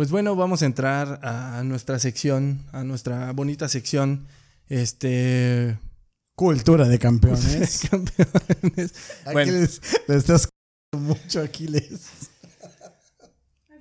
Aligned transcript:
Pues 0.00 0.10
bueno, 0.10 0.34
vamos 0.34 0.62
a 0.62 0.64
entrar 0.64 1.20
a 1.22 1.62
nuestra 1.62 1.98
sección, 1.98 2.64
a 2.72 2.84
nuestra 2.84 3.32
bonita 3.32 3.68
sección, 3.68 4.26
este... 4.66 5.78
Cultura 6.34 6.88
de 6.88 6.98
campeones. 6.98 7.82
campeones. 7.90 8.94
Bueno, 9.26 9.40
Aquiles, 9.42 9.82
le 10.08 10.16
estás 10.16 10.48
mucho 10.96 11.42
Aquiles. 11.42 12.00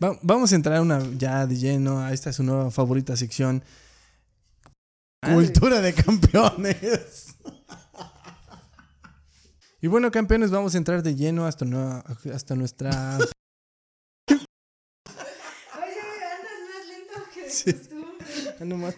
va- 0.03 0.19
vamos 0.21 0.51
a 0.51 0.55
entrar 0.55 0.81
una 0.81 1.01
ya 1.17 1.47
de 1.47 1.55
lleno 1.55 2.01
a 2.01 2.11
esta 2.11 2.31
es 2.31 2.35
su 2.35 2.43
nueva 2.43 2.69
favorita 2.69 3.15
sección. 3.15 3.63
Cultura 5.21 5.79
de 5.79 5.93
campeones. 5.93 7.27
Y 9.79 9.87
bueno, 9.87 10.11
campeones, 10.11 10.51
vamos 10.51 10.75
a 10.75 10.79
entrar 10.79 11.01
de 11.01 11.15
lleno 11.15 11.45
hasta 11.45 11.63
nuestra... 11.63 13.17
Oye, 15.81 16.01
andas 16.35 16.59
más 16.67 16.87
lento 16.87 17.29
que 17.33 17.38
de 17.38 17.38
Sí. 17.49 17.73
costumbre. 17.73 18.07
Ah, 18.59 18.65
no 18.65 18.77
más 18.77 18.95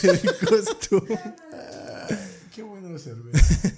que 0.00 0.08
de 0.08 0.46
costumbre. 0.48 1.18
Qué 2.52 2.62
bueno 2.62 2.98
cerveza. 2.98 3.72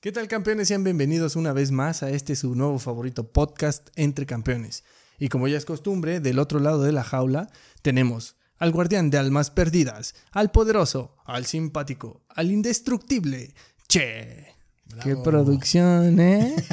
¿Qué 0.00 0.12
tal 0.12 0.28
campeones? 0.28 0.68
Sean 0.68 0.84
bienvenidos 0.84 1.34
una 1.34 1.54
vez 1.54 1.70
más 1.70 2.02
a 2.02 2.10
este 2.10 2.36
su 2.36 2.54
nuevo 2.54 2.78
favorito 2.78 3.32
podcast 3.32 3.88
Entre 3.96 4.26
Campeones. 4.26 4.84
Y 5.18 5.30
como 5.30 5.48
ya 5.48 5.56
es 5.56 5.64
costumbre, 5.64 6.20
del 6.20 6.38
otro 6.38 6.60
lado 6.60 6.82
de 6.82 6.92
la 6.92 7.04
jaula 7.04 7.50
tenemos 7.80 8.36
al 8.58 8.70
guardián 8.70 9.08
de 9.08 9.18
almas 9.18 9.50
perdidas, 9.50 10.14
al 10.30 10.50
poderoso, 10.50 11.16
al 11.24 11.46
simpático, 11.46 12.22
al 12.28 12.50
indestructible. 12.50 13.54
¡Che! 13.88 14.55
¡Qué 15.02 15.16
producción, 15.16 16.20
eh! 16.20 16.54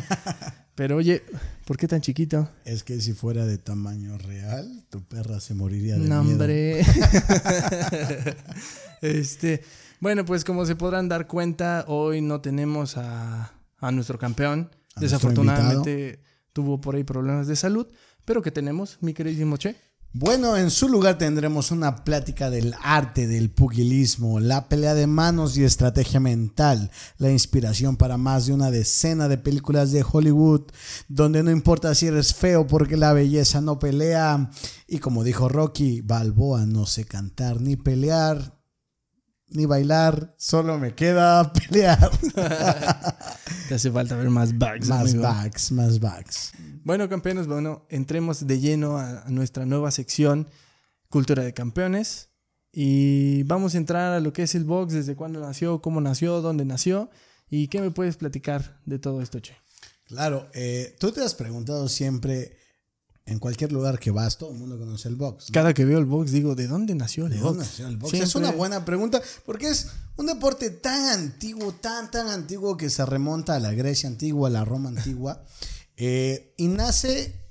Pero 0.75 0.97
oye, 0.97 1.21
¿por 1.65 1.77
qué 1.77 1.87
tan 1.87 2.01
chiquito? 2.01 2.49
Es 2.65 2.83
que 2.83 2.99
si 2.99 3.13
fuera 3.13 3.45
de 3.45 3.59
tamaño 3.59 4.17
real, 4.17 4.85
tu 4.89 5.03
perra 5.03 5.39
se 5.39 5.53
moriría 5.53 5.97
de 5.97 6.07
No, 6.07 6.23
miedo. 6.23 6.33
hombre. 6.33 6.81
este, 9.01 9.61
bueno, 9.99 10.25
pues 10.25 10.43
como 10.43 10.65
se 10.65 10.75
podrán 10.75 11.09
dar 11.09 11.27
cuenta, 11.27 11.85
hoy 11.87 12.21
no 12.21 12.41
tenemos 12.41 12.97
a, 12.97 13.53
a 13.77 13.91
nuestro 13.91 14.17
campeón. 14.17 14.69
A 14.95 14.99
nuestro 14.99 15.01
Desafortunadamente 15.01 16.19
tuvo 16.53 16.81
por 16.81 16.95
ahí 16.95 17.03
problemas 17.03 17.47
de 17.47 17.55
salud, 17.55 17.87
pero 18.25 18.41
que 18.41 18.51
tenemos, 18.51 18.97
mi 19.01 19.13
queridísimo 19.13 19.57
Che. 19.57 19.75
Bueno, 20.15 20.57
en 20.57 20.69
su 20.69 20.89
lugar 20.89 21.17
tendremos 21.17 21.71
una 21.71 22.03
plática 22.03 22.51
del 22.51 22.75
arte 22.83 23.25
del 23.25 23.49
pugilismo, 23.49 24.39
la 24.39 24.69
pelea 24.69 24.93
de 24.93 25.07
manos 25.07 25.57
y 25.57 25.63
estrategia 25.63 26.19
mental, 26.19 26.91
la 27.17 27.31
inspiración 27.31 27.97
para 27.97 28.15
más 28.15 28.45
de 28.45 28.53
una 28.53 28.69
decena 28.69 29.27
de 29.27 29.39
películas 29.39 29.91
de 29.91 30.05
Hollywood, 30.07 30.71
donde 31.07 31.41
no 31.41 31.49
importa 31.49 31.95
si 31.95 32.05
eres 32.05 32.35
feo 32.35 32.67
porque 32.67 32.95
la 32.95 33.11
belleza 33.11 33.59
no 33.59 33.79
pelea. 33.79 34.51
Y 34.87 34.99
como 34.99 35.23
dijo 35.23 35.49
Rocky, 35.49 36.01
Balboa 36.01 36.67
no 36.67 36.85
sé 36.85 37.05
cantar 37.05 37.59
ni 37.59 37.75
pelear. 37.75 38.62
Ni 39.53 39.65
bailar, 39.65 40.33
solo 40.37 40.77
me 40.79 40.95
queda 40.95 41.53
pelear. 41.69 42.09
Te 43.67 43.75
hace 43.75 43.91
falta 43.91 44.15
ver 44.15 44.29
más 44.29 44.57
bags. 44.57 44.87
más 44.87 45.01
amigo. 45.01 45.23
backs, 45.23 45.71
más 45.71 45.99
backs. 45.99 46.51
Bueno, 46.83 47.07
campeones, 47.07 47.47
bueno, 47.47 47.85
entremos 47.89 48.45
de 48.47 48.59
lleno 48.59 48.97
a, 48.97 49.21
a 49.21 49.29
nuestra 49.29 49.65
nueva 49.65 49.91
sección, 49.91 50.47
Cultura 51.09 51.43
de 51.43 51.53
Campeones. 51.53 52.29
Y 52.71 53.43
vamos 53.43 53.75
a 53.75 53.77
entrar 53.77 54.13
a 54.13 54.19
lo 54.19 54.33
que 54.33 54.43
es 54.43 54.55
el 54.55 54.63
box, 54.63 54.93
desde 54.93 55.15
cuándo 55.15 55.39
nació, 55.39 55.81
cómo 55.81 56.01
nació, 56.01 56.41
dónde 56.41 56.65
nació. 56.65 57.11
¿Y 57.49 57.67
qué 57.67 57.79
me 57.81 57.91
puedes 57.91 58.17
platicar 58.17 58.81
de 58.85 58.97
todo 58.97 59.21
esto, 59.21 59.39
Che? 59.39 59.55
Claro, 60.05 60.49
eh, 60.53 60.95
tú 60.99 61.11
te 61.11 61.21
has 61.21 61.35
preguntado 61.35 61.87
siempre, 61.87 62.57
en 63.25 63.39
cualquier 63.39 63.71
lugar 63.71 63.99
que 63.99 64.11
vas, 64.11 64.37
todo 64.37 64.51
el 64.51 64.57
mundo 64.57 64.77
conoce 64.77 65.07
el 65.07 65.15
box. 65.15 65.49
¿no? 65.49 65.53
Cada 65.53 65.73
que 65.73 65.85
veo 65.85 65.97
el 65.97 66.05
box 66.05 66.31
digo, 66.31 66.55
¿de 66.55 66.67
dónde 66.67 66.93
nació 66.93 67.25
el 67.27 67.31
¿De 67.33 67.37
box? 67.37 67.45
dónde 67.47 67.63
nació 67.65 67.87
el 67.87 67.97
box? 67.97 68.13
Es 68.15 68.35
una 68.35 68.51
buena 68.51 68.83
pregunta 68.83 69.21
porque 69.45 69.69
es 69.69 69.87
un 70.17 70.25
deporte 70.25 70.69
tan 70.71 71.07
antiguo, 71.09 71.71
tan, 71.73 72.11
tan 72.11 72.27
antiguo 72.27 72.75
que 72.75 72.89
se 72.89 73.05
remonta 73.05 73.55
a 73.55 73.59
la 73.59 73.71
Grecia 73.73 74.09
antigua, 74.09 74.49
a 74.49 74.51
la 74.51 74.65
Roma 74.65 74.89
antigua. 74.89 75.43
eh, 75.97 76.53
y 76.57 76.67
nace, 76.67 77.41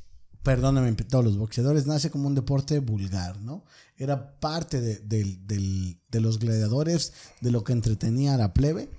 perdóname, 0.42 0.92
todos 0.92 1.24
los 1.24 1.38
boxeadores, 1.38 1.86
nace 1.86 2.10
como 2.10 2.28
un 2.28 2.34
deporte 2.34 2.78
vulgar, 2.80 3.40
¿no? 3.40 3.64
Era 3.96 4.38
parte 4.40 4.80
de, 4.80 4.98
del- 4.98 5.46
de 5.46 6.20
los 6.20 6.38
gladiadores, 6.38 7.12
de 7.40 7.50
lo 7.50 7.64
que 7.64 7.72
entretenía 7.72 8.34
a 8.34 8.38
la 8.38 8.52
plebe. 8.52 8.90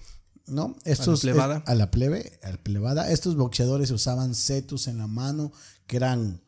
¿No? 0.46 0.76
Estos, 0.84 1.22
plebada. 1.22 1.60
es- 1.60 1.70
a 1.70 1.76
la 1.76 1.90
plebe, 1.90 2.38
a 2.44 2.52
la 2.52 2.58
plebada. 2.58 3.10
Estos 3.10 3.38
boxeadores 3.38 3.92
usaban 3.92 4.36
cetus 4.36 4.88
en 4.88 4.98
la 4.98 5.08
mano, 5.08 5.54
que 5.88 5.96
eran 5.96 6.42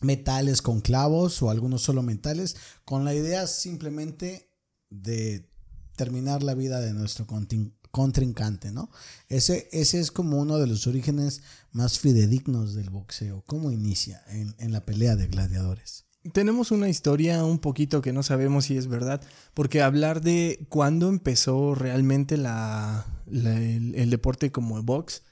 metales 0.00 0.62
con 0.62 0.80
clavos 0.80 1.42
o 1.42 1.50
algunos 1.50 1.82
solo 1.82 2.02
metales, 2.02 2.56
con 2.84 3.04
la 3.04 3.14
idea 3.14 3.46
simplemente 3.46 4.50
de 4.90 5.50
terminar 5.96 6.42
la 6.42 6.54
vida 6.54 6.80
de 6.80 6.92
nuestro 6.92 7.26
contrincante, 7.90 8.70
¿no? 8.70 8.90
Ese, 9.28 9.68
ese 9.72 10.00
es 10.00 10.10
como 10.10 10.38
uno 10.38 10.58
de 10.58 10.66
los 10.66 10.86
orígenes 10.86 11.42
más 11.72 11.98
fidedignos 11.98 12.74
del 12.74 12.90
boxeo. 12.90 13.42
¿Cómo 13.46 13.70
inicia 13.70 14.22
en, 14.28 14.54
en 14.58 14.72
la 14.72 14.84
pelea 14.84 15.16
de 15.16 15.26
gladiadores? 15.26 16.08
Tenemos 16.32 16.70
una 16.72 16.88
historia 16.88 17.44
un 17.44 17.58
poquito 17.58 18.02
que 18.02 18.12
no 18.12 18.22
sabemos 18.22 18.66
si 18.66 18.76
es 18.76 18.88
verdad, 18.88 19.22
porque 19.54 19.82
hablar 19.82 20.20
de 20.20 20.66
cuándo 20.68 21.08
empezó 21.08 21.74
realmente 21.74 22.36
la, 22.36 23.06
el, 23.30 24.10
deporte 24.10 24.50
como 24.50 24.76
el 24.76 24.82
box, 24.82 25.22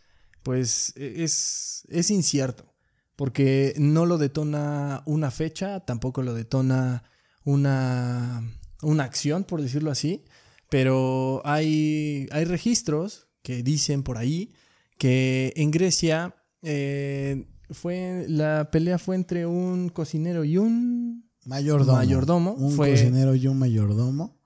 pues 0.42 0.92
es, 0.96 1.82
es 1.88 2.10
incierto, 2.10 2.72
porque 3.16 3.74
no 3.78 4.06
lo 4.06 4.18
detona 4.18 5.02
una 5.06 5.30
fecha, 5.30 5.80
tampoco 5.80 6.22
lo 6.22 6.34
detona 6.34 7.02
una, 7.44 8.42
una 8.82 9.04
acción, 9.04 9.44
por 9.44 9.62
decirlo 9.62 9.90
así, 9.90 10.24
pero 10.70 11.40
hay, 11.44 12.26
hay 12.30 12.44
registros 12.44 13.28
que 13.42 13.62
dicen 13.62 14.02
por 14.02 14.18
ahí 14.18 14.52
que 14.98 15.52
en 15.56 15.70
Grecia 15.70 16.34
eh, 16.62 17.46
fue 17.70 18.26
la 18.28 18.70
pelea 18.70 18.98
fue 18.98 19.14
entre 19.16 19.46
un 19.46 19.88
cocinero 19.88 20.44
y 20.44 20.58
un 20.58 21.24
Mayordomo. 21.44 21.92
Mayordomo, 21.92 22.52
Un 22.54 22.72
fue- 22.72 22.90
cocinero 22.90 23.34
y 23.36 23.46
un 23.46 23.56
mayordomo. 23.58 24.40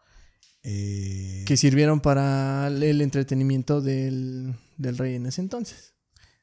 eh, 0.62 1.44
que 1.46 1.56
sirvieron 1.56 2.00
para 2.00 2.66
el 2.68 3.00
entretenimiento 3.00 3.80
del, 3.80 4.54
del 4.76 4.98
rey 4.98 5.14
en 5.14 5.24
ese 5.24 5.40
entonces. 5.40 5.94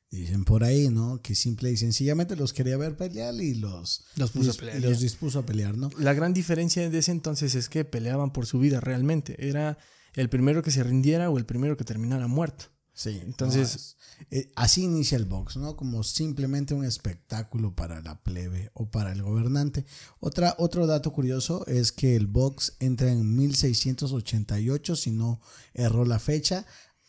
Dicen 0.10 0.46
por 0.46 0.64
ahí, 0.64 0.90
¿no? 0.90 1.22
Que 1.22 1.36
simple 1.36 1.70
y 1.72 1.78
sencillamente 1.78 2.38
los 2.38 2.54
quería 2.54 2.78
ver 2.78 2.96
pelear 2.96 3.36
y 3.36 3.56
los, 3.56 4.06
Los 4.16 4.32
puso 4.32 4.52
a 4.52 4.54
pelear, 4.54 4.78
y 4.78 4.82
los 4.82 5.02
dispuso 5.02 5.40
a 5.40 5.46
pelear, 5.46 5.78
¿no? 5.78 5.90
La 5.98 6.14
gran 6.14 6.34
diferencia 6.34 6.90
de 6.90 6.98
ese 6.98 7.12
entonces 7.12 7.56
es 7.56 7.68
que 7.68 7.84
peleaban 7.84 8.32
por 8.32 8.46
su 8.46 8.58
vida 8.60 8.80
realmente. 8.80 9.36
Era 9.50 9.78
el 10.14 10.30
primero 10.30 10.64
que 10.64 10.72
se 10.72 10.84
rindiera 10.84 11.30
o 11.30 11.38
el 11.38 11.46
primero 11.46 11.76
que 11.76 11.84
terminara 11.84 12.28
muerto. 12.28 12.66
Sí, 12.94 13.20
Entonces- 13.22 13.96
no, 14.22 14.26
eh, 14.32 14.52
así 14.56 14.84
inicia 14.86 15.18
el 15.18 15.26
box, 15.26 15.58
¿no? 15.58 15.76
Como 15.76 16.02
simplemente 16.04 16.74
un 16.74 16.84
espectáculo 16.84 17.76
para 17.76 18.02
la 18.02 18.24
plebe 18.24 18.72
o 18.74 18.90
para 18.90 19.12
el 19.12 19.22
gobernante. 19.22 19.86
Otra, 20.20 20.56
otro 20.58 20.88
dato 20.88 21.14
curioso 21.14 21.64
es 21.68 21.92
que 21.92 22.16
el 22.16 22.26
box 22.26 22.78
entra 22.80 23.12
en 23.12 23.36
1688, 23.36 24.96
si 24.96 25.12
no 25.12 25.42
erró 25.76 26.06
la 26.06 26.18
fecha, 26.18 26.66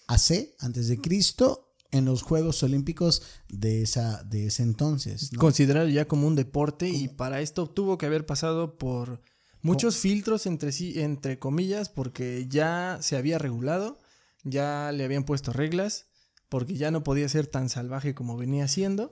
AC, 0.08 0.54
antes 0.58 0.88
de 0.88 1.00
Cristo, 1.00 1.67
en 1.90 2.04
los 2.04 2.22
Juegos 2.22 2.62
Olímpicos 2.62 3.22
de, 3.48 3.82
esa, 3.82 4.22
de 4.24 4.46
ese 4.46 4.62
entonces. 4.62 5.32
¿no? 5.32 5.38
Considerado 5.38 5.88
ya 5.88 6.06
como 6.06 6.26
un 6.26 6.36
deporte 6.36 6.88
y 6.88 7.08
para 7.08 7.40
esto 7.40 7.68
tuvo 7.68 7.98
que 7.98 8.06
haber 8.06 8.26
pasado 8.26 8.76
por 8.78 9.22
muchos 9.62 9.96
filtros 9.96 10.46
entre 10.46 10.72
sí, 10.72 11.00
entre 11.00 11.38
comillas, 11.38 11.88
porque 11.88 12.46
ya 12.48 12.98
se 13.00 13.16
había 13.16 13.38
regulado, 13.38 13.98
ya 14.44 14.92
le 14.92 15.04
habían 15.04 15.24
puesto 15.24 15.52
reglas, 15.52 16.06
porque 16.48 16.74
ya 16.74 16.90
no 16.90 17.02
podía 17.02 17.28
ser 17.28 17.46
tan 17.46 17.68
salvaje 17.68 18.14
como 18.14 18.36
venía 18.36 18.68
siendo. 18.68 19.10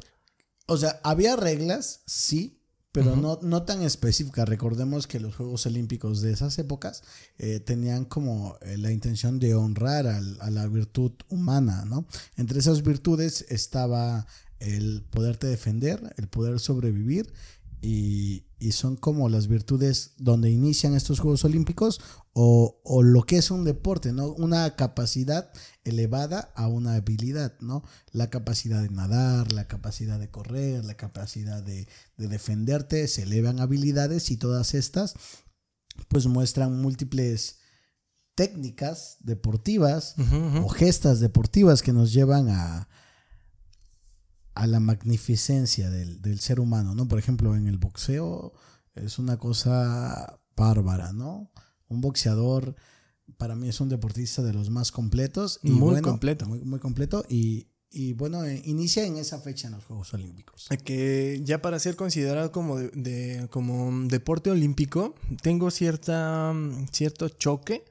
O 0.67 0.77
sea, 0.77 1.01
había 1.03 1.37
reglas, 1.37 2.03
sí, 2.07 2.61
pero 3.05 3.15
no, 3.15 3.39
no 3.43 3.63
tan 3.65 3.83
específicas. 3.83 4.49
Recordemos 4.49 5.07
que 5.07 5.21
los 5.21 5.37
Juegos 5.37 5.67
Olímpicos 5.67 6.23
de 6.23 6.33
esas 6.33 6.59
épocas 6.59 7.03
eh, 7.39 7.61
tenían 7.61 8.05
como 8.07 8.57
eh, 8.63 8.79
la 8.79 8.91
intención 8.91 9.39
de 9.39 9.55
honrar 9.55 10.07
al- 10.07 10.39
a 10.41 10.51
la 10.51 10.67
virtud 10.67 11.13
humana, 11.29 11.85
¿no? 11.85 12.07
Entre 12.37 12.59
esas 12.59 12.83
virtudes 12.83 13.45
estaba 13.51 14.27
el 14.61 15.03
poderte 15.11 15.47
defender, 15.47 16.15
el 16.17 16.29
poder 16.29 16.59
sobrevivir 16.59 17.33
y, 17.83 18.45
y 18.59 18.73
son 18.73 18.97
como 18.97 19.29
las 19.29 19.49
virtudes 19.49 20.13
donde 20.17 20.51
inician 20.51 20.95
estos 20.95 21.21
Juegos 21.21 21.45
Olímpicos 21.45 22.01
o, 22.39 22.83
o 22.85 23.03
lo 23.03 23.23
que 23.23 23.39
es 23.39 23.51
un 23.51 23.65
deporte, 23.65 24.13
¿no? 24.13 24.27
Una 24.27 24.77
capacidad 24.77 25.51
elevada 25.85 26.53
a 26.55 26.69
una 26.69 26.97
habilidad, 26.97 27.59
¿no? 27.61 27.83
La 28.13 28.29
capacidad 28.29 28.83
de 28.83 28.91
nadar, 28.91 29.55
la 29.55 29.67
capacidad 29.69 30.21
de 30.21 30.31
correr, 30.31 30.85
la 30.85 30.99
capacidad 30.99 31.63
de, 31.63 31.89
de 32.19 32.29
defenderte, 32.29 33.09
se 33.09 33.23
elevan 33.23 33.59
habilidades 33.59 34.31
y 34.31 34.37
todas 34.37 34.75
estas 34.75 35.15
pues 36.09 36.27
muestran 36.27 36.79
múltiples 36.79 37.57
técnicas 38.35 39.17
deportivas 39.21 40.15
o 40.63 40.69
gestas 40.69 41.21
deportivas 41.21 41.81
que 41.81 41.95
nos 41.95 42.13
llevan 42.13 42.51
a, 42.51 42.87
a 44.55 44.67
la 44.67 44.79
magnificencia 44.79 45.89
del, 45.89 46.21
del 46.21 46.41
ser 46.41 46.61
humano, 46.61 46.95
¿no? 46.95 47.09
Por 47.09 47.19
ejemplo, 47.19 47.57
en 47.57 47.67
el 47.67 47.79
boxeo 47.79 48.53
es 48.95 49.19
una 49.19 49.39
cosa 49.39 50.39
bárbara, 50.55 51.15
¿no? 51.15 51.51
Un 51.89 52.01
boxeador 52.01 52.75
para 53.39 53.55
mí 53.57 53.69
es 53.69 53.81
un 53.81 53.89
deportista 53.89 54.43
de 54.43 54.53
los 54.53 54.71
más 54.71 54.93
completos. 54.93 55.61
Y 55.63 55.71
Muy 55.71 55.91
bueno, 55.93 56.09
completo. 56.09 56.47
Muy, 56.47 56.61
muy 56.65 56.79
completo 56.79 57.25
y, 57.29 57.67
y 57.91 58.13
bueno, 58.13 58.45
eh, 58.45 58.63
inicia 58.65 59.05
en 59.05 59.17
esa 59.17 59.41
fecha 59.41 59.69
en 59.69 59.75
los 59.75 59.85
Juegos 59.85 60.13
Olímpicos. 60.15 60.69
Que 60.85 61.41
ya 61.45 61.61
para 61.63 61.79
ser 61.79 61.97
considerado 61.97 62.53
como, 62.53 62.79
de, 62.79 62.89
de- 62.91 63.49
como 63.49 63.87
un 63.87 64.09
deporte 64.09 64.51
olímpico, 64.51 65.15
tengo 65.43 65.71
cierta, 65.71 66.53
mm, 66.53 66.87
cierto 66.93 67.29
choque, 67.29 67.85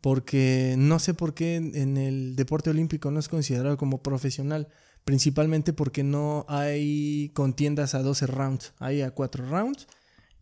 porque 0.00 0.74
no 0.78 0.98
sé 0.98 1.14
por 1.14 1.34
qué 1.34 1.56
en 1.56 1.74
en 1.74 1.96
el 1.96 2.36
deporte 2.36 2.70
olímpico 2.70 3.10
no 3.10 3.18
es 3.20 3.28
considerado 3.28 3.76
como 3.76 4.02
profesional, 4.02 4.68
principalmente 5.04 5.72
porque 5.72 6.02
no 6.04 6.44
hay 6.48 7.30
contiendas 7.34 7.94
a 7.94 8.02
12 8.02 8.26
rounds, 8.26 8.72
hay 8.78 9.02
a 9.02 9.10
4 9.12 9.46
rounds 9.48 9.86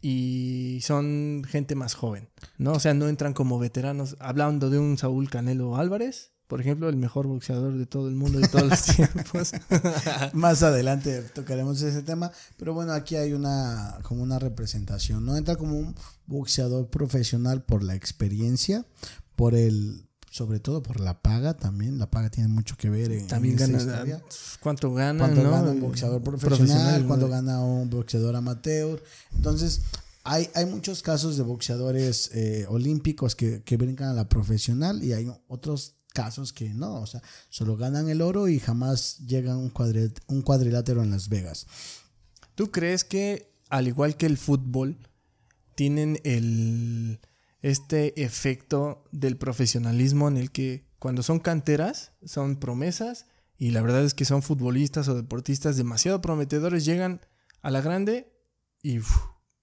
y 0.06 0.82
son 0.82 1.44
gente 1.48 1.74
más 1.74 1.94
joven, 1.94 2.28
¿no? 2.58 2.72
O 2.72 2.78
sea, 2.78 2.92
no 2.92 3.08
entran 3.08 3.32
como 3.32 3.58
veteranos. 3.58 4.18
Hablando 4.20 4.68
de 4.68 4.78
un 4.78 4.98
Saúl 4.98 5.30
Canelo 5.30 5.78
Álvarez, 5.78 6.32
por 6.46 6.60
ejemplo, 6.60 6.90
el 6.90 6.96
mejor 6.96 7.26
boxeador 7.26 7.78
de 7.78 7.86
todo 7.86 8.10
el 8.10 8.14
mundo 8.14 8.38
de 8.38 8.48
todos 8.48 8.68
los 8.68 8.82
tiempos. 8.96 9.52
Más 10.34 10.62
adelante 10.62 11.22
tocaremos 11.34 11.80
ese 11.80 12.02
tema, 12.02 12.30
pero 12.58 12.74
bueno, 12.74 12.92
aquí 12.92 13.16
hay 13.16 13.32
una 13.32 13.98
como 14.02 14.22
una 14.22 14.38
representación, 14.38 15.24
¿no? 15.24 15.38
Entra 15.38 15.56
como 15.56 15.78
un 15.78 15.94
boxeador 16.26 16.90
profesional 16.90 17.62
por 17.62 17.82
la 17.82 17.94
experiencia, 17.94 18.84
por 19.36 19.54
el 19.54 20.03
sobre 20.34 20.58
todo 20.58 20.82
por 20.82 20.98
la 20.98 21.22
paga 21.22 21.54
también, 21.54 21.96
la 21.96 22.10
paga 22.10 22.28
tiene 22.28 22.48
mucho 22.48 22.76
que 22.76 22.90
ver 22.90 23.12
en, 23.12 23.28
También 23.28 23.54
en 23.56 23.76
esta 23.76 23.92
gana, 23.92 24.16
historia. 24.16 24.24
cuánto 24.58 24.92
gana, 24.92 25.20
cuánto 25.20 25.44
¿no? 25.44 25.50
gana 25.52 25.70
un 25.70 25.80
boxeador 25.80 26.24
profesional, 26.24 26.58
Profesional, 26.58 27.06
cuánto 27.06 27.26
¿no? 27.28 27.32
gana 27.32 27.60
un 27.60 27.88
boxeador 27.88 28.34
amateur. 28.34 29.00
Entonces, 29.36 29.82
hay, 30.24 30.50
hay 30.56 30.66
muchos 30.66 31.02
casos 31.02 31.36
de 31.36 31.44
boxeadores 31.44 32.32
eh, 32.34 32.66
olímpicos 32.68 33.36
que, 33.36 33.62
que 33.62 33.76
brincan 33.76 34.08
a 34.08 34.12
la 34.12 34.28
profesional 34.28 35.04
y 35.04 35.12
hay 35.12 35.30
otros 35.46 35.94
casos 36.12 36.52
que 36.52 36.74
no, 36.74 36.96
o 36.96 37.06
sea, 37.06 37.22
solo 37.48 37.76
ganan 37.76 38.08
el 38.08 38.20
oro 38.20 38.48
y 38.48 38.58
jamás 38.58 39.18
llegan 39.18 39.52
a 39.54 39.58
un, 39.58 39.72
un 40.26 40.42
cuadrilátero 40.42 41.04
en 41.04 41.12
Las 41.12 41.28
Vegas. 41.28 41.68
¿Tú 42.56 42.72
crees 42.72 43.04
que, 43.04 43.54
al 43.68 43.86
igual 43.86 44.16
que 44.16 44.26
el 44.26 44.36
fútbol, 44.36 44.98
tienen 45.76 46.18
el 46.24 47.20
este 47.64 48.22
efecto 48.22 49.04
del 49.10 49.38
profesionalismo 49.38 50.28
en 50.28 50.36
el 50.36 50.50
que 50.50 50.86
cuando 50.98 51.22
son 51.22 51.38
canteras, 51.40 52.12
son 52.22 52.56
promesas, 52.56 53.26
y 53.56 53.70
la 53.70 53.80
verdad 53.80 54.04
es 54.04 54.12
que 54.12 54.26
son 54.26 54.42
futbolistas 54.42 55.08
o 55.08 55.14
deportistas 55.14 55.76
demasiado 55.78 56.20
prometedores, 56.20 56.84
llegan 56.84 57.22
a 57.62 57.70
la 57.70 57.80
grande 57.80 58.30
y 58.82 58.98
uf, 58.98 59.16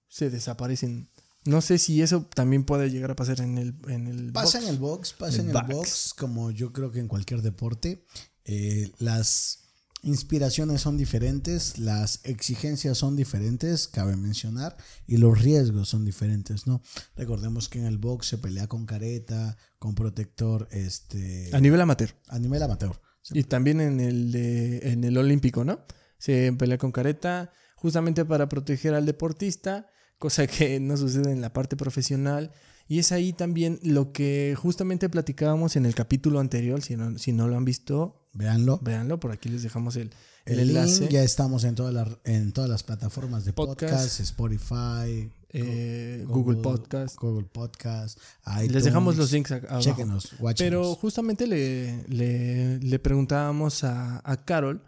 se 0.08 0.30
desaparecen. 0.30 1.10
No 1.44 1.60
sé 1.60 1.78
si 1.78 2.02
eso 2.02 2.26
también 2.34 2.64
puede 2.64 2.90
llegar 2.90 3.12
a 3.12 3.16
pasar 3.16 3.40
en 3.40 3.56
el, 3.58 3.76
en 3.86 4.08
el 4.08 4.32
Pasa 4.32 4.58
box. 4.58 4.64
en 4.68 4.74
el 4.74 4.78
box, 4.80 5.12
pasa 5.12 5.34
El 5.36 5.40
en 5.42 5.46
el 5.48 5.52
box. 5.52 5.68
box, 5.74 6.14
como 6.14 6.50
yo 6.50 6.72
creo 6.72 6.90
que 6.90 6.98
en 6.98 7.06
cualquier 7.08 7.42
deporte. 7.42 8.04
Eh, 8.44 8.90
las 8.98 9.61
inspiraciones 10.02 10.80
son 10.80 10.96
diferentes, 10.96 11.78
las 11.78 12.20
exigencias 12.24 12.98
son 12.98 13.16
diferentes, 13.16 13.86
cabe 13.86 14.16
mencionar, 14.16 14.76
y 15.06 15.16
los 15.16 15.40
riesgos 15.40 15.88
son 15.88 16.04
diferentes, 16.04 16.66
¿no? 16.66 16.82
Recordemos 17.16 17.68
que 17.68 17.78
en 17.78 17.86
el 17.86 17.98
box 17.98 18.26
se 18.26 18.38
pelea 18.38 18.66
con 18.66 18.84
careta, 18.84 19.56
con 19.78 19.94
protector, 19.94 20.68
este, 20.72 21.50
A 21.52 21.60
nivel 21.60 21.80
amateur. 21.80 22.14
a 22.28 22.38
nivel 22.38 22.62
amateur. 22.62 23.00
Y 23.30 23.44
también 23.44 23.80
en 23.80 24.00
el, 24.00 24.32
de, 24.32 24.90
en 24.92 25.04
el 25.04 25.16
olímpico, 25.16 25.64
¿no? 25.64 25.84
Se 26.18 26.52
pelea 26.52 26.78
con 26.78 26.90
careta 26.90 27.52
justamente 27.76 28.24
para 28.24 28.48
proteger 28.48 28.94
al 28.94 29.06
deportista, 29.06 29.86
cosa 30.18 30.46
que 30.46 30.80
no 30.80 30.96
sucede 30.96 31.30
en 31.30 31.40
la 31.40 31.52
parte 31.52 31.76
profesional. 31.76 32.52
Y 32.88 32.98
es 32.98 33.12
ahí 33.12 33.32
también 33.32 33.78
lo 33.82 34.12
que 34.12 34.56
justamente 34.56 35.08
platicábamos 35.08 35.76
en 35.76 35.86
el 35.86 35.94
capítulo 35.94 36.40
anterior. 36.40 36.82
Si 36.82 36.96
no, 36.96 37.16
si 37.18 37.32
no 37.32 37.46
lo 37.48 37.56
han 37.56 37.64
visto, 37.64 38.21
Véanlo. 38.32 38.78
véanlo. 38.82 39.18
Por 39.20 39.30
aquí 39.32 39.48
les 39.48 39.62
dejamos 39.62 39.96
el, 39.96 40.10
el 40.46 40.60
El, 40.60 40.70
enlace. 40.70 41.00
link, 41.02 41.10
ya 41.10 41.22
estamos 41.22 41.64
en 41.64 41.74
todas 41.74 41.92
las 41.92 42.08
en 42.24 42.52
todas 42.52 42.70
las 42.70 42.82
plataformas 42.82 43.44
de 43.44 43.52
Podcast. 43.52 43.92
podcast, 43.92 44.20
Spotify, 44.20 45.30
eh, 45.50 46.24
Google, 46.26 46.62
Podcast. 46.62 47.16
Google 47.18 47.46
Podcast, 47.52 48.18
Les 48.56 48.64
iTunes. 48.64 48.84
dejamos 48.84 49.16
los 49.16 49.30
links 49.32 49.52
abajo. 49.52 49.80
Chéquenos, 49.80 50.30
Pero 50.56 50.94
justamente 50.94 51.46
le, 51.46 52.04
le, 52.08 52.78
le 52.78 52.98
preguntábamos 52.98 53.84
a, 53.84 54.22
a 54.24 54.44
Carol 54.44 54.82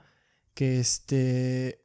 que 0.55 0.81
este 0.81 1.81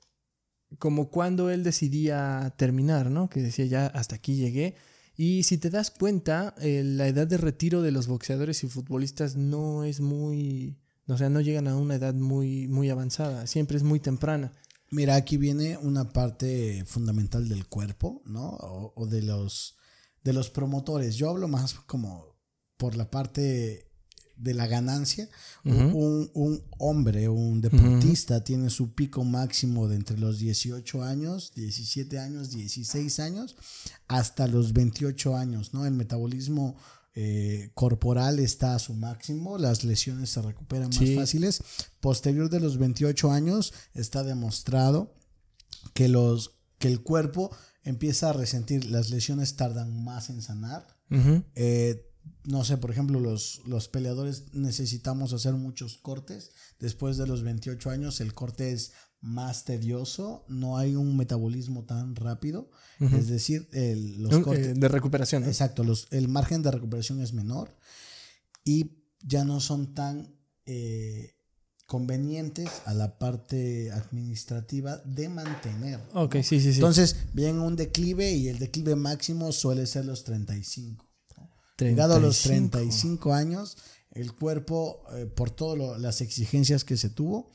como 0.78 1.10
cuando 1.10 1.50
él 1.50 1.64
decidía 1.64 2.54
terminar, 2.58 3.10
¿no? 3.10 3.28
Que 3.30 3.42
decía 3.42 3.66
ya 3.66 3.88
hasta 3.88 4.16
aquí 4.16 4.36
llegué. 4.36 4.76
Y 5.18 5.44
si 5.44 5.58
te 5.58 5.70
das 5.70 5.92
cuenta, 5.92 6.56
eh, 6.62 6.84
la 6.86 7.08
edad 7.08 7.28
de 7.28 7.38
retiro 7.38 7.82
de 7.82 7.92
los 7.92 8.08
boxeadores 8.08 8.64
y 8.64 8.68
futbolistas 8.68 9.36
no 9.36 9.84
es 9.84 10.00
muy, 10.00 10.78
o 11.14 11.18
sea, 11.18 11.30
no 11.30 11.42
llegan 11.42 11.68
a 11.68 11.76
una 11.76 11.96
edad 11.96 12.14
muy, 12.14 12.68
muy 12.68 12.90
avanzada, 12.90 13.48
siempre 13.48 13.78
es 13.78 13.84
muy 13.84 14.00
temprana. 14.00 14.54
Mira, 14.92 15.16
aquí 15.16 15.38
viene 15.38 15.78
una 15.78 16.10
parte 16.14 16.84
fundamental 16.86 17.48
del 17.48 17.68
cuerpo, 17.68 18.22
¿no? 18.26 18.50
O, 18.50 18.94
o 18.96 19.06
de 19.08 19.22
los 19.22 19.76
de 20.24 20.34
los 20.34 20.50
promotores. 20.50 21.16
Yo 21.16 21.30
hablo 21.30 21.48
más 21.48 21.74
como 21.76 22.26
por 22.78 22.96
la 22.96 23.10
parte 23.10 23.86
de 24.36 24.54
la 24.54 24.68
ganancia. 24.68 25.30
Un- 25.94 26.32
un 26.34 26.64
hombre, 26.78 27.28
un 27.30 27.62
deportista, 27.62 28.44
tiene 28.44 28.70
su 28.70 28.94
pico 28.96 29.24
máximo 29.24 29.88
de 29.88 29.96
entre 29.98 30.18
los 30.18 30.40
18 30.40 31.04
años, 31.04 31.52
17 31.56 32.20
años, 32.20 32.50
16 32.52 33.20
años, 33.20 33.56
hasta 34.08 34.48
los 34.48 34.74
28 34.74 35.36
años, 35.36 35.74
¿no? 35.74 35.86
El 35.86 35.94
metabolismo 35.94 36.78
eh, 37.22 37.72
corporal 37.74 38.40
está 38.40 38.76
a 38.76 38.80
su 38.80 38.94
máximo, 38.94 39.58
las 39.58 39.84
lesiones 39.84 40.30
se 40.30 40.42
recuperan 40.42 40.94
Sí. 40.94 41.16
más 41.16 41.24
fáciles. 41.26 41.62
Posterior 42.00 42.50
de 42.50 42.62
los 42.62 42.78
28 42.78 43.30
años 43.30 43.74
está 43.94 44.24
demostrado 44.24 45.14
que, 45.94 46.08
los, 46.08 46.60
que 46.78 46.88
el 46.88 47.02
cuerpo 47.04 47.52
empieza 47.84 48.30
a 48.30 48.34
resentir, 48.34 48.86
las 48.86 49.10
lesiones 49.10 49.58
tardan 49.58 50.02
más 50.02 50.30
en 50.30 50.42
sanar. 50.42 50.88
Eh, 51.56 52.06
no 52.46 52.64
sé, 52.64 52.78
por 52.78 52.90
ejemplo, 52.92 53.20
los, 53.20 53.62
los 53.66 53.90
peleadores 53.90 54.54
necesitamos 54.54 55.34
hacer 55.34 55.56
muchos 55.56 55.98
cortes. 55.98 56.52
Después 56.80 57.18
de 57.18 57.28
los 57.28 57.44
28 57.44 57.90
años 57.90 58.22
el 58.22 58.34
corte 58.34 58.72
es 58.72 58.94
más 59.22 59.66
tedioso, 59.66 60.46
no 60.48 60.78
hay 60.78 60.96
un 60.96 61.18
metabolismo 61.18 61.84
tan 61.84 62.16
rápido. 62.16 62.70
Es 63.00 63.28
decir, 63.28 63.68
el- 63.74 64.22
los 64.24 64.32
cortes... 64.44 64.68
eh, 64.68 64.74
de 64.74 64.88
recuperación. 64.88 65.44
¿no? 65.44 65.50
Exacto, 65.50 65.84
los, 65.84 66.08
el 66.12 66.28
margen 66.28 66.62
de 66.64 66.72
recuperación 66.72 67.22
es 67.22 67.34
menor 67.34 67.76
y 68.64 69.04
ya 69.22 69.44
no 69.46 69.60
son 69.60 69.94
tan 69.94 70.36
eh, 70.66 71.34
convenientes 71.86 72.70
a 72.86 72.94
la 72.94 73.18
parte 73.18 73.92
administrativa 73.92 74.98
de 75.06 75.28
mantener. 75.30 76.00
¿no? 76.14 76.24
Ok, 76.24 76.36
sí, 76.36 76.60
sí, 76.60 76.62
sí. 76.62 76.70
Entonces, 76.76 77.16
viene 77.34 77.60
un 77.60 77.76
declive 77.76 78.32
y 78.32 78.48
el 78.48 78.60
declive 78.60 78.96
máximo 78.96 79.52
suele 79.52 79.86
ser 79.88 80.06
los 80.06 80.24
35. 80.24 81.06
Llegado 81.80 82.16
a 82.16 82.20
los 82.20 82.42
35 82.42 83.34
años, 83.34 83.78
el 84.12 84.34
cuerpo, 84.34 85.02
eh, 85.14 85.26
por 85.26 85.50
todas 85.52 86.00
las 86.00 86.22
exigencias 86.22 86.84
que 86.84 86.98
se 86.98 87.10
tuvo, 87.10 87.50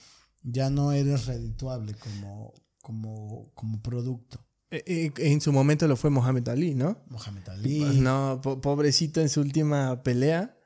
ya 0.44 0.70
no 0.70 0.92
eres 0.92 1.26
redituable 1.26 1.94
como, 1.94 2.54
como, 2.80 3.50
como 3.54 3.80
producto. 3.82 4.38
Eh, 4.70 4.82
eh, 4.86 5.12
en 5.32 5.40
su 5.40 5.52
momento 5.52 5.88
lo 5.88 5.96
fue 5.96 6.10
Mohamed 6.10 6.48
Ali, 6.48 6.74
¿no? 6.74 7.02
Mohamed 7.08 7.48
Ali. 7.48 8.00
No, 8.00 8.40
po- 8.42 8.60
pobrecito 8.60 9.20
en 9.20 9.28
su 9.28 9.40
última 9.40 10.02
pelea. 10.02 10.56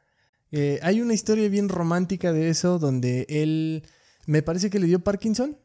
Eh, 0.51 0.79
hay 0.83 1.01
una 1.01 1.15
historia 1.15 1.49
bien 1.49 1.69
romántica 1.69 2.33
de 2.33 2.49
eso 2.49 2.79
donde 2.79 3.27
él, 3.29 3.85
me 4.27 4.43
parece 4.43 4.71
que 4.71 4.79
le 4.79 4.87
dio 4.87 5.01
Parkinson, 5.01 5.59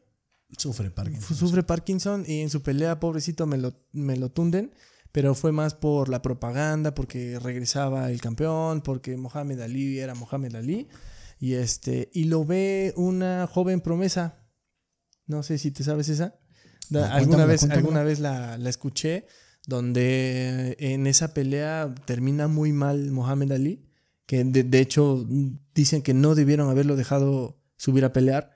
Sufre 0.58 0.90
Parkinson. 0.90 1.36
sufre 1.36 1.62
Parkinson 1.62 2.24
y 2.28 2.40
en 2.40 2.50
su 2.50 2.62
pelea, 2.62 3.00
pobrecito, 3.00 3.46
me 3.46 3.56
lo, 3.56 3.74
me 3.92 4.16
lo 4.16 4.30
tunden, 4.30 4.72
pero 5.10 5.34
fue 5.34 5.50
más 5.52 5.74
por 5.74 6.08
la 6.08 6.20
propaganda, 6.22 6.94
porque 6.94 7.38
regresaba 7.40 8.10
el 8.10 8.20
campeón, 8.20 8.80
porque 8.82 9.16
Mohamed 9.16 9.60
Ali 9.62 9.98
era 9.98 10.14
Mohamed 10.14 10.54
Ali, 10.54 10.86
y, 11.38 11.54
este, 11.54 12.10
y 12.12 12.24
lo 12.24 12.44
ve 12.44 12.92
una 12.96 13.46
joven 13.46 13.80
promesa, 13.80 14.46
no 15.26 15.42
sé 15.42 15.58
si 15.58 15.70
te 15.70 15.84
sabes 15.84 16.08
esa, 16.08 16.38
Da- 16.90 17.14
alguna 17.14 17.46
vez, 17.46 17.60
cuéntamela. 17.60 17.78
alguna 17.80 18.02
vez 18.04 18.20
la, 18.20 18.58
la 18.58 18.70
escuché, 18.70 19.26
donde 19.66 20.76
en 20.78 21.06
esa 21.06 21.32
pelea 21.34 21.94
termina 22.04 22.48
muy 22.48 22.72
mal 22.72 23.10
Mohamed 23.10 23.52
Ali, 23.52 23.88
que 24.26 24.42
de, 24.44 24.64
de 24.64 24.80
hecho 24.80 25.26
dicen 25.74 26.02
que 26.02 26.14
no 26.14 26.34
debieron 26.34 26.68
haberlo 26.70 26.96
dejado 26.96 27.62
subir 27.76 28.04
a 28.04 28.12
pelear, 28.12 28.50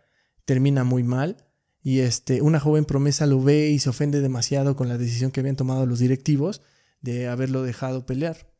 termina 0.44 0.84
muy 0.84 1.02
mal. 1.02 1.44
Y 1.82 2.00
este, 2.00 2.42
una 2.42 2.60
joven 2.60 2.84
promesa 2.84 3.26
lo 3.26 3.42
ve 3.42 3.68
y 3.70 3.78
se 3.78 3.88
ofende 3.88 4.20
demasiado 4.20 4.76
con 4.76 4.88
la 4.88 4.98
decisión 4.98 5.30
que 5.30 5.40
habían 5.40 5.56
tomado 5.56 5.86
los 5.86 5.98
directivos 6.00 6.60
de 7.00 7.28
haberlo 7.28 7.62
dejado 7.62 8.04
pelear. 8.04 8.50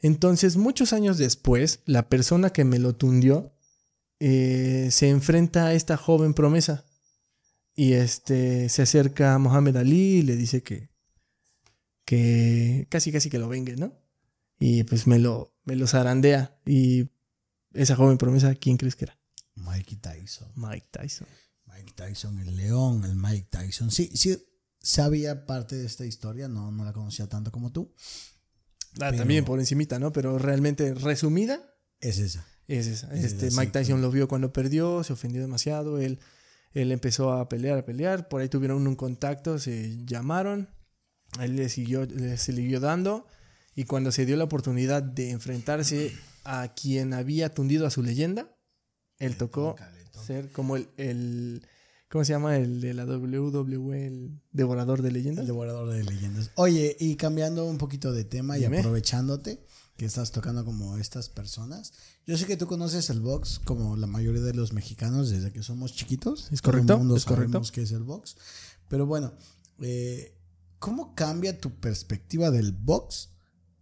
Entonces, 0.00 0.56
muchos 0.56 0.92
años 0.92 1.18
después, 1.18 1.80
la 1.84 2.08
persona 2.08 2.50
que 2.50 2.64
me 2.64 2.78
lo 2.78 2.94
tundió 2.94 3.52
eh, 4.20 4.88
se 4.90 5.08
enfrenta 5.08 5.66
a 5.66 5.74
esta 5.74 5.96
joven 5.96 6.34
promesa. 6.34 6.84
Y 7.74 7.92
este 7.92 8.68
se 8.70 8.82
acerca 8.82 9.34
a 9.34 9.38
Mohamed 9.38 9.76
Ali 9.76 10.18
y 10.18 10.22
le 10.22 10.36
dice 10.36 10.62
que, 10.62 10.88
que 12.06 12.86
casi 12.88 13.12
casi 13.12 13.28
que 13.28 13.38
lo 13.38 13.48
vengue, 13.48 13.76
¿no? 13.76 13.92
Y 14.58 14.84
pues 14.84 15.06
me 15.06 15.18
lo, 15.18 15.54
me 15.64 15.76
lo 15.76 15.86
zarandea. 15.86 16.58
Y 16.64 17.10
esa 17.74 17.96
joven 17.96 18.16
promesa, 18.16 18.54
¿quién 18.54 18.78
crees 18.78 18.96
que 18.96 19.04
era? 19.04 19.18
Mikey 19.56 19.96
Tyson. 19.96 20.48
Mike 20.56 20.88
Tyson. 20.90 21.26
Mike 21.66 21.92
Tyson, 21.94 22.38
el 22.38 22.56
león, 22.56 23.04
el 23.04 23.16
Mike 23.16 23.48
Tyson. 23.50 23.90
Sí, 23.90 24.10
sí, 24.14 24.42
sabía 24.80 25.44
parte 25.46 25.76
de 25.76 25.84
esta 25.84 26.06
historia, 26.06 26.48
no, 26.48 26.70
no 26.70 26.84
la 26.84 26.92
conocía 26.92 27.28
tanto 27.28 27.52
como 27.52 27.72
tú. 27.72 27.92
Ah, 28.96 29.08
Pero- 29.10 29.18
También 29.18 29.44
por 29.44 29.58
encimita, 29.60 29.98
¿no? 29.98 30.12
Pero 30.12 30.38
realmente 30.38 30.94
resumida, 30.94 31.60
Es 32.00 32.18
esa. 32.18 32.46
Es 32.68 32.86
esa. 32.86 33.12
Es 33.14 33.24
Este, 33.24 33.50
Mike 33.52 33.72
Tyson 33.72 34.02
lo 34.02 34.10
vio 34.10 34.26
cuando 34.28 34.52
perdió, 34.52 35.02
se 35.04 35.12
ofendió 35.12 35.40
demasiado. 35.40 35.98
Él, 35.98 36.18
él 36.72 36.92
empezó 36.92 37.32
a 37.32 37.48
pelear, 37.48 37.78
a 37.78 37.84
pelear. 37.84 38.28
Por 38.28 38.40
ahí 38.42 38.48
tuvieron 38.48 38.86
un 38.86 38.96
contacto, 38.96 39.58
se 39.58 40.04
llamaron. 40.04 40.68
Él 41.40 41.56
le 41.56 41.68
siguió, 41.68 42.04
le 42.06 42.36
siguió 42.38 42.80
dando. 42.80 43.26
Y 43.74 43.84
cuando 43.84 44.10
se 44.12 44.26
dio 44.26 44.36
la 44.36 44.44
oportunidad 44.44 45.02
de 45.02 45.30
enfrentarse 45.30 46.12
a 46.44 46.72
quien 46.74 47.12
había 47.14 47.52
tundido 47.54 47.86
a 47.86 47.90
su 47.90 48.02
leyenda, 48.02 48.50
él 49.18 49.36
tocó 49.36 49.76
ser 50.26 50.50
como 50.50 50.76
el, 50.76 50.88
el. 50.96 51.66
¿Cómo 52.08 52.24
se 52.24 52.32
llama? 52.32 52.56
El 52.56 52.80
de 52.80 52.94
la 52.94 53.04
WWE, 53.04 54.06
el 54.06 54.40
devorador 54.52 55.02
de 55.02 55.10
leyendas. 55.10 55.42
El 55.42 55.46
devorador 55.48 55.90
de 55.90 56.04
leyendas. 56.04 56.50
Oye, 56.54 56.96
y 57.00 57.16
cambiando 57.16 57.64
un 57.64 57.78
poquito 57.78 58.12
de 58.12 58.24
tema 58.24 58.56
y 58.58 58.62
Dime. 58.62 58.78
aprovechándote 58.78 59.64
que 59.96 60.04
estás 60.04 60.30
tocando 60.30 60.64
como 60.64 60.96
estas 60.98 61.28
personas. 61.28 61.92
Yo 62.26 62.36
sé 62.36 62.46
que 62.46 62.56
tú 62.56 62.66
conoces 62.66 63.10
el 63.10 63.20
box 63.20 63.60
como 63.64 63.96
la 63.96 64.06
mayoría 64.06 64.42
de 64.42 64.54
los 64.54 64.72
mexicanos 64.72 65.30
desde 65.30 65.52
que 65.52 65.62
somos 65.62 65.94
chiquitos. 65.94 66.52
Es 66.52 66.60
Todo 66.60 66.72
el 66.72 66.78
correcto, 66.78 66.98
mundo 66.98 67.16
es 67.16 67.24
correcto. 67.24 67.62
qué 67.72 67.82
es 67.82 67.92
el 67.92 68.02
box. 68.04 68.36
Pero 68.88 69.06
bueno, 69.06 69.32
eh, 69.80 70.36
¿cómo 70.78 71.14
cambia 71.14 71.58
tu 71.58 71.80
perspectiva 71.80 72.50
del 72.50 72.72
box 72.72 73.30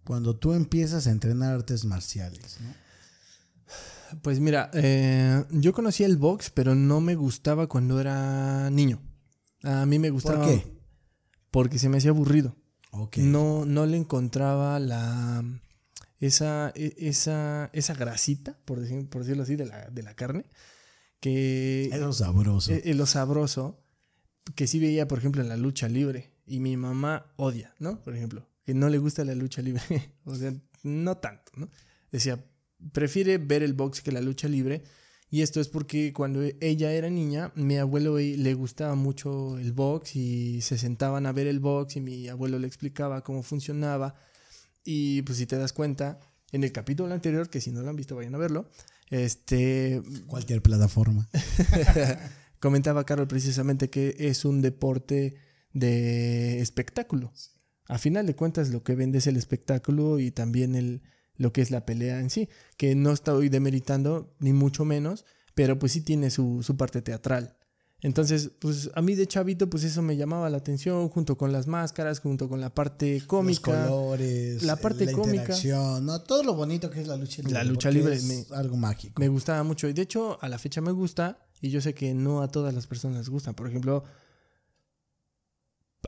cuando 0.05 0.37
tú 0.37 0.53
empiezas 0.55 1.07
a 1.07 1.11
entrenar 1.11 1.53
artes 1.55 1.85
marciales? 1.85 2.59
¿no? 2.61 2.84
Pues 4.23 4.41
mira, 4.41 4.71
eh, 4.75 5.45
yo 5.51 5.73
conocí 5.73 6.05
el 6.05 6.17
box, 6.17 6.51
pero 6.51 6.75
no 6.75 7.01
me 7.01 7.15
gustaba 7.15 7.67
cuando 7.69 8.01
era 8.01 8.71
niño. 8.71 9.01
A 9.63 9.87
mí 9.87 9.99
me 9.99 10.11
gustaba. 10.11 10.47
qué? 10.47 10.65
Porque 11.51 11.79
se 11.79 11.89
me 11.89 11.99
hacía 11.99 12.11
aburrido. 12.11 12.57
Ok. 12.91 13.19
No, 13.19 13.65
no 13.65 13.87
le 13.87 13.97
encontraba 13.97 14.79
la 14.79 15.43
esa, 16.21 16.73
e- 16.75 16.95
esa, 16.99 17.71
esa 17.73 17.95
grasita, 17.95 18.59
por, 18.65 18.81
decir- 18.81 19.09
por 19.09 19.23
decirlo 19.23 19.43
así, 19.43 19.57
de 19.57 19.67
la, 19.67 19.89
de 19.91 20.03
la 20.03 20.15
carne. 20.15 20.45
Que 21.21 21.87
es 21.93 22.17
sabroso. 22.17 22.73
eh, 22.73 22.83
eh, 22.85 22.95
lo 22.95 23.07
sabroso 23.07 23.83
que 24.55 24.67
sí 24.67 24.79
veía, 24.79 25.09
por 25.09 25.19
ejemplo, 25.19 25.43
en 25.43 25.49
la 25.49 25.57
lucha 25.57 25.89
libre. 25.89 26.35
Y 26.47 26.61
mi 26.61 26.77
mamá 26.77 27.33
odia, 27.37 27.75
¿no? 27.79 28.03
Por 28.03 28.15
ejemplo, 28.15 28.47
que 28.65 28.75
no 28.75 28.91
le 28.91 28.99
gusta 28.99 29.25
la 29.25 29.35
lucha 29.35 29.63
libre. 29.63 29.83
o 30.25 30.35
sea, 30.35 30.53
no 30.83 31.17
tanto, 31.17 31.53
¿no? 31.57 31.69
Decía, 32.13 32.45
prefiere 32.93 33.39
ver 33.39 33.63
el 33.63 33.75
box 33.75 34.01
que 34.03 34.13
la 34.13 34.21
lucha 34.21 34.49
libre. 34.49 34.83
Y 35.31 35.43
esto 35.43 35.61
es 35.61 35.69
porque 35.69 36.13
cuando 36.13 36.43
ella 36.61 36.93
era 36.93 37.11
niña, 37.11 37.53
mi 37.57 37.77
abuelo 37.77 38.19
le 38.19 38.55
gustaba 38.55 38.95
mucho 38.95 39.59
el 39.59 39.73
box 39.73 40.15
y 40.17 40.61
se 40.61 40.79
sentaban 40.79 41.27
a 41.27 41.33
ver 41.33 41.49
el 41.49 41.59
box 41.59 41.97
y 41.97 42.01
mi 42.01 42.29
abuelo 42.29 42.59
le 42.59 42.67
explicaba 42.67 43.23
cómo 43.23 43.43
funcionaba. 43.43 44.15
Y 44.85 45.23
pues 45.23 45.39
si 45.39 45.47
te 45.47 45.57
das 45.57 45.73
cuenta, 45.73 46.21
en 46.53 46.63
el 46.63 46.71
capítulo 46.71 47.13
anterior, 47.13 47.51
que 47.51 47.61
si 47.61 47.73
no 47.73 47.83
lo 47.83 47.91
han 47.91 47.97
visto 47.97 48.15
vayan 48.15 48.35
a 48.35 48.39
verlo, 48.39 48.71
este, 49.11 50.03
Cualquier 50.27 50.63
plataforma. 50.63 51.29
comentaba 52.65 53.05
Carol 53.05 53.29
precisamente 53.29 53.91
que 53.91 54.17
es 54.19 54.47
un 54.47 54.63
deporte 54.63 55.35
de 55.73 56.61
espectáculo. 56.61 57.33
A 57.89 57.99
final 57.99 58.27
de 58.27 58.35
cuentas 58.35 58.71
lo 58.71 58.83
que 58.83 58.95
vende 58.95 59.19
es 59.19 59.27
el 59.27 59.37
espectáculo 59.37 60.19
y 60.19 60.31
también 60.31 60.75
el, 60.75 61.03
lo 61.37 61.53
que 61.53 61.63
es 61.63 61.71
la 61.71 61.85
pelea 61.85 62.21
en 62.21 62.31
sí, 62.31 62.49
que 62.77 62.95
no 62.95 63.13
estoy 63.13 63.49
demeritando 63.49 64.35
ni 64.39 64.53
mucho 64.53 64.85
menos, 64.85 65.25
pero 65.55 65.79
pues 65.79 65.93
sí 65.93 66.01
tiene 66.01 66.31
su, 66.31 66.63
su 66.63 66.77
parte 66.77 67.03
teatral. 67.03 67.57
Entonces, 68.01 68.51
pues 68.59 68.91
a 68.95 69.01
mí 69.01 69.15
de 69.15 69.27
chavito, 69.27 69.71
pues 69.71 69.83
eso 69.83 70.03
me 70.03 70.17
llamaba 70.19 70.51
la 70.51 70.59
atención, 70.59 71.09
junto 71.09 71.39
con 71.39 71.53
las 71.53 71.67
máscaras, 71.67 72.21
junto 72.21 72.51
con 72.51 72.61
la 72.61 72.75
parte 72.75 73.15
Los 73.15 73.27
cómica. 73.27 73.87
colores, 73.87 74.63
la 74.63 74.77
parte 74.77 75.07
la 75.07 75.13
cómica. 75.13 75.37
interacción, 75.37 76.05
¿no? 76.05 76.21
todo 76.21 76.43
lo 76.43 76.53
bonito 76.55 76.91
que 76.91 77.01
es 77.01 77.09
la 77.09 77.17
lucha 77.17 77.39
libre. 77.41 77.55
La 77.55 77.65
lucha 77.65 77.91
libre 77.91 78.15
es 78.15 78.25
me- 78.25 78.45
algo 78.57 78.77
mágico. 78.77 79.19
Me 79.21 79.29
gustaba 79.29 79.63
mucho. 79.63 79.89
Y 79.89 79.95
de 79.95 80.03
hecho, 80.03 80.39
a 80.43 80.49
la 80.51 80.59
fecha 80.59 80.83
me 80.83 80.93
gusta. 80.93 81.39
Y 81.63 81.71
yo 81.71 81.81
sé 81.81 81.95
que 81.95 82.13
no 82.13 82.43
a 82.43 82.49
todas 82.49 82.75
las 82.75 82.87
personas 82.87 83.17
les 83.19 83.31
gusta. 83.31 83.55
Por 83.55 83.69
ejemplo, 83.69 84.05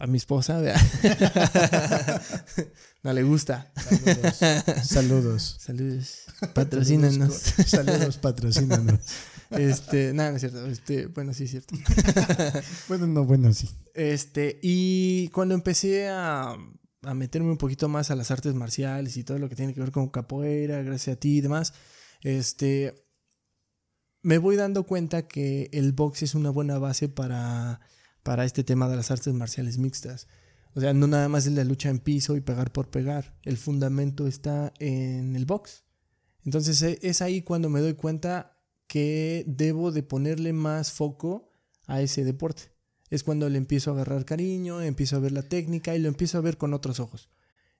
a 0.01 0.07
mi 0.07 0.19
esposa, 0.19 0.61
vea. 0.61 0.77
no 3.03 3.13
le 3.13 3.23
gusta. 3.23 3.73
Saludos. 3.75 4.37
Saludos. 4.85 5.57
Saludos. 5.61 6.25
Patrocínanos. 6.55 7.35
Saludos, 7.67 8.19
patrocínanos. 8.19 9.01
este, 9.51 10.13
nada, 10.13 10.31
no 10.31 10.37
es 10.37 10.41
cierto. 10.41 10.67
Este, 10.67 11.07
bueno, 11.07 11.33
sí 11.33 11.45
es 11.45 11.51
cierto. 11.51 11.75
Bueno, 12.89 13.07
no, 13.07 13.25
bueno, 13.25 13.53
sí. 13.53 13.69
Este, 13.95 14.59
y 14.63 15.29
cuando 15.29 15.55
empecé 15.55 16.09
a, 16.09 16.57
a 17.03 17.15
meterme 17.15 17.51
un 17.51 17.59
poquito 17.59 17.89
más 17.89 18.11
a 18.11 18.17
las 18.17 18.31
artes 18.31 18.55
marciales 18.55 19.17
y 19.17 19.25
todo 19.25 19.39
lo 19.39 19.49
que 19.49 19.57
tiene 19.57 19.75
que 19.75 19.81
ver 19.81 19.93
con 19.93 20.09
capoeira, 20.09 20.83
gracias 20.83 21.17
a 21.17 21.21
ti 21.21 21.39
y 21.39 21.41
demás, 21.41 21.73
este, 22.23 23.07
me 24.23 24.39
voy 24.39 24.57
dando 24.57 24.85
cuenta 24.85 25.29
que 25.29 25.71
el 25.73 25.93
box 25.93 26.23
es 26.23 26.35
una 26.35 26.51
buena 26.51 26.79
base 26.79 27.09
para, 27.09 27.81
para 28.27 28.45
este 28.45 28.65
tema 28.65 28.89
de 28.89 28.97
las 28.97 29.13
artes 29.13 29.33
marciales 29.33 29.79
mixtas. 29.79 30.27
O 30.75 30.81
sea, 30.81 30.93
no 30.93 31.07
nada 31.07 31.29
más 31.29 31.47
es 31.47 31.53
la 31.53 31.63
lucha 31.63 31.91
en 31.91 32.01
piso 32.01 32.35
y 32.35 32.41
pegar 32.41 32.73
por 32.73 32.91
pegar. 32.91 33.39
El 33.45 33.57
fundamento 33.57 34.27
está 34.27 34.73
en 34.81 35.37
el 35.37 35.47
box. 35.47 35.85
Entonces 36.45 36.83
e- 36.83 36.99
es 37.03 37.23
ahí 37.23 37.43
cuando 37.43 37.71
me 37.71 37.81
doy 37.81 37.95
cuenta 37.95 38.59
que 38.89 39.45
debo 39.47 39.93
de 39.93 40.03
ponerle 40.03 40.53
más 40.53 40.91
foco 40.91 41.53
a 41.87 42.03
ese 42.03 42.25
deporte 42.25 42.77
es 43.11 43.23
cuando 43.23 43.49
le 43.49 43.59
empiezo 43.59 43.91
a 43.91 43.95
agarrar 43.95 44.25
cariño, 44.25 44.83
empiezo 44.83 45.15
a 45.15 45.21
ver 45.21 45.31
la 45.31 45.43
técnica 45.43 45.95
y 45.95 46.01
lo 46.01 46.09
empiezo 46.09 46.39
a 46.39 46.41
ver 46.41 46.57
con 46.57 46.75
otros 46.75 46.99
ojos. 46.99 47.31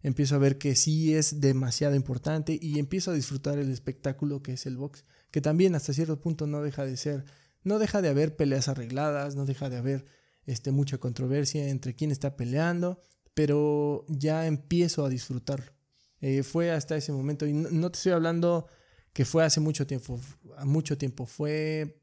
Empiezo 0.01 0.37
a 0.37 0.39
ver 0.39 0.59
que 0.59 0.77
sí 0.77 1.15
es 1.15 1.41
demasiado 1.41 1.97
importante 1.97 2.57
y 2.63 2.79
empiezo 2.79 3.11
a 3.11 3.15
disfrutar 3.15 3.59
el 3.59 3.73
espectáculo 3.73 4.45
que 4.45 4.53
es 4.53 4.67
el 4.67 4.77
box, 4.77 5.05
que 5.33 5.41
también 5.41 5.75
hasta 5.75 5.93
cierto 5.93 6.21
punto 6.21 6.47
no 6.47 6.63
deja 6.63 6.85
de 6.85 6.97
ser, 6.97 7.25
no 7.65 7.81
deja 7.81 8.03
de 8.03 8.09
haber 8.09 8.37
peleas 8.37 8.69
arregladas, 8.69 9.35
no 9.35 9.47
deja 9.47 9.69
de 9.69 9.79
haber 9.79 10.05
este, 10.47 10.71
mucha 10.71 10.99
controversia 10.99 11.69
entre 11.69 11.95
quién 11.95 12.11
está 12.11 12.37
peleando, 12.37 13.01
pero 13.35 14.05
ya 14.09 14.47
empiezo 14.47 15.05
a 15.05 15.09
disfrutarlo. 15.09 15.73
Eh, 16.21 16.43
fue 16.43 16.71
hasta 16.71 16.97
ese 16.97 17.13
momento, 17.13 17.47
y 17.47 17.53
no, 17.53 17.69
no 17.71 17.91
te 17.91 17.99
estoy 17.99 18.13
hablando 18.13 18.67
que 19.13 19.25
fue 19.25 19.45
hace 19.45 19.61
mucho 19.61 19.87
tiempo, 19.87 20.21
mucho 20.65 20.97
tiempo, 20.97 21.27
fue 21.27 22.01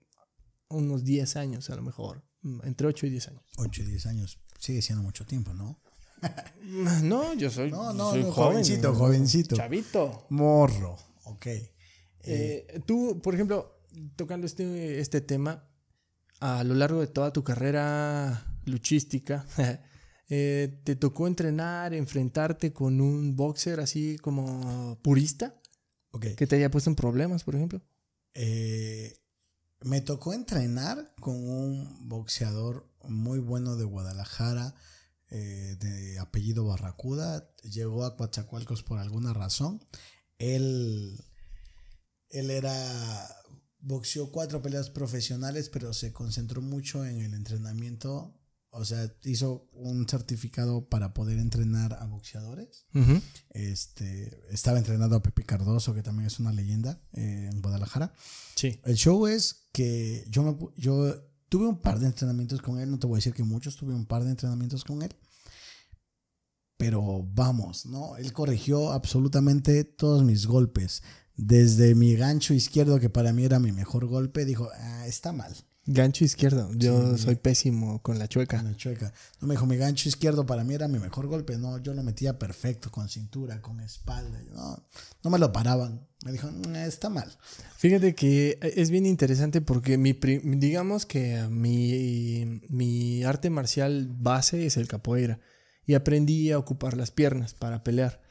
unos 0.70 1.04
10 1.04 1.36
años 1.38 1.70
a 1.70 1.76
lo 1.76 1.82
mejor, 1.82 2.24
mm, 2.42 2.60
entre 2.66 2.88
8 2.88 3.08
y 3.08 3.10
10 3.12 3.28
años. 3.30 3.44
8 3.58 3.82
y 3.82 3.86
10 3.86 4.06
años. 4.08 4.40
Sigue 4.60 4.82
siendo 4.82 5.04
mucho 5.04 5.26
tiempo, 5.26 5.54
¿no? 5.54 5.82
No, 7.04 7.34
yo 7.34 7.50
soy, 7.50 7.70
No, 7.72 7.94
no, 7.94 8.12
soy 8.12 8.24
no, 8.24 8.32
joven, 8.32 8.52
jovencito, 8.54 8.94
jovencito. 8.96 9.56
Chavito. 9.56 10.26
Morro. 10.30 10.98
Ok. 11.26 11.48
Eh, 12.22 12.82
tú, 12.86 13.22
por 13.22 13.34
ejemplo, 13.34 13.82
tocando 14.16 14.48
este, 14.48 15.00
este 15.00 15.22
tema, 15.22 15.68
a 16.40 16.64
lo 16.64 16.74
largo 16.74 17.02
de 17.02 17.08
toda 17.08 17.34
tu 17.34 17.44
carrera 17.44 18.46
luchística, 18.66 19.46
eh, 20.30 20.82
¿te 20.84 20.96
tocó 20.96 21.28
entrenar, 21.28 21.94
enfrentarte 21.94 22.74
con 22.74 23.02
un 23.02 23.36
boxer 23.36 23.80
así 23.80 24.18
como 24.18 25.00
purista? 25.02 25.60
Que 26.20 26.48
te 26.48 26.56
haya 26.56 26.70
puesto 26.70 26.90
en 26.90 26.96
problemas, 26.96 27.44
por 27.44 27.56
ejemplo. 27.56 27.82
Eh, 28.36 29.18
me 29.82 30.02
tocó 30.02 30.34
entrenar 30.34 31.14
con 31.20 31.36
un 31.36 32.08
boxeador 32.08 32.88
muy 33.04 33.40
bueno 33.40 33.76
de 33.76 33.84
Guadalajara, 33.84 34.76
eh, 35.30 35.76
de 35.80 36.20
apellido 36.20 36.66
Barracuda. 36.66 37.52
Llegó 37.64 38.06
a 38.06 38.16
Coatzacoalcos 38.16 38.84
por 38.84 39.00
alguna 39.00 39.34
razón. 39.34 39.84
Él, 40.38 41.20
él 42.30 42.52
era. 42.52 42.74
Boxeó 43.86 44.32
cuatro 44.32 44.62
peleas 44.62 44.90
profesionales, 44.90 45.70
pero 45.70 45.94
se 45.94 46.14
concentró 46.14 46.62
mucho 46.62 47.06
en 47.06 47.20
el 47.22 47.34
entrenamiento. 47.34 48.34
O 48.76 48.86
sea, 48.86 49.14
hizo 49.24 49.70
un 49.74 50.08
certificado 50.10 50.90
para 50.90 51.14
poder 51.14 51.38
entrenar 51.38 51.94
a 51.94 52.06
boxeadores. 52.08 52.88
Este, 53.52 54.36
estaba 54.50 54.80
entrenando 54.80 55.18
a 55.18 55.22
Pepe 55.22 55.44
Cardoso, 55.44 55.94
que 55.94 56.02
también 56.02 56.26
es 56.26 56.40
una 56.40 56.52
leyenda 56.52 57.00
eh, 57.14 57.50
en 57.52 57.62
Guadalajara. 57.62 58.14
Sí. 58.56 58.80
El 58.84 58.96
show 58.96 59.28
es 59.28 59.68
que 59.74 60.26
yo, 60.30 60.42
me 60.42 60.58
yo 60.76 61.14
tuve 61.50 61.68
un 61.68 61.82
par 61.82 62.00
de 62.00 62.08
entrenamientos 62.08 62.64
con 62.64 62.80
él, 62.80 62.90
no 62.90 62.98
te 62.98 63.06
voy 63.06 63.18
a 63.18 63.20
decir 63.20 63.34
que 63.34 63.44
muchos, 63.44 63.76
tuve 63.76 63.94
un 63.94 64.08
par 64.08 64.24
de 64.24 64.32
entrenamientos 64.32 64.84
con 64.84 65.04
él. 65.04 65.14
pero 66.78 67.24
vamos, 67.34 67.86
¿no? 67.86 68.18
Él 68.18 68.34
corrigió 68.34 68.92
absolutamente 68.92 69.84
todos 69.84 70.24
mis 70.24 70.48
golpes. 70.48 71.04
Desde 71.36 71.96
mi 71.96 72.16
gancho 72.16 72.54
izquierdo, 72.54 73.00
que 73.00 73.10
para 73.10 73.34
mí 73.34 73.44
era 73.44 73.60
mi 73.60 73.72
mejor 73.72 74.06
golpe, 74.06 74.46
dijo, 74.46 74.70
ah, 74.78 75.08
está 75.08 75.32
mal. 75.32 75.54
Gancho 75.86 76.24
izquierdo. 76.24 76.72
Yo 76.76 77.18
Sí. 77.18 77.24
soy 77.24 77.36
pésimo 77.36 78.02
con 78.02 78.18
la 78.18 78.30
chueca. 78.30 78.58
Con 78.58 78.72
la 78.72 78.78
chueca. 78.78 79.12
No 79.42 79.48
me 79.50 79.56
dijo, 79.56 79.66
mi 79.66 79.76
gancho 79.76 80.08
izquierdo 80.08 80.46
para 80.46 80.64
mí 80.64 80.74
era 80.74 80.88
mi 80.88 80.98
mejor 80.98 81.28
golpe. 81.28 81.58
No, 81.58 81.78
yo 81.80 81.94
lo 81.94 82.04
metía 82.04 82.40
perfecto, 82.40 82.90
con 82.90 83.10
cintura, 83.10 83.62
con 83.62 83.82
espalda. 83.82 84.42
No, 84.54 84.82
no 85.24 85.30
me 85.30 85.40
lo 85.40 85.52
paraban. 85.52 86.08
Me 86.24 86.32
dijo, 86.32 86.50
"Mm, 86.50 86.76
está 86.78 87.10
mal. 87.10 87.30
Fíjate 87.78 88.16
que 88.16 88.58
es 88.62 88.92
bien 88.92 89.06
interesante 89.06 89.60
porque 89.60 89.98
mi 89.98 90.14
digamos 90.14 91.06
que 91.06 91.46
mi, 91.50 92.62
mi 92.70 93.24
arte 93.26 93.50
marcial 93.50 94.08
base 94.10 94.66
es 94.66 94.78
el 94.78 94.88
capoeira 94.88 95.42
y 95.86 95.96
aprendí 95.96 96.50
a 96.52 96.60
ocupar 96.60 96.96
las 96.96 97.12
piernas 97.12 97.54
para 97.56 97.84
pelear. 97.84 98.22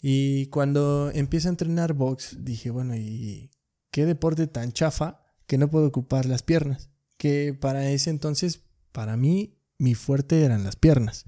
Y 0.00 0.46
cuando 0.46 1.10
empiezo 1.12 1.48
a 1.48 1.50
entrenar 1.50 1.92
box 1.92 2.36
dije, 2.40 2.70
bueno, 2.70 2.96
¿y 2.96 3.50
qué 3.90 4.06
deporte 4.06 4.46
tan 4.46 4.72
chafa 4.72 5.22
que 5.46 5.58
no 5.58 5.68
puedo 5.68 5.86
ocupar 5.86 6.26
las 6.26 6.42
piernas? 6.42 6.90
Que 7.16 7.56
para 7.58 7.90
ese 7.90 8.10
entonces, 8.10 8.62
para 8.92 9.16
mí, 9.16 9.58
mi 9.78 9.94
fuerte 9.94 10.44
eran 10.44 10.64
las 10.64 10.76
piernas. 10.76 11.26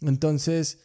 Entonces, 0.00 0.80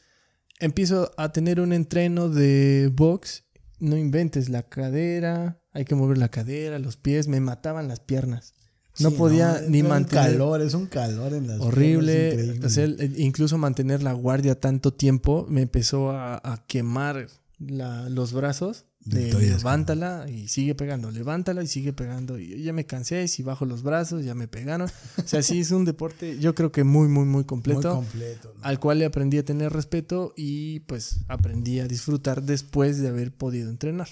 empiezo 0.60 1.12
a 1.18 1.32
tener 1.32 1.60
un 1.60 1.74
entreno 1.74 2.30
de 2.30 2.92
box 2.94 3.44
no 3.84 3.98
inventes 3.98 4.48
la 4.48 4.64
cadera, 4.64 5.62
hay 5.74 5.84
que 5.84 5.96
mover 5.96 6.18
la 6.18 6.30
cadera, 6.30 6.80
los 6.80 6.96
pies, 6.96 7.28
me 7.28 7.42
mataban 7.42 7.90
las 7.90 8.00
piernas. 8.00 8.54
No 9.00 9.10
Sí, 9.10 9.16
podía 9.18 9.60
ni 9.68 9.80
es 9.80 9.84
un 9.84 9.90
mantener 9.90 10.32
calor, 10.32 10.62
es 10.62 10.74
un 10.76 10.86
calor 10.86 11.34
en 11.34 11.48
las 11.48 11.60
horrible, 11.60 12.60
o 12.64 12.70
sea, 12.70 12.84
el- 12.84 13.20
incluso 13.20 13.58
mantener 13.58 14.04
la 14.04 14.14
guardia 14.14 14.60
tanto 14.60 14.94
tiempo 14.94 15.48
me 15.50 15.64
empezó 15.64 16.12
a, 16.12 16.36
a 16.44 16.64
quemar 16.68 17.28
la- 17.60 18.08
los 18.10 18.34
brazos. 18.34 18.86
De 19.06 19.34
levántala 19.34 20.28
y 20.30 20.48
sigue 20.48 20.76
pegando, 20.76 21.12
levántala 21.12 21.62
y 21.62 21.68
sigue 21.68 21.92
pegando. 21.92 22.40
Y 22.40 22.48
yo 22.48 22.56
ya 22.56 22.72
me 22.72 22.86
cansé, 22.86 23.28
si 23.28 23.44
bajo 23.44 23.66
los 23.66 23.84
brazos 23.84 24.24
ya 24.24 24.34
me 24.34 24.48
pegaron. 24.48 24.88
O 25.18 25.28
sea, 25.28 25.42
sí 25.44 25.60
es 25.60 25.72
un 25.72 25.84
deporte, 25.84 26.40
yo 26.40 26.56
creo 26.56 26.72
que 26.72 26.86
muy, 26.86 27.10
muy, 27.10 27.26
muy 27.26 27.44
completo 27.44 27.96
Muy 27.96 28.04
completo. 28.06 28.54
¿no? 28.56 28.64
al 28.64 28.80
cual 28.80 29.00
le 29.00 29.06
aprendí 29.06 29.38
a 29.40 29.44
tener 29.44 29.74
respeto 29.74 30.34
y 30.38 30.80
pues 30.82 31.18
aprendí 31.28 31.82
a 31.82 31.88
disfrutar 31.90 32.44
después 32.44 33.00
de 33.02 33.10
haber 33.10 33.34
podido 33.36 33.70
entrenar. 33.70 34.08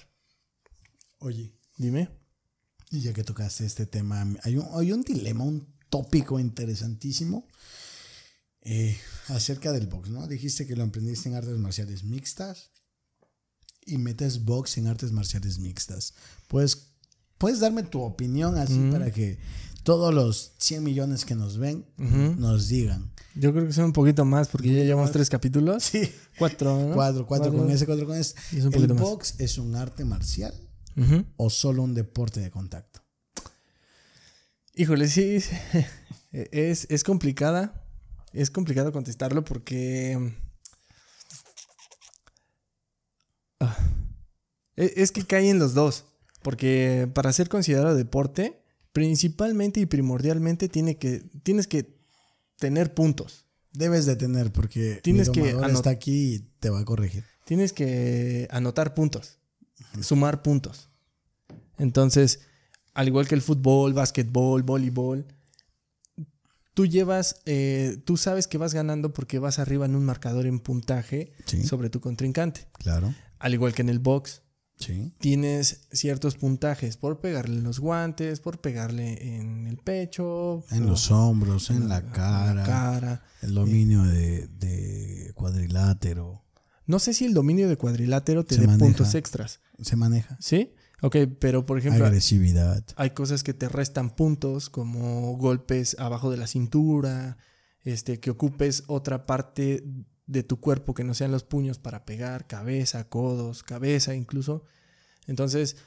Oye, 1.19 1.53
Dime. 1.77 2.09
Y 2.91 3.01
ya 3.01 3.13
que 3.13 3.23
tocaste 3.23 3.65
este 3.65 3.85
tema, 3.85 4.25
hay 4.43 4.57
un, 4.57 4.67
hay 4.73 4.91
un 4.91 5.01
dilema, 5.03 5.43
un 5.43 5.65
tópico 5.89 6.39
interesantísimo 6.39 7.47
eh, 8.61 8.97
acerca 9.29 9.71
del 9.71 9.87
box, 9.87 10.09
¿no? 10.09 10.27
Dijiste 10.27 10.67
que 10.67 10.75
lo 10.75 10.83
aprendiste 10.83 11.29
en 11.29 11.35
artes 11.35 11.57
marciales 11.57 12.03
mixtas 12.03 12.71
y 13.85 13.97
metes 13.97 14.43
box 14.45 14.77
en 14.77 14.87
artes 14.87 15.11
marciales 15.11 15.57
mixtas. 15.59 16.13
Pues, 16.47 16.89
puedes 17.37 17.59
darme 17.59 17.83
tu 17.83 18.01
opinión 18.01 18.57
así 18.57 18.77
Mm. 18.77 18.91
para 18.91 19.11
que 19.11 19.39
todos 19.83 20.13
los 20.13 20.53
100 20.59 20.83
millones 20.83 21.25
que 21.25 21.33
nos 21.33 21.57
ven 21.57 21.85
Ujú. 21.97 22.35
nos 22.39 22.67
digan. 22.67 23.11
Yo 23.33 23.51
creo 23.51 23.65
que 23.65 23.73
son 23.73 23.85
un 23.85 23.93
poquito 23.93 24.25
más 24.25 24.47
porque 24.49 24.67
ya 24.67 24.83
llevamos 24.83 25.07
más. 25.07 25.13
tres 25.13 25.29
capítulos. 25.29 25.83
Sí. 25.85 26.01
Cuatro, 26.37 26.89
¿no? 26.89 26.93
Cuatro, 26.93 27.25
cuatro 27.25 27.51
con 27.51 27.69
ese, 27.71 27.85
cuatro 27.87 28.05
con 28.05 28.17
ese. 28.17 28.35
Es 28.51 28.59
un 28.63 28.65
¿El 28.67 28.71
poquito 28.73 28.93
más. 28.93 29.01
box 29.03 29.35
es 29.39 29.57
un 29.57 29.75
arte 29.75 30.05
marcial 30.05 30.53
O 31.37 31.49
solo 31.49 31.83
un 31.83 31.93
deporte 31.93 32.39
de 32.39 32.51
contacto? 32.51 33.01
Híjole, 34.75 35.07
sí. 35.07 35.39
Es, 36.31 36.87
es 36.89 37.03
complicada. 37.03 37.83
Es 38.31 38.49
complicado 38.49 38.93
contestarlo 38.93 39.43
porque. 39.43 40.33
Ah. 43.59 43.77
E- 44.77 44.93
Es 44.95 45.11
que 45.11 45.25
cae 45.25 45.49
en 45.49 45.59
los 45.59 45.73
dos. 45.73 46.05
Porque 46.41 47.09
para 47.13 47.31
ser 47.33 47.49
considerado 47.49 47.95
deporte, 47.95 48.63
principalmente 48.93 49.79
y 49.79 49.85
primordialmente 49.85 50.69
tiene 50.69 50.97
que, 50.97 51.19
tienes 51.43 51.67
que 51.67 51.99
tener 52.57 52.93
puntos. 52.93 53.45
Debes 53.73 54.05
de 54.05 54.15
tener, 54.15 54.51
porque 54.51 54.99
Tienes 55.03 55.29
mi 55.29 55.33
que 55.35 55.49
está 55.71 55.91
aquí 55.91 56.35
y 56.35 56.39
te 56.59 56.69
va 56.69 56.79
a 56.79 56.85
corregir. 56.85 57.25
Tienes 57.45 57.73
que 57.73 58.47
anotar 58.51 58.93
puntos, 58.93 59.39
sumar 60.01 60.41
puntos. 60.41 60.89
Entonces, 61.77 62.41
al 62.93 63.07
igual 63.07 63.27
que 63.27 63.35
el 63.35 63.41
fútbol, 63.41 63.93
básquetbol, 63.93 64.63
voleibol, 64.63 65.25
tú 66.73 66.85
llevas, 66.85 67.41
eh, 67.45 67.97
tú 68.05 68.17
sabes 68.17 68.47
que 68.47 68.57
vas 68.57 68.73
ganando 68.73 69.13
porque 69.13 69.39
vas 69.39 69.59
arriba 69.59 69.85
en 69.85 69.95
un 69.95 70.05
marcador 70.05 70.45
en 70.45 70.59
puntaje 70.59 71.33
Sí. 71.45 71.63
sobre 71.63 71.89
tu 71.89 71.99
contrincante. 72.01 72.67
Claro. 72.73 73.13
Al 73.39 73.53
igual 73.53 73.73
que 73.73 73.81
en 73.81 73.89
el 73.89 73.99
box, 73.99 74.41
Sí. 74.77 75.13
tienes 75.19 75.87
ciertos 75.91 76.35
puntajes 76.37 76.97
por 76.97 77.19
pegarle 77.19 77.57
en 77.57 77.63
los 77.63 77.79
guantes, 77.79 78.39
por 78.39 78.61
pegarle 78.61 79.35
en 79.37 79.67
el 79.67 79.77
pecho, 79.77 80.63
En 80.71 80.79
por- 80.79 80.87
los 80.89 81.11
hombros, 81.11 81.69
en 81.69 81.87
la 81.87 81.97
en 81.99 82.05
la 82.07 82.11
cara, 82.11 82.63
cara. 82.63 83.23
el 83.41 83.53
dominio 83.53 84.01
de, 84.03 84.47
de 84.47 85.31
cuadrilátero. 85.35 86.43
No 86.91 86.99
sé 86.99 87.13
si 87.13 87.23
el 87.23 87.33
dominio 87.33 87.69
de 87.69 87.77
cuadrilátero 87.77 88.43
te 88.43 88.57
dé 88.57 88.67
puntos 88.77 89.15
extras, 89.15 89.61
Se 89.79 89.95
maneja. 89.95 90.35
¿sí? 90.41 90.73
Ok, 91.01 91.15
pero 91.39 91.65
por 91.65 91.77
ejemplo, 91.77 92.05
Agresividad. 92.05 92.83
hay 92.97 93.11
cosas 93.11 93.43
que 93.43 93.53
te 93.53 93.69
restan 93.69 94.09
puntos, 94.09 94.69
como 94.69 95.37
golpes 95.37 95.95
abajo 95.99 96.29
de 96.29 96.35
la 96.35 96.47
cintura, 96.47 97.37
este, 97.85 98.19
que 98.19 98.29
ocupes 98.29 98.83
otra 98.87 99.25
parte 99.25 99.85
de 100.27 100.43
tu 100.43 100.59
cuerpo 100.59 100.93
que 100.93 101.05
no 101.05 101.13
sean 101.13 101.31
los 101.31 101.45
puños 101.45 101.79
para 101.79 102.03
pegar, 102.03 102.45
cabeza, 102.45 103.07
codos, 103.07 103.63
cabeza 103.63 104.13
incluso. 104.13 104.65
Entonces, 105.27 105.77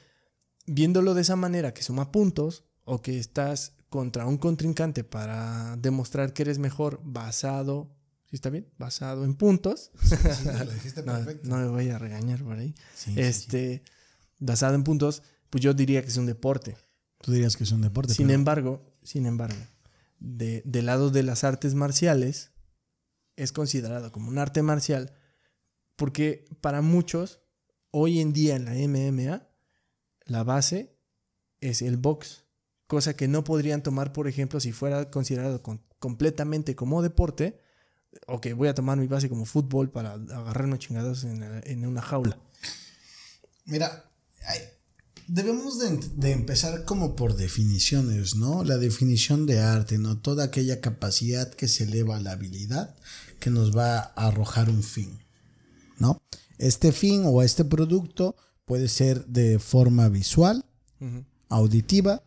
viéndolo 0.65 1.13
de 1.13 1.21
esa 1.21 1.35
manera 1.35 1.71
que 1.75 1.83
suma 1.83 2.11
puntos 2.11 2.63
o 2.83 3.03
que 3.03 3.19
estás 3.19 3.73
contra 3.89 4.25
un 4.25 4.39
contrincante 4.39 5.03
para 5.03 5.75
demostrar 5.77 6.33
que 6.33 6.41
eres 6.41 6.57
mejor 6.57 6.99
basado, 7.03 7.94
¿sí 8.35 8.37
está 8.37 8.49
bien? 8.49 8.67
Basado 8.77 9.23
en 9.23 9.33
puntos. 9.35 9.91
lo 10.65 10.71
dijiste 10.73 11.03
No, 11.03 11.17
no 11.43 11.57
me 11.57 11.67
voy 11.69 11.87
a 11.89 11.97
regañar 11.97 12.43
por 12.43 12.57
ahí. 12.57 12.75
este, 13.15 13.81
basado 14.39 14.75
en 14.75 14.83
puntos, 14.83 15.23
pues 15.49 15.63
yo 15.63 15.73
diría 15.73 16.01
que 16.01 16.09
es 16.09 16.17
un 16.17 16.25
deporte. 16.25 16.75
Tú 17.21 17.31
dirías 17.31 17.55
que 17.55 17.63
es 17.63 17.71
un 17.71 17.81
deporte. 17.81 18.13
Sin 18.13 18.27
pero 18.27 18.35
embargo, 18.35 18.97
sin 19.03 19.25
embargo, 19.25 19.55
de, 20.19 20.61
del 20.65 20.87
lado 20.87 21.11
de 21.11 21.23
las 21.23 21.45
artes 21.45 21.75
marciales, 21.75 22.51
es 23.37 23.53
considerado 23.53 24.11
como 24.11 24.27
un 24.29 24.37
arte 24.37 24.61
marcial 24.61 25.13
porque 25.95 26.43
para 26.59 26.81
muchos, 26.81 27.39
hoy 27.91 28.19
en 28.19 28.33
día 28.33 28.57
en 28.57 28.65
la 28.65 28.73
MMA, 28.73 29.47
la 30.25 30.43
base 30.43 30.97
es 31.61 31.81
el 31.81 31.95
box. 31.95 32.43
Cosa 32.87 33.15
que 33.15 33.29
no 33.29 33.45
podrían 33.45 33.81
tomar, 33.81 34.11
por 34.11 34.27
ejemplo, 34.27 34.59
si 34.59 34.73
fuera 34.73 35.09
considerado 35.09 35.63
con- 35.63 35.81
completamente 35.99 36.75
como 36.75 37.01
deporte. 37.01 37.61
Ok, 38.27 38.47
voy 38.55 38.67
a 38.67 38.73
tomar 38.73 38.97
mi 38.97 39.07
base 39.07 39.29
como 39.29 39.45
fútbol 39.45 39.89
para 39.89 40.13
agarrarme 40.13 40.79
chingados 40.79 41.23
en, 41.23 41.43
en 41.43 41.85
una 41.85 42.01
jaula. 42.01 42.39
Mira, 43.65 44.09
ay, 44.47 44.59
debemos 45.27 45.79
de, 45.79 45.99
de 46.15 46.31
empezar 46.31 46.85
como 46.85 47.15
por 47.15 47.35
definiciones, 47.35 48.35
¿no? 48.35 48.63
La 48.63 48.77
definición 48.77 49.45
de 49.45 49.59
arte, 49.59 49.97
¿no? 49.97 50.19
Toda 50.19 50.45
aquella 50.45 50.81
capacidad 50.81 51.53
que 51.53 51.67
se 51.67 51.83
eleva 51.83 52.17
a 52.17 52.21
la 52.21 52.31
habilidad 52.31 52.95
que 53.39 53.49
nos 53.49 53.75
va 53.75 53.99
a 53.99 54.27
arrojar 54.27 54.69
un 54.69 54.83
fin, 54.83 55.19
¿no? 55.99 56.21
Este 56.57 56.91
fin 56.91 57.23
o 57.25 57.43
este 57.43 57.65
producto 57.65 58.35
puede 58.65 58.87
ser 58.87 59.25
de 59.25 59.59
forma 59.59 60.09
visual, 60.09 60.65
auditiva, 61.49 62.23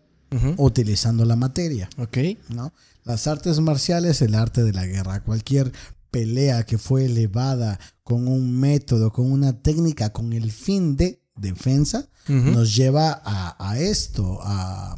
Utilizando 0.58 1.24
la 1.24 1.36
materia. 1.36 1.88
Ok. 1.98 2.18
¿no? 2.50 2.72
Las 3.04 3.26
artes 3.26 3.60
marciales, 3.60 4.20
el 4.22 4.34
arte 4.34 4.62
de 4.62 4.72
la 4.72 4.86
guerra, 4.86 5.22
cualquier 5.24 5.72
pelea 6.10 6.64
que 6.64 6.78
fue 6.78 7.04
elevada 7.06 7.78
con 8.02 8.28
un 8.28 8.50
método, 8.58 9.12
con 9.12 9.30
una 9.30 9.60
técnica, 9.62 10.10
con 10.12 10.32
el 10.32 10.50
fin 10.52 10.96
de 10.96 11.22
defensa, 11.36 12.08
nos 12.26 12.74
lleva 12.76 13.22
a, 13.24 13.56
a 13.70 13.78
esto, 13.78 14.38
a, 14.42 14.94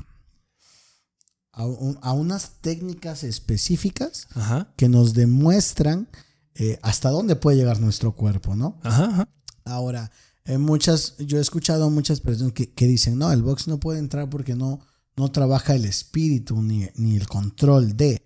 a, 1.52 1.66
un- 1.66 1.98
a 2.02 2.12
unas 2.12 2.52
técnicas 2.60 3.22
específicas 3.24 4.26
Ajá. 4.34 4.72
que 4.76 4.88
nos 4.88 5.14
demuestran 5.14 6.08
eh, 6.54 6.78
hasta 6.82 7.10
dónde 7.10 7.36
puede 7.36 7.56
llegar 7.58 7.80
nuestro 7.80 8.12
cuerpo, 8.12 8.56
¿no? 8.56 8.78
Ajá. 8.82 9.04
ajá. 9.04 9.28
Ahora, 9.64 10.10
eh, 10.44 10.58
muchas, 10.58 11.16
yo 11.18 11.38
he 11.38 11.40
escuchado 11.40 11.84
a 11.84 11.90
muchas 11.90 12.20
personas 12.20 12.52
que, 12.52 12.72
que 12.72 12.86
dicen, 12.86 13.18
no, 13.18 13.30
el 13.32 13.42
box 13.42 13.68
no 13.68 13.78
puede 13.78 13.98
entrar 13.98 14.28
porque 14.30 14.54
no, 14.56 14.80
no 15.20 15.30
trabaja 15.30 15.74
el 15.76 15.84
espíritu 15.84 16.60
ni, 16.62 16.88
ni 16.96 17.16
el 17.16 17.28
control 17.28 17.96
de. 17.96 18.22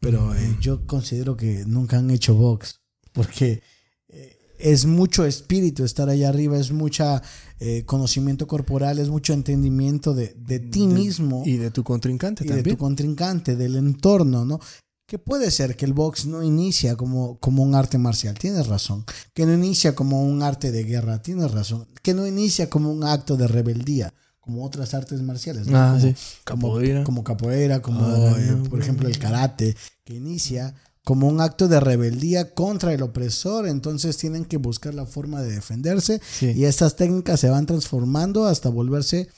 Pero 0.00 0.34
eh, 0.34 0.56
yo 0.60 0.86
considero 0.86 1.36
que 1.36 1.64
nunca 1.66 1.98
han 1.98 2.10
hecho 2.10 2.34
box 2.34 2.80
porque 3.12 3.62
eh, 4.08 4.38
es 4.58 4.86
mucho 4.86 5.24
espíritu 5.26 5.84
estar 5.84 6.08
allá 6.08 6.28
arriba, 6.28 6.56
es 6.58 6.70
mucha 6.70 7.22
eh, 7.60 7.82
conocimiento 7.84 8.46
corporal, 8.46 8.98
es 8.98 9.08
mucho 9.08 9.32
entendimiento 9.32 10.14
de, 10.14 10.34
de 10.38 10.60
ti 10.60 10.86
De- 10.86 10.94
mismo 10.94 11.42
Y 11.44 11.56
de 11.56 11.70
tu 11.70 11.82
contrincante 11.82 12.44
y 12.44 12.48
de 12.48 12.62
tu 12.62 12.76
contrincante, 12.76 13.56
del 13.56 13.76
entorno, 13.76 14.44
¿no? 14.44 14.60
que 15.08 15.18
puede 15.20 15.52
ser 15.52 15.76
que 15.76 15.84
el 15.84 15.92
box 15.92 16.26
no 16.26 16.42
inicia 16.42 16.96
como, 16.96 17.38
como 17.38 17.62
un 17.62 17.76
arte 17.76 17.96
marcial, 17.96 18.36
tienes 18.36 18.66
razón. 18.66 19.04
Que 19.34 19.46
no 19.46 19.54
inicia 19.54 19.94
como 19.94 20.24
un 20.26 20.42
arte 20.42 20.72
de 20.72 20.82
guerra, 20.82 21.22
tienes 21.22 21.52
razón. 21.52 21.86
Que 22.02 22.12
no 22.12 22.26
inicia 22.26 22.68
como 22.68 22.90
un 22.90 23.04
acto 23.04 23.36
de 23.36 23.46
rebeldía, 23.46 24.12
como 24.46 24.64
otras 24.64 24.94
artes 24.94 25.20
marciales. 25.20 25.66
¿no? 25.66 25.76
Ah, 25.76 25.88
como, 25.98 26.00
sí. 26.00 26.14
Capoeira. 26.44 27.04
Como, 27.04 27.24
capoeira, 27.24 27.82
como 27.82 28.00
Ah, 28.06 28.34
eh, 28.38 28.56
por 28.70 28.80
ejemplo 28.80 29.08
el 29.08 29.18
karate, 29.18 29.76
que 30.04 30.14
inicia 30.14 30.74
como 31.04 31.28
un 31.28 31.40
acto 31.40 31.68
de 31.68 31.78
rebeldía 31.80 32.54
contra 32.54 32.92
el 32.92 33.02
opresor, 33.02 33.68
entonces 33.68 34.16
tienen 34.16 34.44
que 34.44 34.56
buscar 34.56 34.94
la 34.94 35.04
forma 35.06 35.42
de 35.42 35.52
defenderse 35.52 36.20
Sí. 36.38 36.52
y 36.56 36.64
estas 36.64 36.96
técnicas 36.96 37.38
se 37.40 37.50
van 37.50 37.66
transformando 37.66 38.46
hasta 38.46 38.68
volverse 38.70 39.28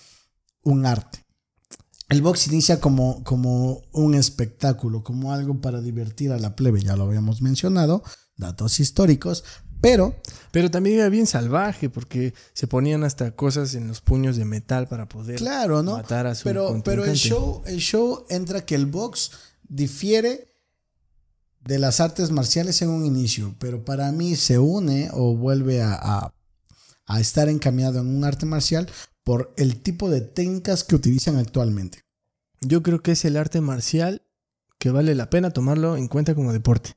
un 0.63 0.87
arte. 0.87 1.25
El 2.11 2.23
box 2.23 2.47
inicia 2.47 2.81
como, 2.81 3.23
como 3.25 3.83
un 3.93 4.15
espectáculo, 4.15 5.03
como 5.05 5.33
algo 5.33 5.61
para 5.61 5.81
divertir 5.83 6.33
a 6.33 6.39
la 6.39 6.57
plebe, 6.57 6.81
ya 6.81 6.97
lo 6.97 7.05
habíamos 7.05 7.43
mencionado, 7.43 8.03
datos 8.39 8.81
históricos, 8.81 9.45
pero 9.81 10.15
Pero 10.51 10.71
también 10.71 10.99
era 10.99 11.09
bien 11.09 11.27
salvaje 11.27 11.89
porque 11.91 12.33
se 12.55 12.67
ponían 12.67 13.05
hasta 13.05 13.31
cosas 13.33 13.75
en 13.75 13.87
los 13.87 14.01
puños 14.01 14.37
de 14.37 14.45
metal 14.45 14.89
para 14.89 15.09
poder 15.09 15.37
claro, 15.37 15.83
¿no? 15.83 15.93
matar 15.99 16.27
a 16.27 16.35
su 16.35 16.45
Pero, 16.45 16.81
pero 16.85 17.05
el, 17.05 17.15
show, 17.17 17.63
el 17.67 17.79
show 17.79 18.25
entra 18.31 18.65
que 18.65 18.75
el 18.75 18.87
box 18.87 19.31
difiere 19.69 20.47
de 21.61 21.79
las 21.79 22.01
artes 22.01 22.31
marciales 22.31 22.81
en 22.83 22.89
un 22.89 23.05
inicio, 23.05 23.55
pero 23.59 23.85
para 23.85 24.11
mí 24.13 24.37
se 24.37 24.59
une 24.59 25.11
o 25.13 25.37
vuelve 25.37 25.83
a, 25.83 25.95
a- 25.95 26.35
a 27.07 27.21
estar 27.21 27.49
encaminado 27.49 28.01
en 28.01 28.07
un 28.07 28.25
arte 28.25 28.47
marcial 28.47 28.89
por 29.25 29.53
el 29.57 29.81
tipo 29.83 30.09
de 30.11 30.21
técnicas 30.23 30.85
que 30.85 30.95
utilizan 30.95 31.37
actualmente. 31.37 32.05
Yo 32.61 32.83
creo 32.83 33.03
que 33.03 33.13
es 33.13 33.25
el 33.25 33.37
arte 33.37 33.61
marcial 33.61 34.23
que 34.79 34.91
vale 34.91 35.15
la 35.15 35.29
pena 35.31 35.51
tomarlo 35.51 35.97
en 35.97 36.09
cuenta 36.09 36.35
como 36.35 36.53
deporte. 36.53 36.97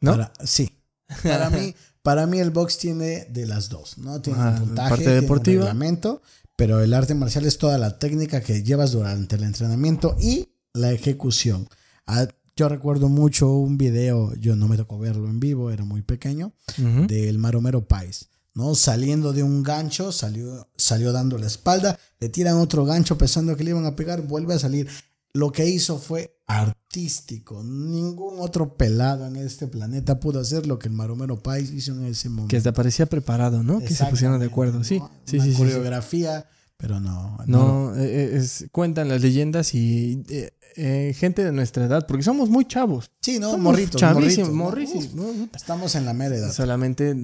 ¿No? 0.00 0.12
Para- 0.12 0.32
sí. 0.44 0.78
Para 1.22 1.50
mí, 1.50 1.74
para 2.02 2.26
mí 2.26 2.38
el 2.40 2.50
box 2.50 2.78
tiene 2.78 3.26
de 3.30 3.46
las 3.46 3.68
dos, 3.68 3.98
¿no? 3.98 4.20
Tiene 4.20 4.40
Ajá, 4.40 4.50
un 4.50 4.66
puntaje, 4.68 4.88
parte 4.90 5.04
tiene 5.04 5.18
un 5.18 5.22
deportiva. 5.22 5.60
reglamento, 5.66 6.22
pero 6.56 6.80
el 6.80 6.92
arte 6.94 7.14
marcial 7.14 7.44
es 7.46 7.58
toda 7.58 7.78
la 7.78 7.98
técnica 7.98 8.40
que 8.40 8.62
llevas 8.62 8.92
durante 8.92 9.36
el 9.36 9.44
entrenamiento 9.44 10.16
y 10.20 10.48
la 10.74 10.90
ejecución. 10.92 11.68
Ah, 12.06 12.26
yo 12.56 12.68
recuerdo 12.68 13.08
mucho 13.08 13.50
un 13.52 13.78
video, 13.78 14.34
yo 14.34 14.56
no 14.56 14.68
me 14.68 14.76
tocó 14.76 14.98
verlo 14.98 15.28
en 15.28 15.40
vivo, 15.40 15.70
era 15.70 15.84
muy 15.84 16.02
pequeño, 16.02 16.52
Ujú. 16.78 17.06
del 17.06 17.38
Maromero 17.38 17.86
Pais, 17.86 18.28
¿no? 18.54 18.74
Saliendo 18.74 19.32
de 19.32 19.42
un 19.42 19.62
gancho, 19.62 20.12
salió, 20.12 20.68
salió 20.76 21.12
dando 21.12 21.38
la 21.38 21.46
espalda, 21.46 21.98
le 22.20 22.28
tiran 22.28 22.56
otro 22.56 22.84
gancho 22.84 23.16
pensando 23.16 23.56
que 23.56 23.64
le 23.64 23.70
iban 23.70 23.86
a 23.86 23.96
pegar, 23.96 24.22
vuelve 24.22 24.54
a 24.54 24.58
salir. 24.58 24.88
Lo 25.34 25.50
que 25.50 25.66
hizo 25.66 25.98
fue 25.98 26.41
artístico. 26.60 27.62
Ningún 27.62 28.34
otro 28.38 28.76
pelado 28.76 29.26
en 29.26 29.36
este 29.36 29.66
planeta 29.68 30.20
pudo 30.20 30.40
hacer 30.40 30.66
lo 30.66 30.78
que 30.78 30.88
el 30.88 30.94
Maromero 30.94 31.42
Pais 31.42 31.70
hizo 31.70 31.92
en 31.92 32.04
ese 32.06 32.28
momento. 32.28 32.48
Que 32.48 32.56
hasta 32.56 32.72
parecía 32.72 33.06
preparado, 33.06 33.62
¿no? 33.62 33.80
Que 33.80 33.94
se 33.94 34.04
pusieron 34.06 34.38
de 34.40 34.46
acuerdo. 34.46 34.84
Sí, 34.84 34.98
¿no? 34.98 35.10
sí, 35.24 35.36
Una 35.36 35.44
sí, 35.44 35.50
sí, 35.50 35.56
sí. 35.56 35.62
coreografía, 35.62 36.46
pero 36.76 37.00
no. 37.00 37.38
No, 37.46 37.94
eh, 37.96 38.04
eh, 38.04 38.36
es- 38.36 38.66
cuentan 38.72 39.08
las 39.08 39.20
leyendas 39.22 39.74
y 39.74 40.22
eh, 40.28 40.52
eh, 40.76 41.14
gente 41.16 41.44
de 41.44 41.52
nuestra 41.52 41.84
edad, 41.86 42.06
porque 42.06 42.22
somos 42.22 42.48
muy 42.50 42.64
chavos. 42.66 43.10
Sí, 43.20 43.38
no, 43.38 43.50
Somos 43.52 43.64
morritos, 43.72 44.00
chavísimos, 44.00 44.52
morritos, 44.52 45.14
¿no? 45.14 45.22
morrísimos, 45.22 45.36
¿no? 45.38 45.48
Estamos 45.54 45.94
en 45.94 46.04
la 46.04 46.12
mera 46.14 46.36
edad. 46.36 46.52
Solamente 46.52 47.14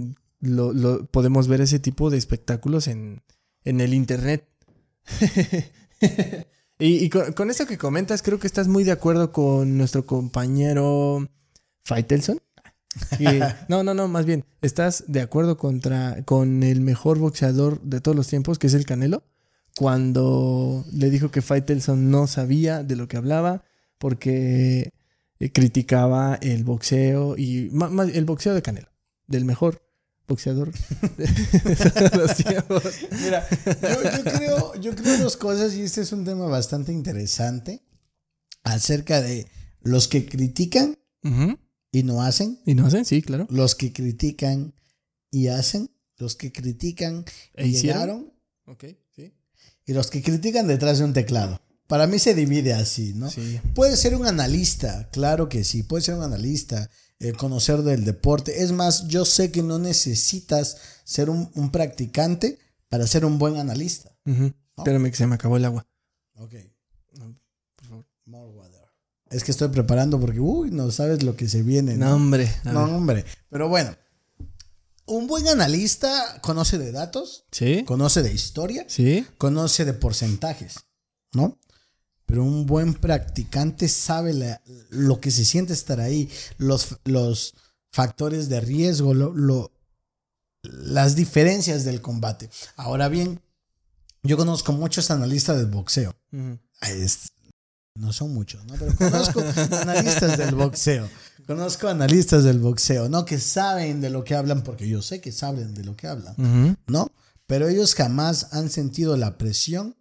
lo, 0.40 0.72
lo- 0.72 1.06
podemos 1.06 1.48
ver 1.48 1.60
ese 1.60 1.78
tipo 1.78 2.10
de 2.10 2.18
espectáculos 2.18 2.88
en, 2.88 3.22
en 3.64 3.80
el 3.80 3.92
internet. 3.94 4.48
y 6.78 7.04
y 7.04 7.10
con, 7.10 7.32
con 7.32 7.50
eso 7.50 7.66
que 7.66 7.78
comentas, 7.78 8.22
creo 8.22 8.38
que 8.38 8.46
estás 8.46 8.68
muy 8.68 8.84
de 8.84 8.92
acuerdo 8.92 9.32
con 9.32 9.76
nuestro 9.76 10.06
compañero 10.06 11.28
Faitelson. 11.84 12.40
No, 13.68 13.82
no, 13.84 13.94
no, 13.94 14.08
más 14.08 14.24
bien, 14.24 14.44
¿estás 14.62 15.04
de 15.06 15.20
acuerdo 15.20 15.56
contra, 15.56 16.22
con 16.24 16.62
el 16.62 16.80
mejor 16.80 17.18
boxeador 17.18 17.80
de 17.82 18.00
todos 18.00 18.16
los 18.16 18.26
tiempos, 18.26 18.58
que 18.58 18.66
es 18.66 18.74
el 18.74 18.86
Canelo? 18.86 19.22
Cuando 19.76 20.84
le 20.92 21.10
dijo 21.10 21.30
que 21.30 21.42
Faitelson 21.42 22.10
no 22.10 22.26
sabía 22.26 22.82
de 22.82 22.96
lo 22.96 23.06
que 23.06 23.16
hablaba 23.16 23.62
porque 23.98 24.92
eh, 25.38 25.52
criticaba 25.52 26.38
el 26.42 26.64
boxeo 26.64 27.36
y 27.36 27.68
más, 27.72 28.08
el 28.08 28.24
boxeo 28.24 28.54
de 28.54 28.62
Canelo, 28.62 28.88
del 29.26 29.44
mejor 29.44 29.87
boxeador 30.28 30.70
los 32.16 32.36
tiempos. 32.36 32.82
Mira, 33.22 33.46
yo, 33.82 34.02
yo 34.02 34.24
creo, 34.24 34.74
yo 34.80 34.94
creo 34.94 35.18
dos 35.18 35.36
cosas 35.36 35.74
y 35.74 35.82
este 35.82 36.02
es 36.02 36.12
un 36.12 36.24
tema 36.24 36.46
bastante 36.46 36.92
interesante 36.92 37.82
acerca 38.62 39.20
de 39.22 39.46
los 39.82 40.08
que 40.08 40.26
critican 40.26 40.98
y 41.92 42.02
no 42.04 42.22
hacen, 42.22 42.60
¿Y 42.66 42.74
no 42.74 42.86
hacen? 42.86 43.04
Sí, 43.04 43.22
claro. 43.22 43.46
los 43.50 43.74
que 43.74 43.92
critican 43.92 44.74
y 45.30 45.48
hacen, 45.48 45.90
los 46.16 46.36
que 46.36 46.52
critican 46.52 47.24
¿E 47.54 47.66
y 47.66 47.70
hicieron? 47.70 48.00
llegaron 48.02 48.32
Ok, 48.66 48.84
sí. 49.14 49.34
y 49.86 49.92
los 49.92 50.08
que 50.10 50.22
critican 50.22 50.66
detrás 50.66 50.98
de 50.98 51.04
un 51.04 51.12
teclado. 51.12 51.60
Para 51.86 52.06
mí 52.06 52.18
se 52.18 52.34
divide 52.34 52.74
así, 52.74 53.14
¿no? 53.14 53.30
Sí. 53.30 53.58
Puede 53.74 53.96
ser 53.96 54.14
un 54.14 54.26
analista, 54.26 55.08
claro 55.10 55.48
que 55.48 55.64
sí, 55.64 55.82
puede 55.82 56.04
ser 56.04 56.16
un 56.16 56.22
analista, 56.22 56.90
eh, 57.20 57.32
conocer 57.32 57.82
del 57.82 58.04
deporte. 58.04 58.62
Es 58.62 58.72
más, 58.72 59.08
yo 59.08 59.24
sé 59.24 59.50
que 59.50 59.62
no 59.62 59.78
necesitas 59.78 60.76
ser 61.04 61.30
un, 61.30 61.50
un 61.54 61.70
practicante 61.70 62.58
para 62.88 63.06
ser 63.06 63.24
un 63.24 63.38
buen 63.38 63.56
analista. 63.56 64.16
Ujú. 64.26 64.52
Espérame 64.76 65.10
que 65.10 65.16
se 65.16 65.26
me 65.26 65.34
acabó 65.34 65.56
el 65.56 65.64
agua. 65.64 65.86
Ok. 66.36 66.54
No, 67.18 67.36
por 67.76 67.86
favor. 67.88 68.06
More 68.26 68.46
water. 68.52 68.80
Es 69.30 69.44
que 69.44 69.50
estoy 69.50 69.68
preparando 69.68 70.18
porque, 70.20 70.40
uy, 70.40 70.70
no 70.70 70.90
sabes 70.90 71.22
lo 71.22 71.36
que 71.36 71.48
se 71.48 71.62
viene. 71.62 71.96
No, 71.96 72.10
No, 72.10 72.14
hombre. 72.16 72.50
No, 72.64 72.84
ver. 72.86 72.94
hombre. 72.94 73.24
Pero 73.50 73.68
bueno, 73.68 73.94
un 75.06 75.26
buen 75.26 75.48
analista 75.48 76.38
conoce 76.40 76.78
de 76.78 76.92
datos, 76.92 77.44
¿Sí? 77.50 77.84
conoce 77.84 78.22
de 78.22 78.32
historia, 78.32 78.84
¿Sí? 78.88 79.26
conoce 79.38 79.84
de 79.84 79.92
porcentajes, 79.94 80.76
¿no? 81.32 81.58
Pero 82.28 82.44
un 82.44 82.66
buen 82.66 82.92
practicante 82.94 83.88
sabe 83.88 84.34
la- 84.34 84.60
lo 84.90 85.18
que 85.18 85.30
se 85.30 85.44
siente 85.46 85.72
estar 85.72 85.98
ahí, 85.98 86.28
los, 86.58 86.96
los 87.04 87.54
factores 87.90 88.48
de 88.50 88.60
riesgo, 88.60 89.14
lo- 89.14 89.32
lo- 89.34 89.72
las 90.62 91.16
diferencias 91.16 91.84
del 91.84 92.02
combate. 92.02 92.50
Ahora 92.76 93.08
bien, 93.08 93.40
yo 94.22 94.36
conozco 94.36 94.72
muchos 94.72 95.10
analistas 95.10 95.56
del 95.56 95.66
boxeo. 95.66 96.14
Es- 96.82 97.32
no 97.94 98.12
son 98.12 98.32
muchos, 98.34 98.64
¿no? 98.66 98.74
Pero 98.78 98.94
conozco 98.94 99.42
analistas 99.80 100.36
del 100.38 100.54
boxeo. 100.54 101.08
Conozco 101.46 101.88
analistas 101.88 102.44
del 102.44 102.58
boxeo, 102.58 103.08
¿no? 103.08 103.24
Que 103.24 103.38
saben 103.40 104.00
de 104.02 104.10
lo 104.10 104.22
que 104.22 104.34
hablan, 104.34 104.62
porque 104.62 104.86
yo 104.86 105.00
sé 105.00 105.20
que 105.22 105.32
saben 105.32 105.72
de 105.74 105.82
lo 105.82 105.96
que 105.96 106.06
hablan. 106.08 106.34
¿no? 106.88 107.10
Pero 107.46 107.68
ellos 107.68 107.94
jamás 107.94 108.48
han 108.52 108.68
sentido 108.68 109.16
la 109.16 109.38
presión 109.38 109.96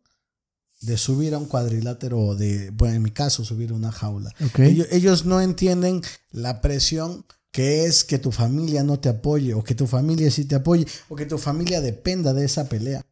de 0.82 0.98
subir 0.98 1.34
a 1.34 1.38
un 1.40 1.46
cuadrilátero 1.46 2.20
o 2.20 2.36
de, 2.36 2.70
bueno, 2.72 2.96
en 2.96 3.02
mi 3.04 3.12
caso, 3.12 3.44
subir 3.44 3.72
a 3.72 3.74
una 3.74 3.92
jaula. 3.92 4.32
Ellos, 4.66 4.88
ellos 4.92 5.26
no 5.26 5.42
entienden 5.42 6.02
la 6.32 6.62
presión 6.62 7.26
que 7.52 7.86
es 7.86 8.04
que 8.04 8.20
tu 8.20 8.32
familia 8.32 8.84
no 8.84 9.00
te 9.00 9.10
apoye, 9.10 9.54
o 9.56 9.64
que 9.64 9.74
tu 9.74 9.88
familia 9.88 10.30
sí 10.30 10.46
te 10.46 10.56
apoye, 10.56 10.86
o 11.10 11.16
que 11.16 11.26
tu 11.26 11.38
familia 11.40 11.82
dependa 11.82 12.34
de 12.34 12.46
esa 12.46 12.70
pelea. 12.70 13.04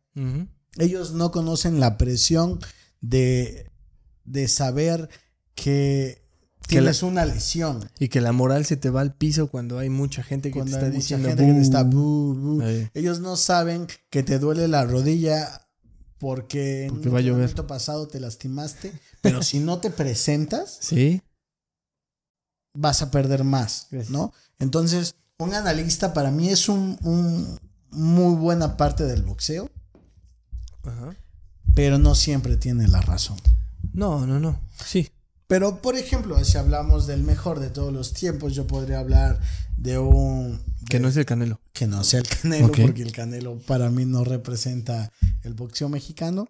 Ellos 0.78 1.14
no 1.14 1.32
conocen 1.32 1.80
la 1.80 1.98
presión 1.98 2.60
de, 3.02 3.72
de 4.26 4.48
saber 4.48 5.10
que 5.56 6.22
Que 6.68 6.76
la- 6.76 6.92
tienes 6.92 7.04
una 7.04 7.26
lesión. 7.26 7.90
Y 8.00 8.10
que 8.10 8.22
la 8.22 8.32
moral 8.34 8.66
se 8.66 8.78
te 8.78 8.90
va 8.92 9.02
al 9.02 9.16
piso 9.16 9.48
cuando 9.48 9.80
hay 9.80 9.90
mucha 9.90 10.22
gente 10.22 10.50
que 10.50 10.60
Cuando 10.60 10.78
te 10.78 10.78
hay 10.78 10.84
está 10.90 10.96
diciendo 10.96 11.28
gente 11.30 11.44
que 11.46 11.54
te 11.54 11.62
está. 11.62 11.84
Ellos 12.94 13.20
no 13.22 13.38
saben 13.38 13.88
que 14.12 14.22
te 14.24 14.38
duele 14.40 14.68
la 14.68 14.86
rodilla 14.86 15.65
porque 16.26 16.86
en 16.86 16.90
Porque 16.90 17.06
llover. 17.06 17.20
entrenamiento 17.20 17.68
pasado 17.68 18.08
te 18.08 18.20
lastimaste, 18.20 18.92
pero 19.22 19.44
si 19.44 19.60
no 19.60 19.78
te 19.78 19.92
presentas, 19.92 20.76
Sí. 20.82 21.22
vas 22.76 23.04
a 23.04 23.12
perder 23.12 23.44
más. 23.44 23.90
¿no? 24.10 24.34
Entonces, 24.58 25.14
un 25.38 25.54
analista 25.54 26.14
para 26.16 26.32
mí 26.32 26.50
es 26.50 26.68
un, 26.68 26.98
un 27.04 27.60
muy 27.92 28.36
buena 28.38 28.76
parte 28.76 29.04
del 29.04 29.22
boxeo, 29.22 29.70
Ajá. 30.84 31.16
pero 31.76 32.00
no 32.00 32.16
siempre 32.16 32.58
tiene 32.58 32.88
la 32.88 33.02
razón. 33.02 33.38
No, 33.94 34.26
no, 34.26 34.40
no. 34.40 34.60
Sí. 34.84 35.08
Pero, 35.46 35.80
por 35.80 35.96
ejemplo, 35.96 36.44
si 36.44 36.58
hablamos 36.58 37.06
del 37.06 37.22
mejor 37.22 37.60
de 37.60 37.70
todos 37.70 37.94
los 37.94 38.14
tiempos, 38.14 38.56
yo 38.56 38.66
podría 38.66 38.98
hablar 38.98 39.40
de 39.78 40.00
un... 40.00 40.60
Que 40.90 41.00
no 41.00 41.08
es 41.08 41.18
el 41.18 41.26
canelo. 41.26 41.60
que 41.74 41.88
no 41.88 42.04
sea 42.04 42.20
el 42.20 42.28
Canelo, 42.28 42.68
Ok. 42.68 42.80
porque 42.82 43.02
el 43.02 43.12
Canelo 43.12 43.58
para 43.60 43.90
mí 43.90 44.06
no 44.06 44.24
representa 44.24 45.12
el 45.44 45.54
boxeo 45.54 45.90
mexicano. 45.90 46.48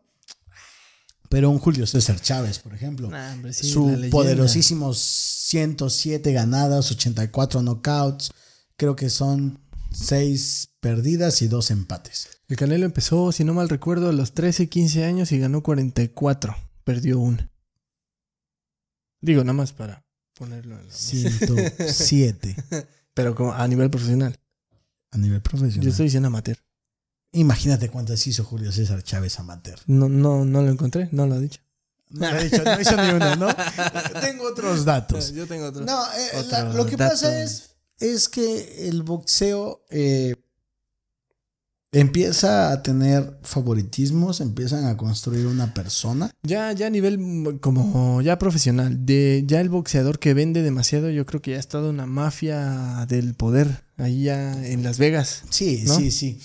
Pero 1.29 1.49
un 1.49 1.57
Julio 1.59 1.87
César 1.87 2.19
Chávez, 2.21 2.59
por 2.59 2.73
ejemplo. 2.73 3.09
Nah, 3.09 3.33
hombre, 3.33 3.51
sí, 3.53 3.67
Su 3.69 4.09
poderosísimo 4.11 4.93
107 4.93 6.31
ganadas, 6.33 6.91
84 6.91 7.61
knockouts. 7.61 8.31
Creo 8.77 8.95
que 8.95 9.09
son 9.09 9.59
6 9.91 10.69
perdidas 10.79 11.41
y 11.41 11.47
2 11.47 11.71
empates. 11.71 12.27
El 12.47 12.57
Canelo 12.57 12.85
empezó, 12.85 13.31
si 13.31 13.43
no 13.43 13.53
mal 13.55 13.69
recuerdo, 13.69 14.09
a 14.09 14.13
los 14.13 14.33
13, 14.33 14.69
15 14.69 15.03
años 15.05 15.31
y 15.31 15.39
ganó 15.39 15.63
44. 15.63 16.55
Perdió 16.83 17.19
una. 17.19 17.49
Digo, 19.21 19.43
nada 19.43 19.53
más 19.53 19.71
para 19.73 20.05
ponerlo 20.35 20.75
en 20.75 20.81
la 20.81 20.85
mesa. 20.85 20.97
107 20.99 22.55
Pero 23.15 23.33
como 23.33 23.51
a 23.53 23.67
nivel 23.67 23.89
profesional. 23.89 24.37
a 25.11 25.17
nivel 25.17 25.41
profesional. 25.41 25.83
Yo 25.83 25.89
estoy 25.89 26.05
diciendo 26.05 26.27
amateur. 26.27 26.57
Imagínate 27.31 27.89
cuántas 27.89 28.25
hizo 28.27 28.43
Julio 28.43 28.71
César 28.71 29.01
Chávez 29.03 29.39
amateur. 29.39 29.79
No, 29.87 30.07
no, 30.07 30.45
no 30.45 30.61
lo 30.61 30.69
encontré, 30.69 31.09
no 31.11 31.25
lo 31.25 31.35
ha 31.35 31.39
dicho. 31.39 31.59
No, 32.09 32.27
ha 32.27 32.37
dicho- 32.37 32.63
no 32.63 32.79
hizo 32.79 32.95
ni 32.95 33.09
una, 33.09 33.35
¿no? 33.35 33.47
Tengo 34.21 34.45
otros 34.45 34.85
datos. 34.85 35.33
Yo 35.33 35.47
tengo 35.47 35.65
otro. 35.67 35.83
No, 35.83 36.05
eh, 36.13 36.45
la- 36.51 36.73
lo 36.73 36.85
que 36.85 36.97
pasa 36.97 37.41
es, 37.43 37.75
es 37.99 38.29
que 38.29 38.87
el 38.87 39.03
boxeo 39.03 39.83
eh, 39.89 40.35
empieza 41.95 42.71
a 42.71 42.83
tener 42.83 43.39
favoritismos, 43.41 44.41
empiezan 44.41 44.85
a 44.85 44.97
construir 44.97 45.47
una 45.47 45.73
persona. 45.73 46.29
Ya, 46.43 46.73
ya 46.73 46.87
a 46.87 46.89
nivel 46.89 47.17
mm, 47.17 47.59
como 47.59 48.21
ya 48.21 48.37
profesional, 48.37 49.05
de 49.05 49.43
ya 49.47 49.61
el 49.61 49.69
boxeador 49.69 50.19
que 50.19 50.33
vende 50.33 50.61
demasiado, 50.61 51.09
yo 51.09 51.25
creo 51.25 51.41
que 51.41 51.51
ya 51.51 51.57
ha 51.57 51.61
estado 51.61 51.89
una 51.89 52.05
mafia 52.05 53.05
del 53.07 53.33
poder 53.33 53.83
ahí 53.97 54.23
ya 54.23 54.65
en 54.65 54.83
Las 54.83 54.97
Vegas. 54.97 55.43
Sí, 55.49 55.83
¿No? 55.85 55.95
sí, 55.95 56.11
sí. 56.11 56.39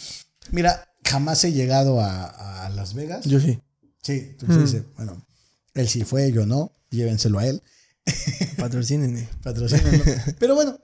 Mira, 0.53 0.89
jamás 1.05 1.43
he 1.45 1.53
llegado 1.53 2.01
a, 2.01 2.67
a 2.67 2.69
Las 2.71 2.95
Vegas. 2.95 3.25
Yo 3.25 3.41
sí. 3.41 3.61
Sí, 4.03 4.37
tú 4.39 4.47
dices, 4.47 4.85
bueno, 4.97 5.27
él 5.75 5.89
sí 5.89 6.05
fue, 6.05 6.33
yo 6.33 6.47
no, 6.47 6.73
llévenselo 6.91 7.41
a 7.41 7.47
él. 7.47 7.63
Patrocínenme. 8.57 9.29
Patrocínenlo. 9.43 10.05
Pero 10.39 10.55
bueno, 10.55 10.79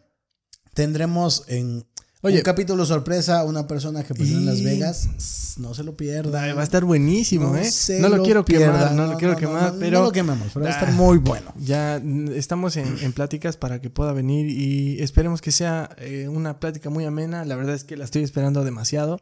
tendremos 0.74 1.44
en 1.46 1.86
Oye. 2.26 2.36
un 2.38 2.42
capítulo 2.42 2.84
sorpresa 2.86 3.44
una 3.44 3.66
persona 3.66 4.02
que 4.04 4.14
pasó 4.14 4.30
en 4.32 4.46
Las 4.46 4.62
Vegas. 4.62 5.56
No 5.58 5.72
se 5.74 5.84
lo 5.84 5.96
pierda. 5.96 6.52
Va 6.54 6.60
a 6.60 6.64
estar 6.64 6.84
buenísimo, 6.84 7.48
No 7.50 7.56
¿eh? 7.56 7.70
No 8.00 8.08
lo, 8.08 8.22
quiero 8.22 8.44
pierda. 8.44 8.66
quemar, 8.90 8.92
no, 8.92 9.06
lo 9.12 9.16
quiero 9.18 9.36
quemar, 9.36 9.74
pero 9.78 9.98
No 10.00 10.04
lo 10.06 10.12
quememos, 10.12 10.48
pero 10.52 10.64
va 10.64 10.70
a 10.70 10.74
estar 10.74 10.88
Ah. 10.88 10.92
muy 10.92 11.18
bueno. 11.18 11.52
ya 11.58 11.96
estamos 12.34 12.76
en, 12.76 12.98
en 13.00 13.12
pláticas 13.12 13.56
para 13.56 13.80
que 13.80 13.88
pueda 13.90 14.12
venir 14.12 14.48
y 14.50 15.00
esperemos 15.02 15.40
que 15.40 15.52
sea 15.52 15.88
eh, 15.98 16.28
una 16.28 16.60
plática 16.60 16.90
muy 16.90 17.04
amena. 17.04 17.44
La 17.44 17.56
verdad 17.56 17.74
es 17.74 17.84
que 17.84 17.96
la 17.96 18.04
estoy 18.04 18.22
esperando 18.22 18.64
demasiado. 18.64 19.20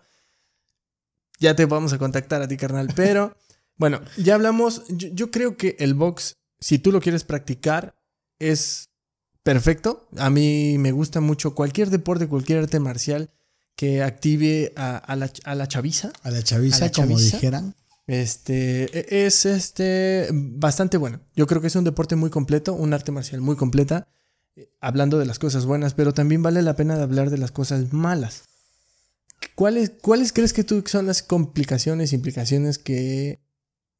Ya 1.40 1.54
te 1.56 1.66
vamos 1.66 1.92
a 1.92 1.98
contactar 1.98 2.42
a 2.42 2.48
ti, 2.48 2.56
carnal. 2.56 2.88
Pero 2.96 3.36
bueno, 3.76 4.00
ya 4.16 4.34
hablamos. 4.34 4.82
Yo, 4.88 5.08
yo 5.12 5.30
creo 5.30 5.56
que 5.56 5.76
el 5.78 5.94
box, 5.94 6.36
si 6.60 6.78
tú 6.78 6.90
lo 6.92 7.00
quieres 7.00 7.24
practicar, 7.24 7.94
es 8.38 8.88
perfecto. 9.44 10.08
A 10.16 10.30
mí 10.30 10.76
me 10.78 10.90
gusta 10.90 11.20
mucho 11.20 11.54
cualquier 11.54 11.90
deporte, 11.90 12.26
cualquier 12.26 12.58
arte 12.58 12.80
marcial 12.80 13.30
que 13.76 14.02
active 14.02 14.72
a, 14.76 14.96
a 14.96 15.14
la, 15.14 15.30
a 15.44 15.54
la 15.54 15.68
chaviza. 15.68 16.12
A 16.24 16.30
la 16.30 16.42
chaviza, 16.42 16.76
¿A 16.76 16.80
la 16.80 16.90
como 16.92 17.08
chaviza? 17.16 17.36
dijeran. 17.36 17.74
Este 18.06 18.84
e- 18.98 19.26
es 19.26 19.46
este 19.46 20.28
bastante 20.32 20.96
bueno. 20.96 21.20
Yo 21.36 21.46
creo 21.46 21.60
que 21.60 21.68
es 21.68 21.76
un 21.76 21.84
deporte 21.84 22.16
muy 22.16 22.30
completo, 22.30 22.74
un 22.74 22.92
arte 22.92 23.12
marcial 23.12 23.40
muy 23.40 23.56
completa, 23.56 24.08
eh, 24.56 24.68
hablando 24.80 25.18
de 25.18 25.24
las 25.26 25.38
cosas 25.38 25.64
buenas, 25.64 25.94
pero 25.94 26.12
también 26.12 26.42
vale 26.42 26.60
la 26.62 26.76
pena 26.76 26.96
de 26.96 27.02
hablar 27.02 27.30
de 27.30 27.38
las 27.38 27.50
cosas 27.52 27.92
malas. 27.92 28.42
¿Cuáles, 29.54 29.92
¿Cuáles 30.02 30.32
crees 30.32 30.52
que 30.52 30.64
tú 30.64 30.82
son 30.86 31.06
las 31.06 31.22
complicaciones, 31.22 32.12
implicaciones 32.12 32.78
que 32.78 33.40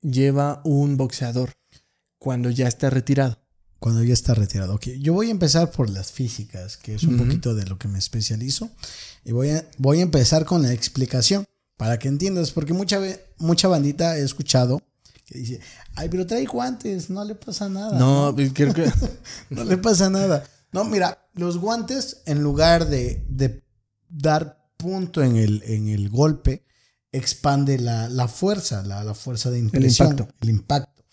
lleva 0.01 0.61
un 0.65 0.97
boxeador 0.97 1.53
cuando 2.19 2.51
ya 2.51 2.69
está 2.69 2.91
retirado? 2.91 3.39
Cuando 3.85 4.03
ya 4.03 4.15
está 4.15 4.33
retirado. 4.33 4.77
Ok, 4.77 4.87
Yo 4.99 5.13
voy 5.13 5.29
a 5.29 5.31
empezar 5.31 5.71
por 5.71 5.91
las 5.91 6.11
físicas, 6.11 6.79
que 6.79 6.95
es 6.95 7.03
un 7.03 7.17
Ujú. 7.17 7.25
poquito 7.25 7.55
de 7.55 7.67
lo 7.67 7.77
que 7.79 7.87
me 7.87 7.99
especializo. 7.99 8.71
Y 9.27 9.33
voy 9.33 9.51
a, 9.51 9.69
voy 9.77 9.99
a 9.99 10.03
empezar 10.03 10.47
con 10.47 10.63
la 10.63 10.73
explicación, 10.73 11.45
para 11.77 11.99
que 11.99 12.09
entiendas, 12.09 12.51
porque 12.51 12.73
mucha, 12.73 12.99
mucha 13.37 13.69
bandita 13.69 14.17
he 14.17 14.23
escuchado 14.23 14.81
que 15.27 15.37
dice, 15.39 15.61
ay, 15.97 16.09
pero 16.09 16.27
trae 16.27 16.47
guantes, 16.47 17.11
no 17.11 17.23
le 17.27 17.35
pasa 17.35 17.69
nada. 17.69 17.99
No, 17.99 18.35
creo 18.55 18.73
que 18.73 18.91
No 19.51 19.65
le 19.65 19.77
pasa 19.77 20.09
nada. 20.09 20.45
No, 20.73 20.85
mira, 20.87 21.29
los 21.35 21.59
guantes, 21.59 22.23
en 22.25 22.43
lugar 22.43 22.89
de, 22.89 23.23
de 23.29 23.63
dar 24.09 24.65
punto 24.79 25.23
en 25.23 25.37
el, 25.37 25.63
en 25.67 25.89
el 25.89 26.09
golpe, 26.09 26.65
expande 27.13 27.79
la, 27.79 28.09
la 28.09 28.29
fuerza, 28.29 28.83
la, 28.83 29.05
la 29.05 29.13
fuerza 29.13 29.51
de 29.51 29.59
impresión. 29.59 30.13
impacto. 30.13 30.35
El 30.41 30.49
impacto. 30.49 31.05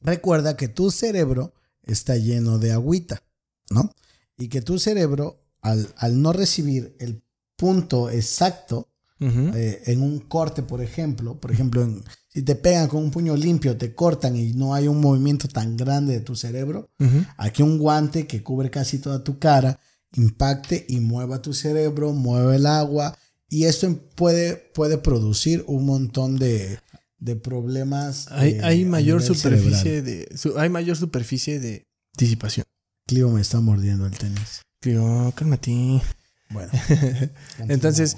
Recuerda 0.00 0.56
que 0.56 0.68
tu 0.68 0.90
cerebro 0.90 1.52
está 1.86 2.16
lleno 2.16 2.58
de 2.58 2.72
agüita, 2.72 3.22
¿no? 3.70 3.90
Y 4.36 4.48
que 4.48 4.60
tu 4.60 4.78
cerebro, 4.78 5.42
al, 5.62 5.88
al 5.96 6.20
no 6.20 6.32
recibir 6.32 6.94
el 7.00 7.22
punto 7.56 8.10
exacto, 8.10 8.88
eh, 9.18 9.82
en 9.86 10.02
un 10.02 10.18
corte, 10.18 10.62
por 10.62 10.82
ejemplo, 10.82 11.40
por 11.40 11.50
ejemplo, 11.50 11.82
en- 11.82 12.04
si 12.28 12.42
te 12.42 12.54
pegan 12.54 12.86
con 12.86 13.02
un 13.02 13.10
puño 13.10 13.34
limpio, 13.34 13.74
te 13.78 13.94
cortan 13.94 14.36
y 14.36 14.52
no 14.52 14.74
hay 14.74 14.88
un 14.88 15.00
movimiento 15.00 15.48
tan 15.48 15.74
grande 15.78 16.12
de 16.12 16.20
tu 16.20 16.36
cerebro. 16.36 16.90
Aquí 17.38 17.62
un 17.62 17.78
guante 17.78 18.26
que 18.26 18.42
cubre 18.42 18.68
casi 18.70 18.98
toda 18.98 19.24
tu 19.24 19.38
cara, 19.38 19.80
impacte 20.16 20.84
y 20.88 21.00
mueva 21.00 21.40
tu 21.40 21.54
cerebro, 21.54 22.12
mueve 22.12 22.56
el 22.56 22.66
agua 22.66 23.16
y 23.48 23.64
esto 23.64 23.98
puede, 24.14 24.56
puede 24.74 24.98
producir 24.98 25.64
un 25.66 25.86
montón 25.86 26.36
de, 26.36 26.78
de 27.18 27.36
problemas. 27.36 28.28
hay, 28.30 28.52
eh, 28.52 28.60
hay 28.62 28.84
mayor 28.84 29.22
superficie 29.22 30.02
cerebral. 30.02 30.04
de 30.04 30.36
su- 30.36 30.58
hay 30.58 30.68
mayor 30.68 30.96
superficie 30.96 31.58
de 31.60 31.86
disipación. 32.16 32.66
Clio 33.06 33.30
me 33.30 33.40
está 33.40 33.60
mordiendo 33.60 34.06
el 34.06 34.16
tenis. 34.16 34.62
Creo, 34.80 35.32
cálmate. 35.34 36.02
Bueno. 36.50 36.70
Entonces, 37.68 38.16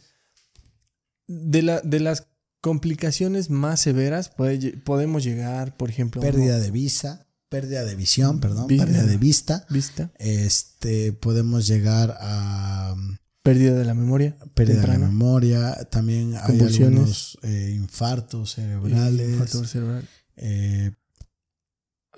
de, 1.26 1.62
la, 1.62 1.80
de 1.80 2.00
las 2.00 2.26
complicaciones 2.61 3.50
más 3.50 3.80
severas 3.80 4.28
puede 4.30 4.76
podemos 4.78 5.22
llegar, 5.24 5.76
por 5.76 5.90
ejemplo, 5.90 6.20
pérdida 6.20 6.58
de 6.58 6.70
vista, 6.70 7.26
pérdida 7.48 7.84
de 7.84 7.94
visión, 7.94 8.40
perdón, 8.40 8.66
pérdida 8.66 9.04
de 9.04 9.16
vista. 9.16 9.66
vista, 9.70 10.11
Este, 10.18 11.12
podemos 11.12 11.66
llegar 11.66 12.16
a 12.20 12.94
um, 12.96 13.16
pérdida 13.42 13.74
de 13.74 13.85
la 13.85 13.94
memoria, 13.94 14.37
pérdida 14.55 14.81
de 14.83 14.87
la 14.88 14.98
memoria, 14.98 15.74
también 15.90 16.35
hay 16.37 16.61
algunos 16.61 17.38
eh, 17.42 17.72
infartos 17.74 18.53
cerebrales, 18.55 19.29
infarto 19.31 19.64
cerebral. 19.64 20.09
eh, 20.37 20.92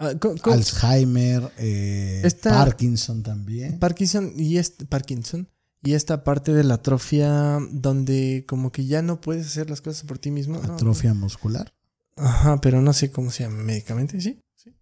Ah, 0.03 0.13
Alzheimer, 0.45 1.53
eh, 1.59 2.23
Esta- 2.25 2.51
Parkinson 2.51 3.23
también. 3.23 3.79
Parkinson 3.79 4.33
y 4.35 4.57
este, 4.57 4.87
Parkinson 4.87 5.47
y 5.83 5.93
esta 5.93 6.25
parte 6.25 6.55
de 6.55 6.65
la 6.65 6.75
atrofia 6.77 7.59
donde 7.71 8.47
como 8.49 8.73
que 8.73 8.87
ya 8.87 9.03
no 9.03 9.21
puedes 9.21 9.47
hacer 9.47 9.69
las 9.69 9.83
cosas 9.83 10.05
por 10.05 10.19
ti 10.19 10.31
mismo. 10.31 10.59
¿no? 10.59 10.73
Atrofia 10.75 11.13
muscular. 11.13 11.75
Ajá, 12.17 12.63
pero 12.63 12.81
no 12.81 12.95
sé 12.95 13.11
cómo 13.11 13.31
se 13.31 13.43
llama 13.43 13.63
médicamente, 13.63 14.19
¿sí? 14.23 14.41
sí. 14.57 14.75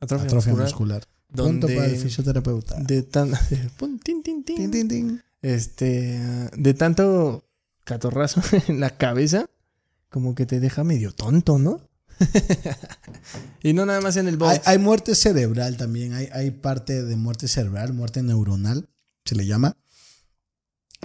Atrofia, 0.00 0.26
Atrofia 0.26 0.52
muscular. 0.54 0.66
muscular. 1.02 1.04
Donde 1.28 1.66
Punto 1.66 1.66
para 1.66 1.86
el 1.86 1.96
fisioterapeuta. 1.96 2.76
de 2.80 3.02
tan 3.02 3.32
tin, 4.02 4.22
tin, 4.22 5.22
este 5.42 6.20
de 6.56 6.74
tanto 6.74 7.44
catorrazo 7.84 8.40
en 8.68 8.80
la 8.80 8.96
cabeza 8.96 9.48
como 10.08 10.34
que 10.34 10.46
te 10.46 10.58
deja 10.60 10.84
medio 10.84 11.12
tonto, 11.12 11.58
¿no? 11.58 11.80
y 13.62 13.72
no 13.74 13.86
nada 13.86 14.00
más 14.00 14.16
en 14.16 14.26
el 14.26 14.36
box. 14.36 14.52
Hay, 14.52 14.60
hay 14.64 14.78
muerte 14.78 15.14
cerebral 15.14 15.76
también. 15.76 16.14
Hay, 16.14 16.28
hay 16.32 16.50
parte 16.50 17.04
de 17.04 17.16
muerte 17.16 17.46
cerebral, 17.46 17.92
muerte 17.92 18.22
neuronal, 18.22 18.88
se 19.24 19.34
le 19.34 19.46
llama. 19.46 19.76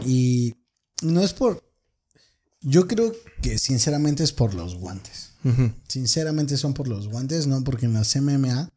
Y 0.05 0.55
no 1.01 1.21
es 1.21 1.33
por. 1.33 1.63
Yo 2.61 2.87
creo 2.87 3.13
que 3.41 3.57
sinceramente 3.57 4.23
es 4.23 4.31
por 4.31 4.53
los 4.53 4.75
guantes. 4.75 5.31
Sinceramente 5.89 6.55
son 6.55 6.73
por 6.73 6.87
los 6.87 7.09
guantes, 7.09 7.47
no 7.47 7.61
porque 7.65 7.85
en 7.85 7.93
las 7.93 8.15
MMA 8.15 8.69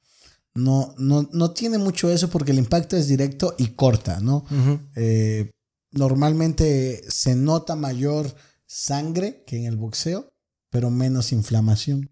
no, 0.56 0.94
no, 0.98 1.28
no 1.32 1.50
tiene 1.52 1.78
mucho 1.78 2.10
eso 2.10 2.28
porque 2.30 2.52
el 2.52 2.58
impacto 2.58 2.96
es 2.96 3.06
directo 3.08 3.54
y 3.58 3.68
corta, 3.68 4.20
¿no? 4.20 4.44
Eh, 4.96 5.50
normalmente 6.10 7.02
se 7.08 7.34
nota 7.34 7.74
mayor 7.76 8.34
sangre 8.66 9.42
que 9.46 9.56
en 9.58 9.64
el 9.66 9.76
boxeo, 9.76 10.32
pero 10.70 10.90
menos 10.90 11.32
inflamación. 11.32 12.10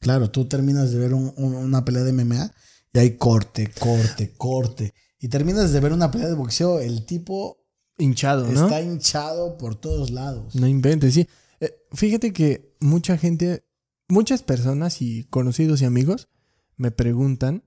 Claro, 0.00 0.30
tú 0.30 0.46
terminas 0.46 0.90
de 0.92 0.98
ver 0.98 1.14
un- 1.14 1.32
un- 1.36 1.54
una 1.54 1.84
pelea 1.84 2.02
de 2.04 2.12
MMA 2.12 2.52
y 2.92 2.98
hay 2.98 3.16
corte, 3.16 3.70
corte, 3.78 4.32
corte. 4.36 4.94
Y 5.20 5.28
terminas 5.28 5.72
de 5.72 5.80
ver 5.80 5.92
una 5.92 6.10
pelea 6.10 6.28
de 6.28 6.34
boxeo, 6.34 6.80
el 6.80 7.04
tipo 7.04 7.56
Hinchado, 8.00 8.46
¿no? 8.46 8.64
está 8.66 8.80
hinchado 8.80 9.58
por 9.58 9.74
todos 9.74 10.10
lados. 10.10 10.54
No 10.54 10.68
inventes, 10.68 11.14
sí. 11.14 11.26
Eh, 11.60 11.74
fíjate 11.92 12.32
que 12.32 12.76
mucha 12.80 13.18
gente, 13.18 13.64
muchas 14.08 14.42
personas 14.44 15.02
y 15.02 15.24
conocidos 15.24 15.82
y 15.82 15.84
amigos 15.84 16.28
me 16.78 16.90
preguntan 16.90 17.62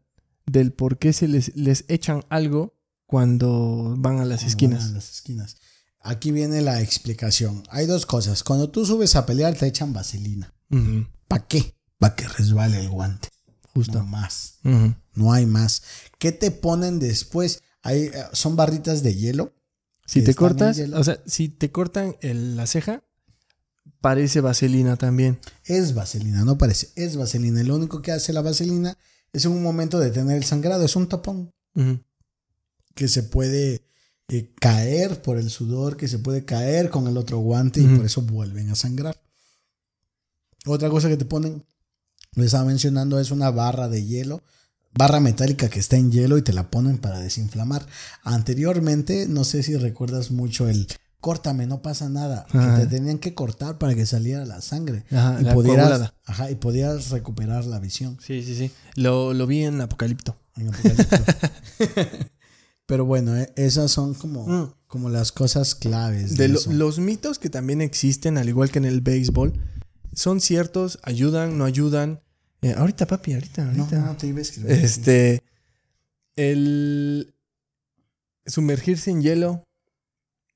del 0.47 0.73
por 0.73 0.97
qué 0.97 1.13
se 1.13 1.27
les, 1.27 1.55
les 1.55 1.85
echan 1.87 2.23
algo 2.29 2.79
cuando 3.05 3.93
van 3.97 4.19
a 4.19 4.25
las 4.25 4.43
esquinas. 4.43 4.79
van 4.85 4.89
a 4.91 4.93
las 4.95 5.11
esquinas. 5.11 5.57
Aquí 5.99 6.31
viene 6.31 6.61
la 6.61 6.81
explicación. 6.81 7.61
Hay 7.69 7.85
dos 7.85 8.05
cosas. 8.07 8.43
Cuando 8.43 8.69
tú 8.71 8.85
subes 8.85 9.15
a 9.15 9.25
pelear 9.27 9.53
te 9.55 9.67
echan 9.67 9.93
vaselina. 9.93 10.53
Ujú, 10.71 11.05
¿Para 11.27 11.45
qué? 11.47 11.75
Para 11.99 12.15
que 12.15 12.27
resbale 12.27 12.79
el 12.79 12.89
guante. 12.89 13.29
Justo. 13.73 13.99
No 13.99 14.05
más. 14.05 14.59
No 15.13 15.31
hay 15.31 15.45
más. 15.45 15.83
¿Qué 16.17 16.31
te 16.31 16.49
ponen 16.51 16.97
después? 16.99 17.61
Hay, 17.83 18.03
eh, 18.05 18.13
son 18.33 18.55
barritas 18.55 19.03
de 19.03 19.15
hielo. 19.15 19.53
Si 20.07 20.23
te 20.23 20.33
cortas, 20.33 20.79
o 20.79 21.03
sea, 21.03 21.21
si 21.25 21.47
te 21.49 21.71
cortan 21.71 22.15
el- 22.21 22.57
la 22.57 22.65
ceja, 22.67 23.03
parece 24.01 24.41
vaselina 24.41 24.97
también. 24.97 25.39
Es 25.63 25.93
vaselina, 25.93 26.43
no 26.43 26.57
parece. 26.57 26.89
Es 26.95 27.15
vaselina. 27.15 27.63
Lo 27.63 27.75
único 27.75 28.01
que 28.01 28.11
hace 28.11 28.33
la 28.33 28.41
vaselina 28.41 28.97
es 29.31 29.45
un 29.45 29.63
momento 29.63 29.99
de 29.99 30.11
tener 30.11 30.35
el 30.35 30.43
sangrado, 30.43 30.83
es 30.83 30.95
un 30.95 31.07
tapón 31.07 31.53
que 32.95 33.07
se 33.07 33.23
puede 33.23 33.85
eh, 34.27 34.53
caer 34.59 35.21
por 35.21 35.37
el 35.37 35.49
sudor, 35.49 35.95
que 35.95 36.07
se 36.07 36.19
puede 36.19 36.43
caer 36.43 36.89
con 36.89 37.07
el 37.07 37.17
otro 37.17 37.37
guante 37.39 37.79
y 37.79 37.87
por 37.87 38.05
eso 38.05 38.21
vuelven 38.23 38.69
a 38.69 38.75
sangrar. 38.75 39.21
Otra 40.65 40.89
cosa 40.89 41.07
que 41.07 41.17
te 41.17 41.25
ponen, 41.25 41.65
lo 42.35 42.43
estaba 42.43 42.65
mencionando, 42.65 43.19
es 43.19 43.31
una 43.31 43.49
barra 43.51 43.87
de 43.87 44.05
hielo, 44.05 44.43
barra 44.93 45.19
metálica 45.19 45.69
que 45.69 45.79
está 45.79 45.95
en 45.95 46.11
hielo 46.11 46.37
y 46.37 46.41
te 46.41 46.53
la 46.53 46.69
ponen 46.69 46.97
para 46.97 47.19
desinflamar. 47.19 47.85
Anteriormente, 48.23 49.27
no 49.27 49.43
sé 49.43 49.63
si 49.63 49.77
recuerdas 49.77 50.31
mucho 50.31 50.67
el 50.67 50.87
córtame, 51.21 51.67
no 51.67 51.81
pasa 51.81 52.09
nada, 52.09 52.45
Ajá. 52.49 52.75
que 52.77 52.81
te 52.85 52.87
tenían 52.97 53.19
que 53.19 53.33
cortar 53.33 53.77
para 53.77 53.95
que 53.95 54.05
saliera 54.05 54.43
la 54.43 54.61
sangre 54.61 55.05
Ajá, 55.11 55.37
y 55.39 55.43
la 55.45 55.53
pudieras, 55.53 56.13
ajá, 56.25 56.51
y 56.51 56.55
podías 56.55 57.09
recuperar 57.11 57.63
la 57.65 57.79
visión. 57.79 58.17
Sí, 58.21 58.43
sí, 58.43 58.55
sí. 58.55 58.71
Lo, 58.95 59.33
lo 59.33 59.47
vi 59.47 59.63
en 59.63 59.79
Apocalipto. 59.81 60.35
en 60.57 60.67
Apocalipto. 60.69 61.15
Pero 62.87 63.05
bueno, 63.05 63.37
eh, 63.37 63.53
esas 63.55 63.91
son 63.91 64.13
como, 64.15 64.45
Mm. 64.47 64.73
como 64.87 65.09
las 65.09 65.31
cosas 65.31 65.75
claves. 65.75 66.35
De 66.35 66.43
De 66.47 66.53
lo- 66.53 66.59
eso. 66.59 66.73
los 66.73 66.99
mitos 66.99 67.39
que 67.39 67.49
también 67.49 67.81
existen, 67.81 68.37
al 68.37 68.49
igual 68.49 68.69
que 68.69 68.79
en 68.79 68.85
el 68.85 68.99
béisbol, 69.01 69.53
son 70.13 70.41
ciertos, 70.41 70.99
ayudan, 71.03 71.57
no 71.57 71.63
ayudan. 71.65 72.19
Eh, 72.61 72.73
ahorita, 72.77 73.07
papi, 73.07 73.33
ahorita, 73.33 73.63
no, 73.63 73.83
ahorita. 73.83 73.99
no, 74.01 74.17
te 74.17 74.27
iba 74.27 74.39
a 74.39 74.41
escribir. 74.41 74.71
Este. 74.71 75.41
El. 76.35 77.33
Sumergirse 78.45 79.11
en 79.11 79.21
hielo. 79.21 79.63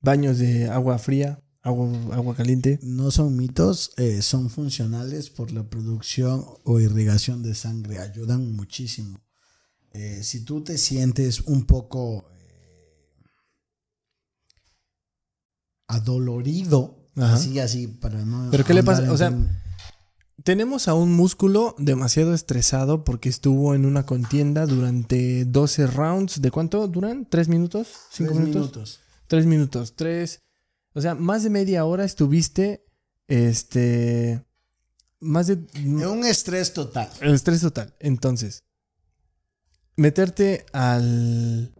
Baños 0.06 0.38
de 0.38 0.70
agua 0.70 0.98
fría. 0.98 1.42
Agua, 1.62 1.88
agua 2.12 2.36
caliente. 2.36 2.78
No 2.80 3.10
son 3.10 3.36
mitos, 3.36 3.90
eh, 3.96 4.22
son 4.22 4.50
funcionales 4.50 5.30
por 5.30 5.50
la 5.50 5.64
producción 5.64 6.44
o 6.62 6.78
irrigación 6.78 7.42
de 7.42 7.56
sangre. 7.56 7.98
Ayudan 7.98 8.54
muchísimo. 8.54 9.18
Eh, 9.90 10.20
si 10.22 10.44
tú 10.44 10.62
te 10.62 10.78
sientes 10.78 11.40
un 11.40 11.64
poco 11.64 12.24
eh, 12.30 13.24
adolorido, 15.88 17.10
Ajá. 17.16 17.34
así, 17.34 17.58
así, 17.58 17.88
para 17.88 18.24
no. 18.24 18.52
¿Pero 18.52 18.64
qué 18.64 18.74
le 18.74 18.84
pasa? 18.84 19.10
O 19.10 19.16
sea, 19.16 19.36
Tenemos 20.44 20.86
a 20.86 20.94
un 20.94 21.12
músculo 21.14 21.74
demasiado 21.78 22.32
estresado 22.32 23.02
porque 23.02 23.28
estuvo 23.28 23.74
en 23.74 23.86
una 23.86 24.06
contienda 24.06 24.66
durante 24.66 25.44
12 25.46 25.88
rounds. 25.88 26.40
¿De 26.40 26.52
cuánto 26.52 26.86
duran? 26.86 27.26
¿Tres 27.28 27.48
minutos? 27.48 27.88
¿Cinco 28.12 28.34
tres 28.34 28.46
minutos? 28.46 29.00
Tres 29.28 29.46
minutos. 29.46 29.94
Tres. 29.96 30.42
O 30.94 31.00
sea, 31.00 31.14
más 31.14 31.42
de 31.42 31.50
media 31.50 31.84
hora 31.84 32.04
estuviste. 32.04 32.84
Este. 33.28 34.44
Más 35.20 35.46
de. 35.48 35.54
Un 35.84 36.24
estrés 36.24 36.72
total. 36.72 37.10
El 37.20 37.34
estrés 37.34 37.60
total. 37.60 37.94
Entonces, 38.00 38.64
meterte 39.96 40.64
al. 40.72 41.74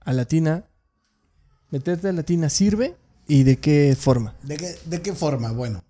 a 0.00 0.12
la 0.12 0.24
tina. 0.26 0.66
Meterte 1.70 2.08
a 2.08 2.12
la 2.12 2.22
tina 2.22 2.48
sirve. 2.50 2.96
¿Y 3.28 3.44
de 3.44 3.58
qué 3.58 3.96
forma? 3.98 4.34
¿De 4.42 4.56
qué, 4.56 4.76
¿De 4.86 5.02
qué 5.02 5.14
forma? 5.14 5.52
Bueno, 5.52 5.84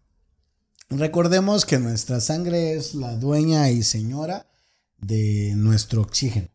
recordemos 0.91 1.65
que 1.65 1.79
nuestra 1.79 2.21
sangre 2.21 2.75
es 2.75 2.95
la 2.95 3.17
dueña 3.17 3.71
y 3.71 3.83
señora 3.83 4.47
de 4.99 5.55
nuestro 5.57 6.03
oxígeno 6.03 6.49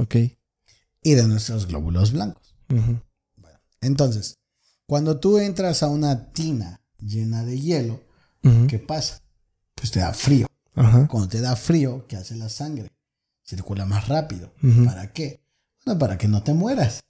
Ok. 0.00 0.16
y 1.02 1.14
de 1.14 1.28
nuestros 1.28 1.68
glóbulos 1.68 2.10
blancos. 2.10 2.56
Entonces, 3.82 4.38
cuando 4.86 5.20
tú 5.20 5.38
entras 5.38 5.82
a 5.82 5.88
una 5.88 6.32
tina 6.32 6.82
llena 7.02 7.44
de 7.44 7.60
hielo. 7.60 8.00
¿qué 8.68 8.78
pasa? 8.78 9.22
Pues 9.74 9.90
te 9.90 10.00
da 10.00 10.12
frío. 10.12 10.46
Ajá. 10.74 11.06
Cuando 11.08 11.28
te 11.28 11.40
da 11.40 11.54
frío, 11.56 12.06
¿qué 12.08 12.16
hace 12.16 12.34
la 12.34 12.48
sangre? 12.48 12.90
Circula 13.44 13.84
más 13.84 14.08
rápido. 14.08 14.52
¿Para 14.84 15.12
qué? 15.12 15.44
Bueno, 15.84 15.98
para 15.98 16.18
que 16.18 16.28
no 16.28 16.42
te 16.42 16.54
mueras. 16.54 17.00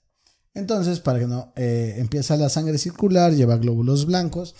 Entonces, 0.53 0.99
para 0.99 1.19
que 1.19 1.27
no 1.27 1.53
eh, 1.55 1.95
empieza 1.97 2.37
la 2.37 2.49
sangre 2.49 2.75
a 2.75 2.79
circular, 2.79 3.33
lleva 3.33 3.57
glóbulos 3.57 4.05
blancos 4.05 4.55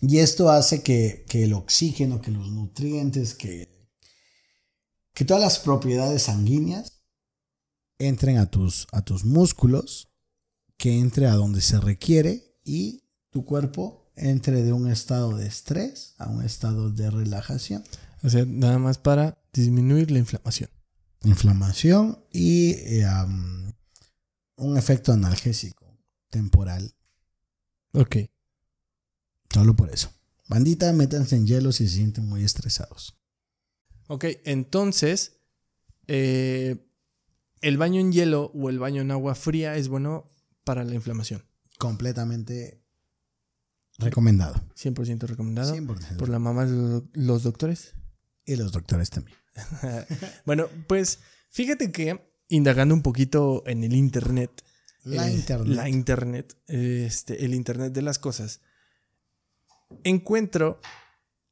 y 0.00 0.18
esto 0.18 0.50
hace 0.50 0.82
que, 0.82 1.24
que 1.28 1.44
el 1.44 1.52
oxígeno, 1.52 2.20
que 2.20 2.30
los 2.30 2.50
nutrientes, 2.50 3.34
que, 3.34 3.88
que 5.12 5.24
todas 5.24 5.42
las 5.42 5.58
propiedades 5.58 6.22
sanguíneas 6.22 7.02
entren 7.98 8.38
a 8.38 8.46
tus, 8.46 8.86
a 8.92 9.02
tus 9.02 9.24
músculos, 9.24 10.13
que 10.76 10.98
entre 10.98 11.26
a 11.26 11.34
donde 11.34 11.60
se 11.60 11.80
requiere 11.80 12.58
y 12.64 13.04
tu 13.30 13.44
cuerpo 13.44 14.10
entre 14.16 14.62
de 14.62 14.72
un 14.72 14.88
estado 14.88 15.36
de 15.36 15.46
estrés 15.46 16.14
a 16.18 16.28
un 16.28 16.44
estado 16.44 16.90
de 16.90 17.10
relajación. 17.10 17.84
O 18.22 18.30
sea, 18.30 18.44
nada 18.46 18.78
más 18.78 18.98
para 18.98 19.38
disminuir 19.52 20.10
la 20.10 20.18
inflamación. 20.18 20.70
inflamación 21.24 22.18
y 22.32 22.72
eh, 22.72 23.06
un 24.56 24.76
efecto 24.76 25.12
analgésico 25.12 25.98
temporal. 26.30 26.94
Ok. 27.92 28.16
Solo 29.52 29.74
por 29.74 29.90
eso. 29.90 30.12
Bandita, 30.48 30.92
métanse 30.92 31.36
en 31.36 31.46
hielo 31.46 31.72
si 31.72 31.88
se 31.88 31.96
sienten 31.96 32.26
muy 32.26 32.44
estresados. 32.44 33.16
Ok, 34.08 34.26
entonces, 34.44 35.38
eh, 36.06 36.76
el 37.62 37.78
baño 37.78 38.00
en 38.00 38.12
hielo 38.12 38.52
o 38.54 38.68
el 38.68 38.78
baño 38.78 39.00
en 39.00 39.10
agua 39.10 39.34
fría 39.34 39.76
es 39.76 39.88
bueno 39.88 40.33
para 40.64 40.84
la 40.84 40.94
inflamación. 40.94 41.44
Completamente 41.78 42.82
recomendado. 43.98 44.54
100% 44.76 45.26
recomendado 45.26 45.74
100%. 45.74 46.16
por 46.16 46.28
la 46.28 46.38
mamá 46.38 46.66
de 46.66 47.02
los- 47.12 47.42
doctores. 47.42 47.94
Y 48.44 48.56
los 48.56 48.72
doctores 48.72 49.10
también. 49.10 49.36
Bueno, 50.44 50.66
pues 50.88 51.20
fíjate 51.50 51.92
que 51.92 52.20
indagando 52.48 52.94
un 52.94 53.02
poquito 53.02 53.62
en 53.66 53.84
el 53.84 53.94
internet. 53.94 54.50
La 55.04 55.28
eh, 55.28 55.34
internet. 55.34 55.74
La 55.76 55.88
internet. 55.88 56.56
este, 56.66 57.44
el 57.44 57.54
internet 57.54 57.92
de 57.92 58.02
las 58.02 58.18
cosas. 58.18 58.60
Encuentro 60.02 60.80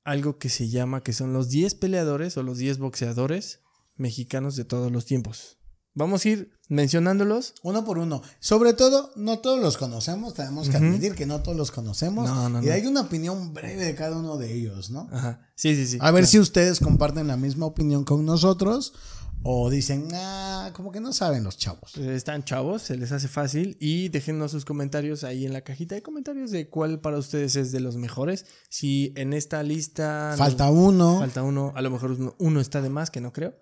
algo 0.05 0.39
que 0.39 0.49
se 0.49 0.69
llama 0.69 1.03
que 1.03 1.13
son 1.13 1.33
los 1.33 1.49
10 1.49 1.75
peleadores 1.77 2.37
o 2.37 2.43
los 2.43 2.59
10 2.59 2.79
boxeadores 2.79 3.61
mexicanos 3.97 4.57
de 4.57 4.65
todos 4.65 4.91
los 4.91 5.07
tiempos. 5.07 5.59
Vamos 5.95 6.25
a 6.25 6.29
ir 6.29 6.51
mencionándolos. 6.69 7.55
Uno 7.63 7.85
por 7.85 7.99
uno. 7.99 8.23
Sobre 8.41 8.73
todo, 8.73 9.13
no 9.15 9.41
todos 9.41 9.61
los 9.61 9.77
conocemos. 9.77 10.33
Tenemos 10.33 10.71
que 10.71 10.79
admitir 10.79 11.15
que 11.15 11.27
no 11.27 11.43
todos 11.43 11.57
los 11.57 11.71
conocemos. 11.71 12.29
No, 12.29 12.49
no, 12.49 12.63
y 12.63 12.67
no. 12.67 12.73
hay 12.73 12.87
una 12.87 13.03
opinión 13.03 13.53
breve 13.53 13.85
de 13.85 13.95
cada 13.95 14.17
uno 14.17 14.39
de 14.39 14.55
ellos, 14.55 14.91
¿no? 14.91 15.09
Ajá. 15.13 15.47
Sí, 15.55 15.77
sí, 15.77 15.87
sí. 15.87 15.99
A 16.01 16.11
ver 16.11 16.23
claro. 16.23 16.27
si 16.31 16.39
ustedes 16.39 16.81
comparten 16.81 17.27
la 17.27 17.37
misma 17.37 17.67
opinión 17.67 18.05
con 18.05 18.25
nosotros 18.25 18.95
o 19.43 19.69
dicen, 19.71 20.09
ah, 20.15 20.71
como 20.73 20.93
que 20.93 21.01
no 21.01 21.13
saben 21.13 21.45
los 21.45 21.59
chavos. 21.59 21.93
Pues 21.95 22.07
están 22.09 22.45
chavos, 22.45 22.83
se 22.83 22.97
les 22.97 23.13
hace 23.13 23.29
fácil 23.29 23.77
y 23.81 24.09
déjennos 24.09 24.53
sus 24.53 24.65
comentarios 24.65 25.25
ahí 25.25 25.45
en 25.45 25.53
la 25.53 25.63
cajita 25.63 25.95
de 25.95 26.03
comentarios 26.03 26.51
de 26.53 26.69
cuál 26.69 27.01
para 27.01 27.19
ustedes 27.19 27.57
es 27.57 27.73
de 27.73 27.81
los 27.81 27.97
mejores. 27.97 28.47
Si 28.69 29.13
en 29.17 29.33
esta 29.33 29.63
lista 29.63 30.35
Falta 30.39 30.71
uno. 30.71 31.19
falta 31.19 31.43
uno, 31.43 31.73
a 31.75 31.83
lo 31.83 31.91
mejor 31.91 32.13
uno, 32.13 32.35
uno 32.39 32.61
está 32.61 32.81
de 32.81 32.89
más, 32.89 33.11
que 33.11 33.21
no 33.21 33.33
creo. 33.33 33.55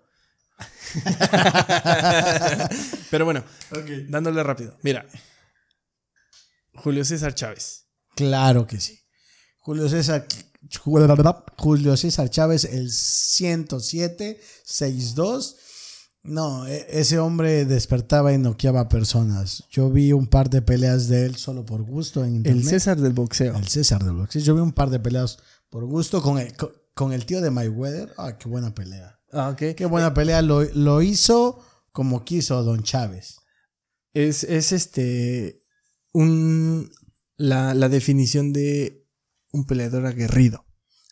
Pero 3.09 3.25
bueno, 3.25 3.43
dándole 4.09 4.43
rápido. 4.43 4.77
Mira, 4.83 5.05
Julio 6.75 7.03
César 7.05 7.33
Chávez. 7.35 7.85
Claro 8.15 8.65
que 8.67 8.79
sí. 8.79 8.99
Julio 9.59 9.89
César, 9.89 10.25
Julio 11.57 11.97
César 11.97 12.29
Chávez, 12.29 12.63
el 12.65 12.89
107-62. 12.89 15.55
No, 16.23 16.67
e- 16.67 16.85
ese 16.89 17.17
hombre 17.19 17.65
despertaba 17.65 18.31
y 18.33 18.37
noqueaba 18.37 18.87
personas. 18.89 19.63
Yo 19.71 19.89
vi 19.89 20.13
un 20.13 20.27
par 20.27 20.49
de 20.51 20.61
peleas 20.61 21.07
de 21.07 21.25
él 21.25 21.35
solo 21.35 21.65
por 21.65 21.81
gusto 21.81 22.23
en 22.23 22.35
internet. 22.35 22.63
El 22.63 22.69
César 22.69 22.97
del 22.99 23.13
boxeo. 23.13 23.57
El 23.57 23.67
César 23.67 24.03
del 24.03 24.13
boxeo. 24.13 24.39
Yo 24.41 24.53
vi 24.55 24.61
un 24.61 24.71
par 24.73 24.89
de 24.91 24.99
peleas 24.99 25.39
por 25.69 25.83
gusto 25.85 26.21
con 26.21 26.37
el, 26.37 26.55
con, 26.55 26.71
con 26.93 27.11
el 27.13 27.25
tío 27.25 27.41
de 27.41 27.49
Mayweather. 27.49 28.13
Ah, 28.17 28.37
qué 28.37 28.47
buena 28.47 28.75
pelea. 28.75 29.17
Ah, 29.31 29.49
ok. 29.49 29.75
Qué 29.75 29.85
buena 29.85 30.13
pelea. 30.13 30.41
Lo, 30.41 30.63
lo 30.63 31.01
hizo 31.01 31.59
como 31.91 32.23
quiso 32.23 32.63
Don 32.63 32.83
Chávez. 32.83 33.37
Es, 34.13 34.43
es 34.43 34.71
este. 34.71 35.63
Un. 36.13 36.91
La, 37.37 37.73
la 37.73 37.89
definición 37.89 38.53
de 38.53 39.07
un 39.51 39.65
peleador 39.65 40.05
aguerrido. 40.05 40.65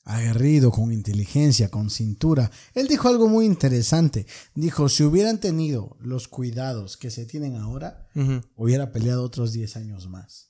aguerrido, 0.05 0.71
con 0.71 0.91
inteligencia, 0.91 1.69
con 1.69 1.89
cintura. 1.89 2.51
Él 2.73 2.87
dijo 2.87 3.07
algo 3.09 3.27
muy 3.27 3.45
interesante. 3.45 4.25
Dijo, 4.55 4.89
si 4.89 5.03
hubieran 5.03 5.39
tenido 5.39 5.97
los 5.99 6.27
cuidados 6.27 6.97
que 6.97 7.09
se 7.11 7.25
tienen 7.25 7.55
ahora, 7.55 8.07
hubiera 8.55 8.91
peleado 8.91 9.23
otros 9.23 9.53
10 9.53 9.75
años 9.77 10.07
más. 10.07 10.48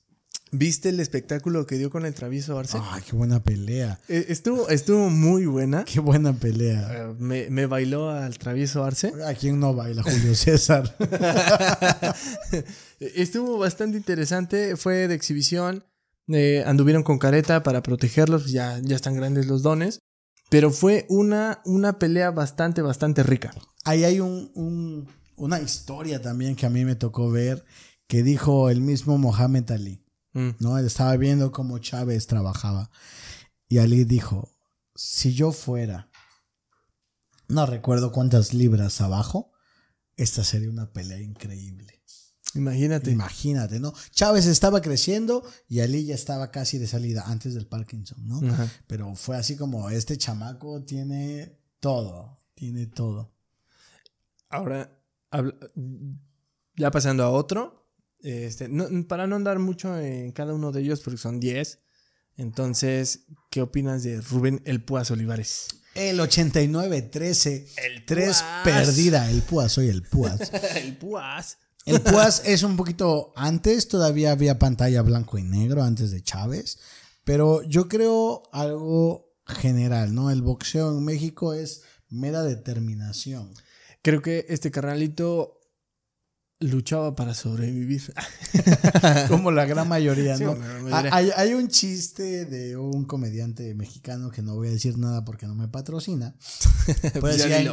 ¿Viste 0.52 0.88
el 0.88 0.98
espectáculo 0.98 1.64
que 1.64 1.78
dio 1.78 1.90
con 1.90 2.04
el 2.04 2.12
travieso 2.12 2.58
Arce? 2.58 2.76
Ay, 2.82 3.02
qué 3.08 3.14
buena 3.14 3.40
pelea. 3.40 4.00
Eh, 4.08 4.26
Estuvo, 4.30 4.68
estuvo 4.68 5.08
muy 5.08 5.46
buena. 5.46 5.84
Qué 5.84 6.00
buena 6.00 6.32
pelea. 6.32 6.88
Eh, 6.92 7.14
Me, 7.20 7.48
me 7.50 7.66
bailó 7.66 8.10
al 8.10 8.36
travieso 8.36 8.82
Arce. 8.84 9.12
¿A 9.26 9.34
quién 9.34 9.60
no 9.60 9.74
baila 9.74 10.02
Julio 10.02 10.34
César? 10.34 10.96
Estuvo 13.00 13.58
bastante 13.58 13.96
interesante. 13.96 14.76
Fue 14.76 15.08
de 15.08 15.14
exhibición. 15.14 15.84
Eh, 16.28 16.62
anduvieron 16.66 17.02
con 17.02 17.18
careta 17.18 17.62
para 17.62 17.82
protegerlos. 17.82 18.50
Ya, 18.50 18.78
ya 18.82 18.96
están 18.96 19.14
grandes 19.16 19.46
los 19.46 19.62
dones. 19.62 20.00
Pero 20.48 20.70
fue 20.70 21.06
una, 21.08 21.60
una 21.64 21.98
pelea 21.98 22.30
bastante, 22.32 22.82
bastante 22.82 23.22
rica. 23.22 23.52
Ahí 23.84 24.04
hay 24.04 24.20
un, 24.20 24.50
un- 24.54 25.08
una 25.36 25.60
historia 25.60 26.20
también 26.20 26.56
que 26.56 26.66
a 26.66 26.70
mí 26.70 26.84
me 26.84 26.96
tocó 26.96 27.30
ver 27.30 27.64
que 28.08 28.22
dijo 28.24 28.68
el 28.68 28.80
mismo 28.80 29.16
Mohamed 29.16 29.70
Ali. 29.70 30.02
Mm. 30.32 30.50
¿no? 30.58 30.78
Él 30.78 30.86
estaba 30.86 31.16
viendo 31.16 31.52
cómo 31.52 31.78
Chávez 31.78 32.26
trabajaba. 32.26 32.90
Y 33.68 33.78
Ali 33.78 34.04
dijo, 34.04 34.54
si 34.94 35.34
yo 35.34 35.52
fuera, 35.52 36.10
no 37.48 37.66
recuerdo 37.66 38.12
cuántas 38.12 38.54
libras 38.54 39.00
abajo, 39.00 39.52
esta 40.16 40.44
sería 40.44 40.70
una 40.70 40.92
pelea 40.92 41.20
increíble. 41.20 42.00
Imagínate. 42.54 43.10
Imagínate, 43.10 43.78
¿no? 43.78 43.94
Chávez 44.10 44.46
estaba 44.46 44.80
creciendo 44.80 45.44
y 45.68 45.80
Ali 45.80 46.04
ya 46.04 46.14
estaba 46.14 46.50
casi 46.50 46.78
de 46.78 46.88
salida 46.88 47.24
antes 47.26 47.54
del 47.54 47.66
Parkinson, 47.66 48.26
¿no? 48.26 48.40
Ajá. 48.52 48.68
Pero 48.86 49.14
fue 49.14 49.36
así 49.36 49.56
como, 49.56 49.88
este 49.90 50.18
chamaco 50.18 50.82
tiene 50.82 51.60
todo, 51.78 52.42
tiene 52.54 52.86
todo. 52.86 53.32
Ahora, 54.48 55.00
ya 56.74 56.90
pasando 56.90 57.22
a 57.22 57.30
otro, 57.30 57.79
este, 58.22 58.68
no- 58.68 58.88
para 59.08 59.26
no 59.26 59.36
andar 59.36 59.58
mucho 59.58 59.98
en 59.98 60.32
cada 60.32 60.54
uno 60.54 60.72
de 60.72 60.80
ellos, 60.82 61.00
porque 61.00 61.18
son 61.18 61.40
10, 61.40 61.78
entonces, 62.36 63.26
¿qué 63.50 63.60
opinas 63.62 64.02
de 64.02 64.20
Rubén 64.20 64.62
El 64.64 64.82
Puas 64.82 65.10
Olivares? 65.10 65.66
El 65.94 66.20
89-13, 66.20 67.66
El 67.84 68.04
3 68.06 68.26
Puas. 68.26 68.44
perdida, 68.64 69.30
el 69.30 69.42
Puas, 69.42 69.72
soy 69.72 69.88
el 69.88 70.02
Puas. 70.02 70.50
El 70.76 70.96
Puas. 70.96 71.58
El 71.86 72.00
Puas 72.00 72.42
es 72.44 72.62
un 72.62 72.76
poquito 72.76 73.32
antes, 73.36 73.88
todavía 73.88 74.32
había 74.32 74.58
pantalla 74.58 75.02
blanco 75.02 75.38
y 75.38 75.42
negro 75.42 75.82
antes 75.82 76.10
de 76.10 76.22
Chávez, 76.22 76.78
pero 77.24 77.62
yo 77.62 77.88
creo 77.88 78.42
algo 78.52 79.32
general, 79.46 80.14
¿no? 80.14 80.30
El 80.30 80.42
boxeo 80.42 80.90
en 80.96 81.04
México 81.04 81.54
es 81.54 81.82
mera 82.08 82.42
determinación. 82.42 83.52
Creo 84.02 84.22
que 84.22 84.46
este 84.48 84.70
carnalito 84.70 85.59
luchaba 86.60 87.14
para 87.16 87.32
sobrevivir. 87.34 88.12
Como 89.28 89.50
la 89.50 89.64
gran 89.64 89.88
mayoría, 89.88 90.36
¿no? 90.38 90.54
mayoría. 90.56 91.14
Hay, 91.14 91.30
hay 91.34 91.54
un 91.54 91.68
chiste 91.68 92.44
de 92.44 92.76
un 92.76 93.04
comediante 93.06 93.74
mexicano 93.74 94.30
que 94.30 94.42
no 94.42 94.54
voy 94.54 94.68
a 94.68 94.70
decir 94.70 94.98
nada 94.98 95.24
porque 95.24 95.46
no 95.46 95.54
me 95.54 95.68
patrocina. 95.68 96.34
Pues 97.20 97.38
ya 97.38 97.60
en, 97.60 97.72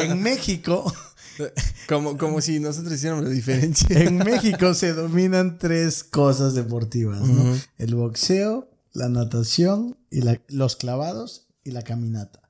en 0.00 0.22
México, 0.22 0.92
como, 1.88 2.16
como 2.18 2.40
si 2.40 2.58
nosotros 2.60 2.94
hiciéramos 2.94 3.24
la 3.24 3.30
diferencia. 3.30 4.00
en 4.00 4.18
México 4.18 4.74
se 4.74 4.92
dominan 4.94 5.58
tres 5.58 6.02
cosas 6.04 6.54
deportivas, 6.54 7.20
¿no? 7.20 7.54
El 7.78 7.94
boxeo, 7.94 8.70
la 8.92 9.08
natación 9.08 9.96
y 10.10 10.22
la- 10.22 10.40
los 10.48 10.76
clavados 10.76 11.46
y 11.62 11.70
la 11.72 11.82
caminata. 11.82 12.40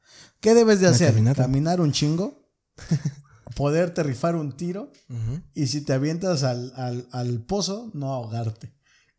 ¿Qué 0.41 0.55
debes 0.55 0.81
de 0.81 0.87
hacer? 0.89 1.09
caminata. 1.11 1.43
Caminar 1.43 1.81
un 1.81 1.93
chingo, 1.93 2.47
poderte 3.55 4.03
rifar 4.03 4.37
un 4.37 4.57
tiro 4.57 4.91
y 5.55 5.67
si 5.69 5.81
te 5.83 5.93
avientas 5.93 6.43
al, 6.43 6.73
al- 6.77 7.09
al 7.13 7.43
pozo, 7.45 7.91
no 7.95 8.13
ahogarte. 8.13 8.75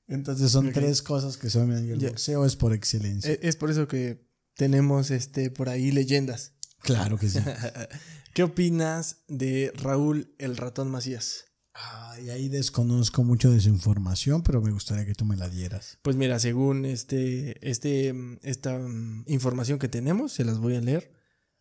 Entonces 0.07 0.51
son 0.51 0.71
tres 0.71 1.01
cosas 1.01 1.37
que 1.37 1.47
y 1.47 1.91
el 1.91 1.99
boxeo 1.99 2.45
es 2.45 2.55
por 2.55 2.73
excelencia. 2.73 3.31
E- 3.31 3.39
Es 3.41 3.55
por 3.55 3.71
eso 3.71 3.87
que 3.87 4.27
tenemos 4.55 5.09
este 5.11 5.49
por 5.49 5.69
ahí 5.69 5.91
leyendas. 5.91 6.53
claro 6.79 7.17
que 7.17 7.29
sí. 7.29 7.39
¿Qué 8.33 8.43
opinas 8.43 9.23
de 9.27 9.71
Raúl 9.75 10.35
el 10.37 10.57
ratón 10.57 10.91
Macías? 10.91 11.45
Ay, 11.73 12.29
ahí 12.29 12.47
desconozco 12.49 13.23
mucho 13.23 13.51
de 13.51 13.59
su 13.59 13.69
información, 13.69 14.43
pero 14.43 14.61
me 14.61 14.71
gustaría 14.71 15.05
que 15.05 15.13
tú 15.13 15.25
me 15.25 15.35
la 15.35 15.49
dieras. 15.49 15.97
Pues 16.03 16.15
mira, 16.15 16.39
según 16.39 16.85
este, 16.85 17.57
este, 17.69 18.13
mm, 18.13 18.39
esta 18.43 18.77
mm, 18.77 19.25
información 19.27 19.79
que 19.79 19.87
tenemos, 19.89 20.31
se 20.33 20.45
las 20.45 20.57
voy 20.59 20.75
a 20.75 20.81
leer. 20.81 21.11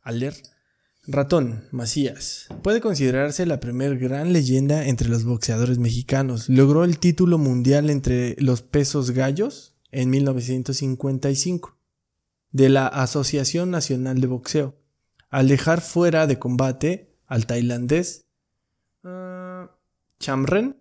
A 0.03 0.13
leer. 0.13 0.35
Ratón 1.07 1.65
Macías. 1.71 2.49
Puede 2.63 2.81
considerarse 2.81 3.45
la 3.47 3.61
primer 3.61 3.99
gran 3.99 4.33
leyenda 4.33 4.87
entre 4.87 5.09
los 5.09 5.25
boxeadores 5.25 5.79
mexicanos. 5.79 6.49
Logró 6.49 6.85
el 6.85 6.99
título 6.99 7.37
mundial 7.37 7.91
entre 7.91 8.37
los 8.39 8.63
pesos 8.63 9.11
gallos 9.11 9.75
en 9.91 10.11
1955 10.11 11.77
de 12.53 12.69
la 12.69 12.87
Asociación 12.87 13.71
Nacional 13.71 14.21
de 14.21 14.27
Boxeo. 14.27 14.77
Al 15.29 15.49
dejar 15.49 15.81
fuera 15.81 16.27
de 16.27 16.39
combate 16.39 17.15
al 17.27 17.47
tailandés 17.47 18.27
ah, 19.03 19.71
Chamren 20.21 20.77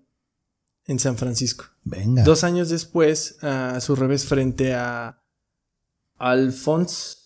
en 0.86 1.00
San 1.00 1.18
Francisco. 1.18 1.66
Venga. 1.84 2.24
Dos 2.24 2.44
años 2.44 2.70
después, 2.70 3.44
a 3.44 3.80
su 3.82 3.96
revés 3.96 4.26
frente 4.26 4.74
a 4.74 5.22
Alphonse 6.18 7.18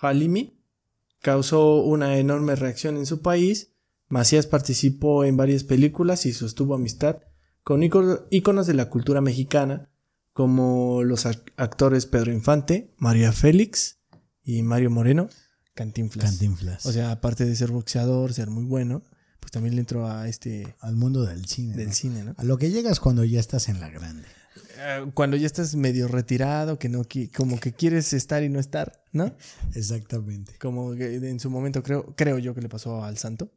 Halimi, 0.00 0.53
causó 1.24 1.76
una 1.82 2.18
enorme 2.18 2.54
reacción 2.54 2.98
en 2.98 3.06
su 3.06 3.22
país. 3.22 3.72
Macías 4.08 4.46
participó 4.46 5.24
en 5.24 5.38
varias 5.38 5.64
películas 5.64 6.26
y 6.26 6.34
sostuvo 6.34 6.74
amistad 6.74 7.16
con 7.62 7.82
ícono- 7.82 8.26
íconos 8.30 8.66
de 8.66 8.74
la 8.74 8.90
cultura 8.90 9.22
mexicana, 9.22 9.90
como 10.34 11.02
los 11.02 11.24
ac- 11.24 11.50
actores 11.56 12.04
Pedro 12.04 12.30
Infante, 12.30 12.92
María 12.98 13.32
Félix 13.32 14.00
y 14.42 14.62
Mario 14.62 14.90
Moreno, 14.90 15.30
Cantinflas. 15.72 16.26
Cantinflas. 16.26 16.84
O 16.84 16.92
sea, 16.92 17.10
aparte 17.10 17.46
de 17.46 17.56
ser 17.56 17.70
boxeador, 17.70 18.34
ser 18.34 18.50
muy 18.50 18.64
bueno, 18.64 19.02
pues 19.40 19.50
también 19.50 19.74
le 19.76 19.80
entró 19.80 20.06
a 20.06 20.28
este 20.28 20.76
al 20.80 20.94
mundo 20.94 21.24
del 21.24 21.46
cine. 21.46 21.74
del 21.74 21.88
¿no? 21.88 21.94
cine, 21.94 22.22
¿no? 22.24 22.34
A 22.36 22.44
lo 22.44 22.58
que 22.58 22.70
llegas 22.70 23.00
cuando 23.00 23.24
ya 23.24 23.40
estás 23.40 23.68
en 23.70 23.80
la 23.80 23.88
grande. 23.88 24.26
Eh, 24.76 25.10
cuando 25.14 25.36
ya 25.36 25.46
estás 25.46 25.74
medio 25.74 26.08
retirado, 26.08 26.78
que 26.78 26.88
no 26.88 27.02
como 27.36 27.58
que 27.58 27.72
quieres 27.72 28.12
estar 28.12 28.42
y 28.42 28.48
no 28.48 28.60
estar, 28.60 29.04
¿no? 29.12 29.34
Exactamente. 29.74 30.56
Como 30.58 30.94
que 30.94 31.16
en 31.16 31.40
su 31.40 31.50
momento 31.50 31.82
creo, 31.82 32.14
creo 32.16 32.38
yo 32.38 32.54
que 32.54 32.60
le 32.60 32.68
pasó 32.68 33.04
al 33.04 33.18
santo, 33.18 33.52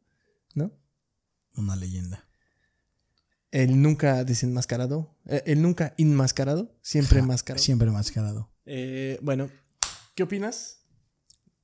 ¿no? 0.54 0.72
Una 1.56 1.76
leyenda. 1.76 2.24
El 3.50 3.80
nunca 3.80 4.24
desenmascarado, 4.24 5.16
eh, 5.26 5.42
el 5.46 5.62
nunca 5.62 5.94
enmascarado, 5.96 6.76
siempre 6.82 7.22
mascarado. 7.22 7.62
Siempre 7.62 7.90
mascarado. 7.90 8.50
Eh, 8.66 9.18
bueno, 9.22 9.48
¿qué 10.14 10.24
opinas 10.24 10.80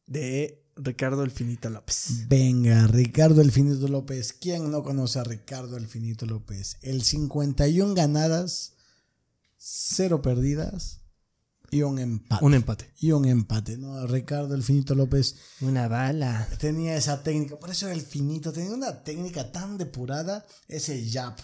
de 0.06 0.64
Ricardo 0.76 1.22
El 1.22 1.30
Finito 1.30 1.68
López? 1.68 2.26
Venga, 2.28 2.86
Ricardo 2.86 3.42
El 3.42 3.52
Finito 3.52 3.86
López. 3.88 4.32
¿Quién 4.32 4.70
no 4.70 4.82
conoce 4.82 5.18
a 5.18 5.24
Ricardo 5.24 5.76
El 5.76 5.86
Finito 5.86 6.24
López? 6.24 6.78
El 6.80 7.02
51 7.02 7.94
ganadas, 7.94 8.73
0 9.66 10.20
perdidas 10.20 11.00
y 11.70 11.82
un 11.82 11.98
empate. 11.98 12.44
Un 12.44 12.54
empate. 12.54 12.90
y 13.00 13.12
un 13.12 13.24
empate, 13.24 13.78
¿no? 13.78 14.06
Ricardo 14.06 14.54
El 14.54 14.62
Finito 14.62 14.94
López 14.94 15.36
Una 15.62 15.88
bala. 15.88 16.46
tenía 16.58 16.94
esa 16.96 17.22
técnica, 17.22 17.58
por 17.58 17.70
eso 17.70 17.86
era 17.86 17.94
el 17.94 18.02
finito, 18.02 18.52
tenía 18.52 18.72
una 18.74 19.02
técnica 19.02 19.50
tan 19.50 19.78
depurada, 19.78 20.44
ese 20.68 21.08
jab, 21.10 21.34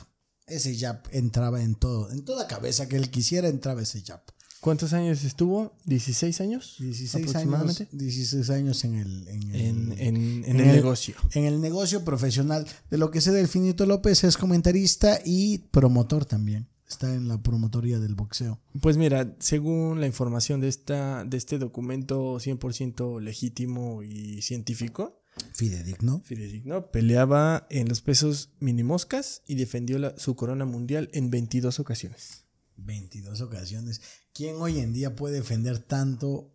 ese 0.46 0.76
jab 0.78 1.00
entraba 1.12 1.62
en 1.62 1.74
todo, 1.74 2.10
en 2.12 2.24
toda 2.24 2.46
cabeza 2.46 2.86
que 2.88 2.96
él 2.96 3.10
quisiera 3.10 3.48
entraba 3.48 3.80
ese 3.82 4.02
jab. 4.02 4.20
¿Cuántos 4.60 4.92
años 4.92 5.24
estuvo? 5.24 5.72
¿16 5.86 6.38
años? 6.42 6.76
16 6.78 7.14
años, 7.14 7.30
aproximadamente. 7.30 7.88
16 7.92 8.50
años 8.50 8.84
en 8.84 8.94
el, 8.96 9.26
en 9.28 9.42
el, 9.54 9.60
En, 9.60 9.92
en- 9.92 9.98
en 9.98 10.44
En 10.44 10.60
el, 10.60 10.68
el- 10.68 10.76
negocio. 10.76 11.14
en 11.32 11.44
el 11.46 11.62
negocio 11.62 12.04
profesional. 12.04 12.66
De 12.90 12.98
lo 12.98 13.10
que 13.10 13.22
sé 13.22 13.32
del 13.32 13.48
Finito 13.48 13.86
López 13.86 14.22
es 14.22 14.36
comentarista 14.36 15.18
y 15.24 15.56
promotor 15.70 16.26
también. 16.26 16.68
Está 16.90 17.14
en 17.14 17.28
la 17.28 17.40
promotoría 17.40 18.00
del 18.00 18.16
boxeo. 18.16 18.60
Pues 18.82 18.96
mira, 18.96 19.36
según 19.38 20.00
la 20.00 20.06
información 20.08 20.60
de, 20.60 20.66
esta, 20.68 21.24
de 21.24 21.36
este 21.36 21.58
documento 21.58 22.34
100% 22.40 23.20
legítimo 23.20 24.02
y 24.02 24.42
científico, 24.42 25.22
Fidedigno. 25.54 26.20
fidedigno, 26.24 26.90
peleaba 26.90 27.66
en 27.70 27.88
los 27.88 28.00
pesos 28.00 28.50
minimoscas 28.58 29.42
y 29.46 29.54
defendió 29.54 29.98
la- 30.00 30.18
su 30.18 30.34
corona 30.34 30.64
mundial 30.64 31.08
en 31.12 31.30
22 31.30 31.78
ocasiones. 31.78 32.44
22 32.76 33.40
ocasiones. 33.40 34.00
¿Quién 34.34 34.56
hoy 34.56 34.80
en 34.80 34.92
día 34.92 35.14
puede 35.14 35.36
defender 35.36 35.78
tanto 35.78 36.52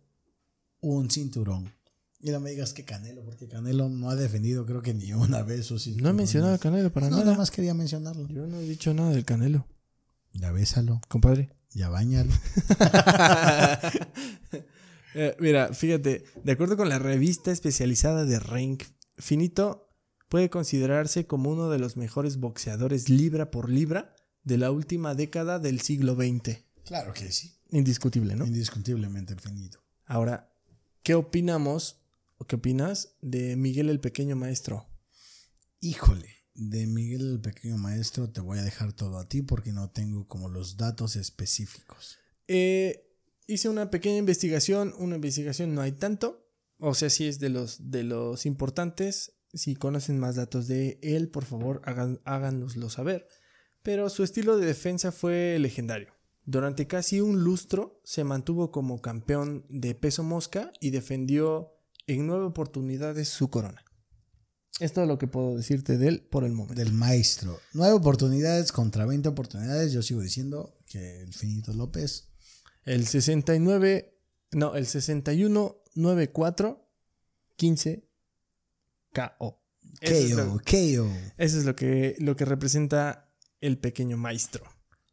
un 0.80 1.10
cinturón? 1.10 1.72
Y 2.20 2.30
no 2.30 2.40
me 2.40 2.50
digas 2.50 2.72
que 2.72 2.84
Canelo, 2.84 3.24
porque 3.24 3.48
Canelo 3.48 3.88
no 3.88 4.10
ha 4.10 4.16
defendido 4.16 4.66
creo 4.66 4.82
que 4.82 4.92
ni 4.94 5.12
una 5.12 5.42
vez 5.42 5.66
su 5.66 5.74
No 5.74 5.80
cinturón. 5.80 6.10
he 6.10 6.12
mencionado 6.14 6.54
a 6.54 6.58
Canelo 6.58 6.92
para 6.92 7.06
No, 7.08 7.12
nada. 7.16 7.24
nada 7.26 7.38
más 7.38 7.50
quería 7.50 7.72
mencionarlo. 7.74 8.28
Yo 8.28 8.46
no 8.46 8.58
he 8.60 8.68
dicho 8.68 8.92
nada 8.94 9.10
del 9.10 9.24
Canelo, 9.24 9.66
Ya 10.38 10.52
bésalo, 10.52 11.00
compadre. 11.08 11.50
ya 11.72 11.88
bañalo. 11.88 12.32
Eh, 15.18 15.34
mira, 15.40 15.72
fíjate, 15.72 16.24
de 16.44 16.52
acuerdo 16.52 16.76
con 16.76 16.90
la 16.90 16.98
revista 16.98 17.50
especializada 17.50 18.26
de 18.26 18.38
Rank, 18.38 18.82
Finito 19.16 19.88
puede 20.28 20.50
considerarse 20.50 21.26
como 21.26 21.50
uno 21.50 21.70
de 21.70 21.78
los 21.78 21.96
mejores 21.96 22.36
boxeadores 22.36 23.08
libra 23.08 23.50
por 23.50 23.70
libra 23.70 24.14
de 24.44 24.58
la 24.58 24.70
última 24.70 25.14
década 25.14 25.58
del 25.58 25.80
siglo 25.80 26.16
XX. 26.16 26.58
Claro 26.84 27.14
que 27.14 27.32
sí. 27.32 27.54
Indiscutible, 27.70 28.36
¿no? 28.36 28.44
Indiscutiblemente 28.44 29.32
el 29.32 29.40
finito. 29.40 29.80
Ahora, 30.04 30.52
¿qué 31.02 31.14
opinamos 31.14 32.02
o 32.36 32.44
qué 32.44 32.56
opinas 32.56 33.16
de 33.22 33.56
Miguel 33.56 33.88
el 33.88 34.00
Pequeño 34.00 34.36
Maestro? 34.36 34.86
Híjole, 35.80 36.35
de 36.56 36.86
Miguel 36.86 37.32
el 37.32 37.40
Pequeño 37.40 37.76
Maestro 37.76 38.30
te 38.30 38.40
voy 38.40 38.58
a 38.58 38.62
dejar 38.62 38.92
todo 38.92 39.18
a 39.18 39.28
ti 39.28 39.42
porque 39.42 39.72
no 39.72 39.90
tengo 39.90 40.26
como 40.26 40.48
los 40.48 40.76
datos 40.76 41.16
específicos. 41.16 42.18
Eh, 42.48 43.06
hice 43.46 43.68
una 43.68 43.90
pequeña 43.90 44.18
investigación, 44.18 44.94
una 44.98 45.16
investigación 45.16 45.74
no 45.74 45.82
hay 45.82 45.92
tanto, 45.92 46.44
O 46.78 46.94
sea, 46.94 47.08
sí 47.08 47.26
es 47.26 47.38
de 47.38 47.48
los, 47.48 47.90
de 47.90 48.02
los 48.02 48.44
importantes. 48.44 49.32
Si 49.54 49.76
conocen 49.76 50.18
más 50.18 50.36
datos 50.36 50.66
de 50.66 50.98
él, 51.02 51.28
por 51.28 51.44
favor, 51.44 51.80
hagan, 51.84 52.20
háganoslo 52.24 52.90
saber. 52.90 53.26
Pero 53.82 54.10
su 54.10 54.22
estilo 54.22 54.58
de 54.58 54.66
defensa 54.66 55.12
fue 55.12 55.58
legendario. 55.58 56.12
Durante 56.44 56.86
casi 56.86 57.20
un 57.20 57.42
lustro 57.42 58.00
se 58.04 58.24
mantuvo 58.24 58.70
como 58.70 59.00
campeón 59.00 59.64
de 59.68 59.94
peso 59.94 60.22
mosca 60.22 60.70
y 60.80 60.90
defendió 60.90 61.72
en 62.06 62.26
nueve 62.26 62.44
oportunidades 62.44 63.28
su 63.28 63.48
corona. 63.48 63.85
Es 64.78 64.92
todo 64.92 65.06
lo 65.06 65.16
que 65.18 65.26
puedo 65.26 65.56
decirte 65.56 65.96
de 65.96 66.08
él 66.08 66.20
por 66.30 66.44
el 66.44 66.52
momento. 66.52 66.74
Del 66.74 66.92
maestro. 66.92 67.58
Nueve 67.72 67.94
oportunidades 67.94 68.72
contra 68.72 69.06
20 69.06 69.28
oportunidades. 69.28 69.92
Yo 69.92 70.02
sigo 70.02 70.20
diciendo 70.20 70.76
que 70.86 71.22
el 71.22 71.32
Finito 71.32 71.72
López. 71.72 72.28
El 72.84 73.06
69, 73.06 74.18
no, 74.52 74.74
el 74.76 74.86
61, 74.86 75.76
9, 75.94 76.30
4, 76.30 76.88
15, 77.56 78.06
KO. 79.14 79.62
Eso 80.00 80.14
es 80.14 80.30
lo- 80.32 80.52
KO, 80.52 80.58
KO. 80.58 81.10
Eso 81.38 81.58
es 81.58 81.64
lo 81.64 81.74
que, 81.74 82.16
lo 82.18 82.36
que 82.36 82.44
representa 82.44 83.32
el 83.62 83.78
pequeño 83.78 84.18
maestro. 84.18 84.64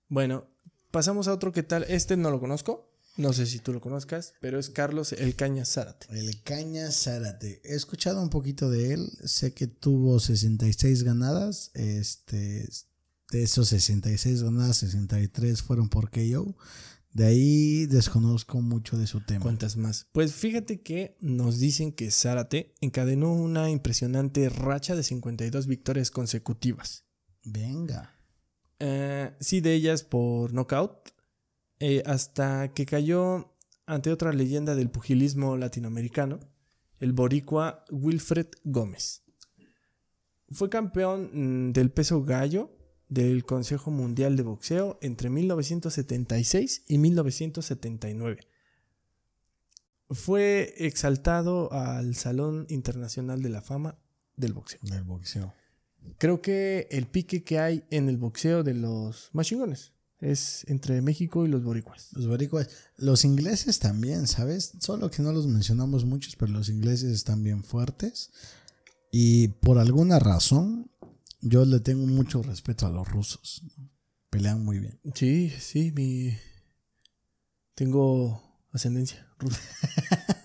Bueno, 0.10 0.46
pasamos 0.92 1.28
a 1.30 1.34
otro 1.34 1.54
que 1.54 1.64
tal. 1.64 1.84
Este 1.88 2.18
no 2.18 2.30
lo 2.32 2.40
conozco. 2.42 2.93
No 3.16 3.32
sé 3.32 3.46
si 3.46 3.60
tú 3.60 3.74
lo 3.74 3.82
conozcas, 3.82 4.34
pero 4.42 4.58
es 4.58 4.70
Carlos 4.70 5.14
El 5.14 5.36
Caña 5.36 5.66
Zárate. 5.66 6.08
El 6.12 6.42
Caña 6.42 6.92
Zárate. 6.92 7.62
He 7.64 7.76
escuchado 7.76 8.22
un 8.22 8.30
poquito 8.30 8.70
de 8.72 8.94
él. 8.94 9.10
Sé 9.24 9.54
que 9.54 9.68
tuvo 9.68 10.20
66 10.20 11.04
ganadas. 11.04 11.70
Este, 11.76 12.68
de 13.32 13.44
esos 13.44 13.70
66 13.70 14.44
ganadas, 14.44 14.78
63 14.78 15.62
fueron 15.62 15.90
por 15.90 16.10
KO. 16.10 16.56
De 17.14 17.26
ahí 17.26 17.86
desconozco 17.86 18.62
mucho 18.62 18.98
de 18.98 19.06
su 19.06 19.22
tema. 19.22 19.42
¿Cuántas 19.42 19.78
más? 19.78 20.08
Pues 20.12 20.34
fíjate 20.34 20.82
que 20.82 21.16
nos 21.20 21.60
dicen 21.60 21.92
que 21.92 22.10
Zárate 22.10 22.74
encadenó 22.82 23.32
una 23.32 23.70
impresionante 23.70 24.50
racha 24.50 24.96
de 24.96 25.04
52 25.04 25.68
victorias 25.68 26.10
consecutivas. 26.10 27.06
Venga. 27.44 28.16
Eh, 28.80 29.32
sí, 29.40 29.62
de 29.62 29.76
ellas 29.76 30.04
por 30.04 30.54
knockout, 30.54 31.10
eh, 31.86 32.02
hasta 32.06 32.74
que 32.74 32.86
cayó 32.86 33.54
ante 33.86 34.10
otra 34.10 34.32
leyenda 34.32 34.74
del 34.74 34.90
pugilismo 34.90 35.58
latinoamericano, 35.58 36.40
el 37.02 37.12
boricua 37.12 37.84
Wilfred 37.92 38.48
Gómez. 38.64 39.24
Fue 40.50 40.70
campeón 40.70 41.32
mm, 41.34 41.74
del 41.74 41.92
peso 41.92 42.24
gallo 42.24 42.72
del 43.10 43.44
Consejo 43.44 43.92
Mundial 43.92 44.38
de 44.38 44.44
Boxeo 44.44 44.98
entre 45.02 45.30
1976 45.30 46.86
y 46.88 46.98
1979. 47.00 48.48
Fue 50.10 50.74
exaltado 50.78 51.70
al 51.74 52.16
Salón 52.16 52.66
Internacional 52.70 53.42
de 53.42 53.50
la 53.50 53.62
Fama 53.62 54.00
del 54.38 54.54
Boxeo. 54.54 54.80
Del 54.84 55.04
boxeo. 55.04 55.54
Creo 56.18 56.42
que 56.42 56.88
el 56.92 57.08
pique 57.08 57.44
que 57.44 57.60
hay 57.60 57.84
en 57.90 58.08
el 58.08 58.16
boxeo 58.16 58.64
de 58.64 58.74
los 58.74 59.32
más 59.34 59.48
chingones 59.48 59.92
es 60.24 60.64
entre 60.68 61.02
México 61.02 61.46
y 61.46 61.50
los 61.50 61.64
boricuas. 61.64 62.10
Los 62.14 62.28
boricuas. 62.28 62.70
Los 62.98 63.26
ingleses 63.26 63.80
también, 63.80 64.28
¿sabes? 64.28 64.74
Solo 64.80 65.12
que 65.12 65.22
no 65.22 65.32
los 65.32 65.48
mencionamos 65.48 66.06
muchos, 66.06 66.36
pero 66.36 66.52
los 66.52 66.70
ingleses 66.70 67.12
están 67.12 67.44
bien 67.44 67.64
fuertes. 67.64 68.32
Y 69.12 69.50
por 69.50 69.78
alguna 69.80 70.20
razón, 70.20 70.90
yo 71.42 71.66
le 71.66 71.80
tengo 71.80 72.08
mucho 72.08 72.42
respeto 72.42 72.86
a 72.88 72.90
los 72.90 73.08
rusos. 73.08 73.64
Pelean 74.30 74.64
muy 74.64 74.80
bien. 74.80 75.00
Sí, 75.14 75.52
sí, 75.60 75.92
mi... 75.96 76.36
Tengo 77.76 78.42
ascendencia 78.72 79.28
rusa. 79.40 79.60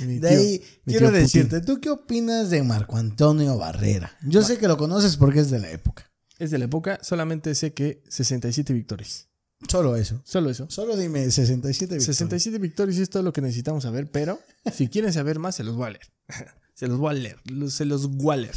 Mi 0.00 0.18
De 0.18 0.28
tío- 0.28 0.38
ahí, 0.38 0.62
quiero 0.86 1.10
decirte, 1.12 1.60
¿tú 1.60 1.80
qué 1.80 1.88
opinas 1.90 2.50
de 2.50 2.62
Marco 2.64 2.96
Antonio 2.96 3.56
Barrera? 3.56 4.16
Yo 4.26 4.42
sé 4.42 4.58
que 4.58 4.66
lo 4.66 4.76
conoces 4.76 5.16
porque 5.16 5.38
es 5.40 5.50
de 5.50 5.60
la 5.60 5.70
época. 5.70 6.10
Es 6.38 6.50
de 6.50 6.58
la 6.58 6.64
época, 6.64 6.98
solamente 7.02 7.54
sé 7.54 7.72
que 7.72 8.02
67 8.08 8.72
victorias. 8.72 9.28
Solo 9.68 9.96
eso. 9.96 10.20
Solo 10.24 10.50
eso. 10.50 10.68
Solo 10.68 10.96
dime 10.96 11.30
67 11.30 11.94
victorias. 11.94 12.04
67 12.04 12.58
victorias 12.58 12.98
es 12.98 13.10
todo 13.10 13.22
lo 13.22 13.32
que 13.32 13.40
necesitamos 13.40 13.84
saber, 13.84 14.10
pero 14.10 14.38
si 14.72 14.88
quieren 14.88 15.12
saber 15.12 15.38
más, 15.38 15.54
se 15.56 15.64
los 15.64 15.76
voy 15.76 15.86
a 15.86 15.90
leer. 15.90 16.12
se 16.74 16.88
los 16.88 16.98
voy 16.98 17.10
a 17.10 17.14
leer. 17.14 17.38
Se 17.70 17.84
los 17.84 18.08
voy 18.08 18.34
a 18.34 18.36
leer. 18.38 18.56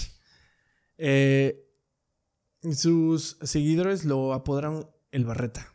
Eh, 0.97 1.67
sus 2.73 3.37
seguidores 3.43 4.05
lo 4.05 4.33
apodaron 4.33 4.89
el 5.11 5.25
Barreta. 5.25 5.71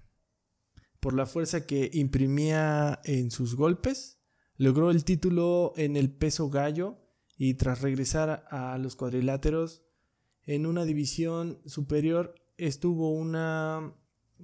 Por 1.00 1.14
la 1.14 1.26
fuerza 1.26 1.66
que 1.66 1.90
imprimía 1.94 3.00
en 3.04 3.30
sus 3.30 3.56
golpes, 3.56 4.18
logró 4.56 4.90
el 4.90 5.04
título 5.04 5.72
en 5.76 5.96
el 5.96 6.12
peso 6.12 6.50
gallo 6.50 6.98
y 7.36 7.54
tras 7.54 7.80
regresar 7.80 8.46
a 8.50 8.78
los 8.78 8.94
cuadriláteros 8.94 9.81
en 10.46 10.66
una 10.66 10.84
división 10.84 11.58
superior 11.66 12.34
estuvo 12.56 13.12
una 13.12 13.94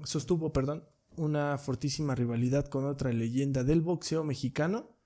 sostuvo, 0.04 0.52
perdón, 0.52 0.84
una 1.16 1.58
fortísima 1.58 2.14
rivalidad 2.14 2.66
con 2.66 2.84
otra 2.86 3.12
leyenda 3.12 3.64
del 3.64 3.80
boxeo 3.80 4.22
mexicano, 4.24 4.96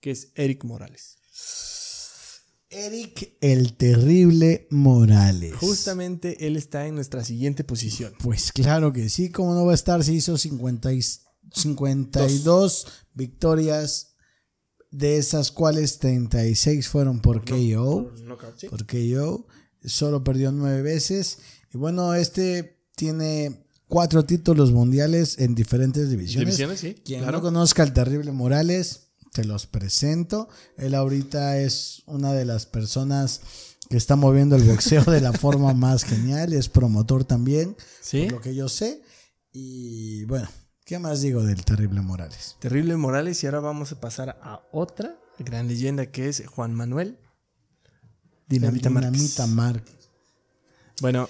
que 0.00 0.10
es 0.10 0.32
Eric 0.34 0.64
Morales. 0.64 1.18
Eric 2.68 3.36
el 3.40 3.74
Terrible 3.76 4.66
Morales. 4.70 5.54
Justamente 5.56 6.46
él 6.46 6.56
está 6.56 6.86
en 6.86 6.94
nuestra 6.94 7.24
siguiente 7.24 7.64
posición. 7.64 8.12
Pues 8.22 8.52
claro 8.52 8.92
que 8.92 9.08
sí, 9.08 9.30
como 9.30 9.54
no 9.54 9.64
va 9.66 9.72
a 9.72 9.74
estar, 9.74 10.02
se 10.04 10.12
hizo 10.14 10.36
50 10.38 10.92
y- 10.92 11.02
52 11.52 12.86
victorias, 13.14 14.14
de 14.90 15.16
esas 15.18 15.50
cuales 15.50 15.98
36 15.98 16.88
fueron 16.88 17.20
por 17.20 17.44
KO. 17.44 18.12
por 18.70 18.86
KO. 18.86 19.46
Solo 19.84 20.22
perdió 20.24 20.52
nueve 20.52 20.82
veces. 20.82 21.38
Y 21.72 21.78
bueno, 21.78 22.14
este 22.14 22.78
tiene 22.96 23.64
cuatro 23.88 24.24
títulos 24.24 24.72
mundiales 24.72 25.38
en 25.38 25.54
diferentes 25.54 26.10
divisiones. 26.10 26.56
Divisiones, 26.56 26.80
sí. 26.80 26.94
Quien 27.04 27.20
claro. 27.22 27.38
no 27.38 27.42
conozca 27.42 27.82
al 27.82 27.92
terrible 27.92 28.32
Morales, 28.32 29.08
te 29.32 29.44
los 29.44 29.66
presento. 29.66 30.48
Él 30.76 30.94
ahorita 30.94 31.58
es 31.58 32.02
una 32.06 32.32
de 32.32 32.44
las 32.44 32.66
personas 32.66 33.40
que 33.88 33.96
está 33.96 34.16
moviendo 34.16 34.54
el 34.56 34.62
boxeo 34.64 35.02
de 35.04 35.20
la 35.20 35.32
forma 35.32 35.72
más 35.74 36.04
genial. 36.04 36.52
Es 36.52 36.68
promotor 36.68 37.24
también, 37.24 37.76
Sí. 38.00 38.24
por 38.24 38.32
lo 38.34 38.40
que 38.40 38.54
yo 38.54 38.68
sé. 38.68 39.02
Y 39.52 40.24
bueno, 40.26 40.48
¿qué 40.84 40.98
más 40.98 41.22
digo 41.22 41.42
del 41.42 41.64
terrible 41.64 42.00
Morales? 42.02 42.56
Terrible 42.60 42.96
Morales. 42.96 43.42
Y 43.42 43.46
ahora 43.46 43.60
vamos 43.60 43.92
a 43.92 44.00
pasar 44.00 44.38
a 44.42 44.62
otra 44.72 45.18
gran 45.38 45.66
leyenda 45.68 46.06
que 46.06 46.28
es 46.28 46.44
Juan 46.46 46.74
Manuel 46.74 47.18
Dinamita. 48.50 48.88
Dinamita 48.90 49.46
Márquez. 49.46 49.94
Bueno, 51.00 51.28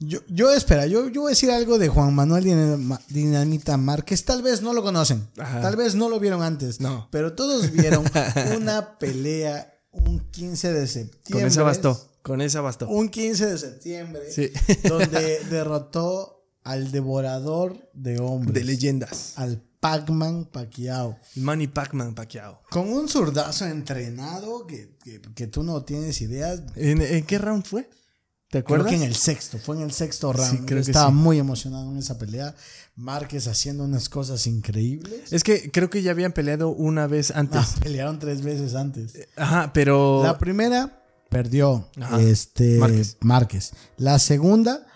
Yo, 0.00 0.20
yo 0.28 0.52
espera, 0.52 0.86
yo, 0.86 1.08
yo 1.08 1.22
voy 1.22 1.30
a 1.30 1.34
decir 1.34 1.50
algo 1.50 1.78
de 1.78 1.88
Juan 1.88 2.14
Manuel 2.14 2.44
Dinamita 3.08 3.76
Márquez. 3.78 4.24
Tal 4.24 4.42
vez 4.42 4.60
no 4.62 4.72
lo 4.72 4.82
conocen, 4.82 5.26
Ajá. 5.38 5.60
tal 5.62 5.76
vez 5.76 5.94
no 5.94 6.08
lo 6.08 6.20
vieron 6.20 6.42
antes, 6.42 6.80
No. 6.80 7.08
pero 7.10 7.32
todos 7.32 7.72
vieron 7.72 8.04
una 8.60 8.98
pelea 8.98 9.74
un 9.90 10.20
15 10.30 10.72
de 10.72 10.86
septiembre. 10.86 11.42
con 11.42 11.46
esa 11.50 11.62
bastó. 11.62 12.04
Con 12.22 12.40
esa 12.42 12.60
bastó. 12.60 12.88
Un 12.88 13.08
15 13.08 13.46
de 13.46 13.58
septiembre, 13.58 14.22
Sí. 14.30 14.50
donde 14.86 15.40
derrotó 15.50 16.44
al 16.62 16.92
devorador 16.92 17.90
de 17.94 18.18
hombres, 18.20 18.54
De 18.54 18.64
leyendas. 18.64 19.32
al 19.36 19.62
Pac-Man 19.80 20.46
Pacquiao. 20.46 21.18
Manny 21.36 21.66
Pacman 21.68 22.14
Pacquiao. 22.14 22.62
Con 22.70 22.88
un 22.88 23.08
zurdazo 23.08 23.66
entrenado 23.66 24.66
que, 24.66 24.96
que- 25.02 25.20
que 25.20 25.46
tú 25.46 25.62
no 25.62 25.82
tienes 25.84 26.20
idea. 26.20 26.54
¿En, 26.76 27.00
en 27.02 27.24
qué 27.24 27.38
round 27.38 27.64
fue? 27.64 27.88
¿Te 28.50 28.64
Creo 28.64 28.78
acuerdas? 28.78 28.88
que 28.88 28.96
en 28.96 29.02
el 29.02 29.14
sexto, 29.14 29.58
fue 29.58 29.76
en 29.76 29.82
el 29.82 29.92
sexto 29.92 30.32
round. 30.32 30.50
Sí, 30.50 30.56
Yo 30.60 30.66
creo 30.66 30.82
que 30.82 30.90
estaba 30.90 31.10
sí. 31.10 31.14
muy 31.14 31.38
emocionado 31.38 31.90
en 31.92 31.98
esa 31.98 32.16
pelea. 32.16 32.54
Márquez 32.96 33.46
haciendo 33.46 33.84
unas 33.84 34.08
cosas 34.08 34.46
increíbles. 34.46 35.32
Es 35.32 35.44
que 35.44 35.70
creo 35.70 35.90
que 35.90 36.00
ya 36.02 36.12
habían 36.12 36.32
peleado 36.32 36.70
una 36.70 37.06
vez 37.06 37.30
antes. 37.30 37.60
Ah, 37.60 37.80
pelearon 37.82 38.18
tres 38.18 38.40
veces 38.42 38.74
antes. 38.74 39.12
Ajá, 39.36 39.70
pero. 39.74 40.22
La 40.22 40.38
primera 40.38 41.02
perdió 41.28 41.90
Ajá. 42.00 42.22
este 42.22 42.78
Márquez. 42.78 43.16
Márquez. 43.20 43.72
La 43.98 44.18
segunda 44.18 44.86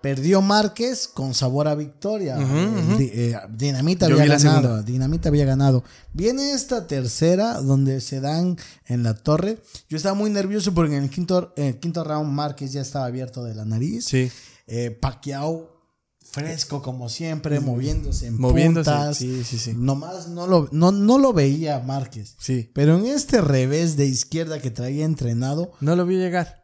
perdió 0.00 0.40
Márquez 0.42 1.08
con 1.08 1.34
sabor 1.34 1.68
a 1.68 1.74
victoria. 1.74 2.36
Eh, 2.38 2.98
eh, 2.98 3.36
Dinamita 3.50 4.08
Yo 4.08 4.14
había 4.20 4.38
ganado. 4.38 4.82
Dinamita 4.82 5.28
había 5.28 5.44
ganado. 5.44 5.84
Viene 6.12 6.52
esta 6.52 6.86
tercera 6.86 7.60
donde 7.60 8.00
se 8.00 8.20
dan 8.20 8.56
en 8.86 9.02
la 9.02 9.14
torre. 9.14 9.58
Yo 9.88 9.96
estaba 9.96 10.14
muy 10.14 10.30
nervioso 10.30 10.72
porque 10.74 10.96
en 10.96 11.04
el 11.04 11.10
quinto, 11.10 11.52
en 11.56 11.66
el 11.66 11.78
quinto 11.78 12.04
round 12.04 12.32
Márquez 12.32 12.72
ya 12.72 12.80
estaba 12.80 13.06
abierto 13.06 13.44
de 13.44 13.54
la 13.54 13.64
nariz. 13.64 14.06
Sí. 14.06 14.30
Eh, 14.66 14.90
Pacquiao 14.90 15.80
fresco 16.22 16.80
como 16.80 17.08
siempre, 17.08 17.58
moviéndose 17.58 18.28
en 18.28 18.40
Moviéndose. 18.40 18.88
puntas. 18.90 19.16
Sí, 19.16 19.42
sí, 19.42 19.58
sí. 19.58 19.74
Nomás 19.76 20.28
no 20.28 20.46
lo, 20.46 20.68
no, 20.70 20.92
no 20.92 21.18
lo 21.18 21.32
veía 21.32 21.80
Márquez. 21.80 22.36
Sí. 22.38 22.70
Pero 22.72 22.98
en 22.98 23.06
este 23.06 23.40
revés 23.40 23.96
de 23.96 24.06
izquierda 24.06 24.60
que 24.60 24.70
traía 24.70 25.04
entrenado, 25.04 25.72
No 25.80 25.96
lo 25.96 26.06
vi 26.06 26.16
llegar. 26.16 26.59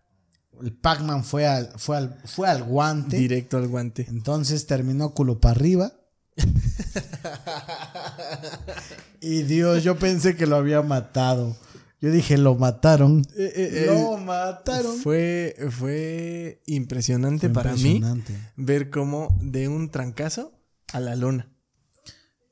El 0.63 0.73
Pac-Man 0.73 1.25
fue 1.25 1.47
al, 1.47 1.71
fue, 1.77 1.97
al, 1.97 2.19
fue 2.25 2.49
al 2.49 2.65
guante. 2.65 3.17
Directo 3.17 3.57
al 3.57 3.69
guante. 3.69 4.07
Entonces 4.09 4.67
terminó 4.67 5.15
culo 5.15 5.41
para 5.41 5.53
arriba. 5.53 5.93
y 9.21 9.43
Dios, 9.43 9.83
yo 9.83 9.99
pensé 9.99 10.37
que 10.37 10.47
lo 10.47 10.57
había 10.57 10.83
matado. 10.83 11.57
Yo 12.01 12.11
dije, 12.11 12.37
lo 12.37 12.55
mataron. 12.55 13.23
Eh, 13.37 13.53
eh, 13.57 13.85
lo 13.87 14.19
eh, 14.19 14.21
mataron. 14.21 14.97
Fue, 14.99 15.57
fue 15.71 16.63
impresionante 16.67 17.49
Fue 17.49 17.55
para 17.55 17.71
impresionante. 17.71 18.33
mí 18.33 18.39
ver 18.57 18.91
cómo 18.91 19.37
de 19.41 19.69
un 19.69 19.91
trancazo 19.91 20.53
a 20.93 21.01
la 21.01 21.17
lona. 21.17 21.51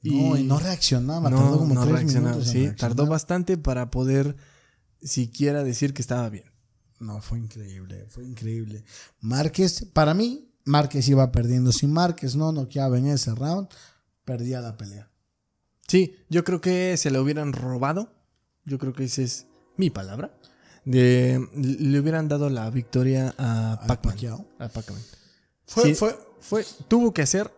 No, 0.03 0.37
y 0.37 0.45
no 0.45 0.59
reaccionaba. 0.59 1.31
no, 1.31 1.37
tardó 1.37 1.59
como 1.59 1.75
no 1.75 1.83
tres 1.83 1.95
reaccionaba, 1.95 2.31
minutos 2.33 2.53
sí, 2.53 2.65
reaccionar. 2.65 2.79
tardó 2.79 3.07
bastante 3.07 3.57
para 3.57 3.91
poder 3.91 4.37
siquiera 5.01 5.65
decir 5.65 5.95
que 5.95 6.03
estaba 6.03 6.29
bien. 6.29 6.45
No, 7.05 7.21
fue 7.21 7.39
increíble, 7.39 8.07
fue 8.09 8.25
increíble. 8.25 8.85
Márquez, 9.21 9.85
para 9.93 10.15
mí, 10.15 10.51
Márquez 10.65 11.07
iba 11.09 11.31
perdiendo. 11.31 11.71
Si 11.73 11.87
Márquez 11.87 12.35
no 12.35 12.51
noqueaba 12.51 12.97
en 12.99 13.07
ese 13.09 13.35
round, 13.35 13.69
perdía 14.25 14.61
la 14.63 14.77
pelea. 14.77 15.11
Sí, 15.87 16.17
yo 16.31 16.45
creo 16.45 16.61
que 16.63 16.97
se 16.97 17.11
le 17.11 17.19
hubieran 17.21 17.53
robado. 17.53 18.11
Yo 18.65 18.79
creo 18.79 18.95
que 18.95 19.05
esa 19.05 19.21
es 19.23 19.47
mi 19.77 19.91
palabra. 19.91 20.35
De, 20.87 21.47
le 21.55 22.01
hubieran 22.01 22.29
dado 22.29 22.49
la 22.49 22.71
victoria 22.71 23.35
a 23.37 23.81
Pacman. 23.87 24.15
Pacquiao. 24.15 24.47
A 24.59 24.69
Pacman. 24.69 25.01
Fue, 25.67 25.83
Sí. 25.85 25.95
fue, 25.95 26.19
Fue, 26.41 26.65
tuvo 26.89 27.13
que 27.13 27.23
hacer 27.23 27.51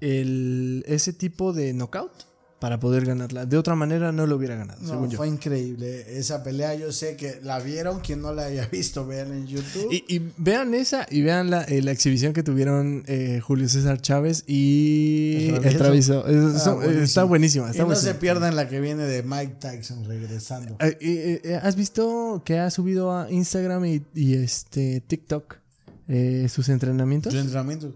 el, 0.00 0.84
ese 0.86 1.12
tipo 1.12 1.52
de 1.52 1.72
knockout 1.74 2.12
para 2.58 2.80
poder 2.80 3.04
ganarla. 3.04 3.44
De 3.44 3.58
otra 3.58 3.74
manera 3.74 4.12
no 4.12 4.26
lo 4.26 4.36
hubiera 4.36 4.56
ganado, 4.56 4.80
no, 4.80 4.88
según 4.88 5.10
yo. 5.10 5.18
fue 5.18 5.28
increíble. 5.28 6.18
Esa 6.18 6.42
pelea 6.42 6.74
yo 6.74 6.90
sé 6.90 7.14
que 7.14 7.38
la 7.42 7.58
vieron. 7.60 8.00
Quien 8.00 8.22
no 8.22 8.32
la 8.32 8.44
haya 8.46 8.66
visto, 8.72 9.06
vean 9.06 9.30
en 9.32 9.46
YouTube. 9.46 9.92
Y, 9.92 10.04
y 10.08 10.32
vean 10.38 10.72
esa 10.72 11.06
y 11.10 11.20
vean 11.20 11.50
la, 11.50 11.64
eh, 11.64 11.82
la 11.82 11.90
exhibición 11.92 12.32
que 12.32 12.42
tuvieron 12.42 13.04
eh, 13.08 13.40
Julio 13.44 13.68
César 13.68 14.00
Chávez 14.00 14.42
y 14.46 15.50
El. 15.62 15.76
Travieso. 15.76 16.26
Es- 16.26 16.56
Ah, 16.56 16.58
son- 16.58 16.76
buenísimo. 16.76 17.04
está 17.04 17.24
buenísima. 17.24 17.66
y 17.66 17.70
Está 17.72 17.82
no 17.82 17.86
buenísima. 17.88 18.12
se 18.14 18.18
pierdan 18.18 18.56
la 18.56 18.68
que 18.68 18.80
viene 18.80 19.04
de 19.04 19.22
Mike 19.22 19.56
Tyson 19.60 20.04
regresando. 20.06 20.76
Eh, 20.80 20.96
eh, 21.00 21.40
eh, 21.44 21.60
¿Has 21.62 21.76
visto 21.76 22.42
que 22.44 22.58
ha 22.58 22.70
subido 22.70 23.16
a 23.16 23.30
Instagram 23.30 23.84
y, 23.84 24.02
y, 24.14 24.34
este 24.34 25.02
TikTok 25.06 25.56
eh, 26.08 26.46
sus 26.48 26.68
entrenamientos? 26.70 27.34
Su 27.34 27.38
entrenamiento. 27.38 27.94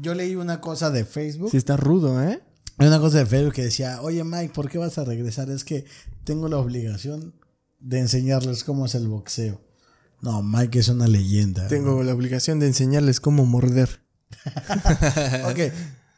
Yo 0.00 0.14
leí 0.14 0.34
una 0.34 0.60
cosa 0.60 0.90
de 0.90 1.04
Facebook. 1.04 1.50
Sí, 1.50 1.58
está 1.58 1.76
rudo, 1.76 2.22
¿eh? 2.22 2.40
Hay 2.82 2.88
una 2.88 2.98
cosa 2.98 3.18
de 3.18 3.26
Facebook 3.26 3.54
que 3.54 3.62
decía, 3.62 4.02
oye 4.02 4.24
Mike, 4.24 4.52
¿por 4.52 4.68
qué 4.68 4.76
vas 4.76 4.98
a 4.98 5.04
regresar? 5.04 5.48
Es 5.50 5.62
que 5.62 5.84
tengo 6.24 6.48
la 6.48 6.58
obligación 6.58 7.32
de 7.78 8.00
enseñarles 8.00 8.64
cómo 8.64 8.86
es 8.86 8.96
el 8.96 9.06
boxeo. 9.06 9.60
No, 10.20 10.42
Mike 10.42 10.80
es 10.80 10.88
una 10.88 11.06
leyenda. 11.06 11.68
Tengo 11.68 12.02
la 12.02 12.12
obligación 12.12 12.58
de 12.58 12.66
enseñarles 12.66 13.20
cómo 13.20 13.46
morder. 13.46 14.00
Ok, 15.48 15.72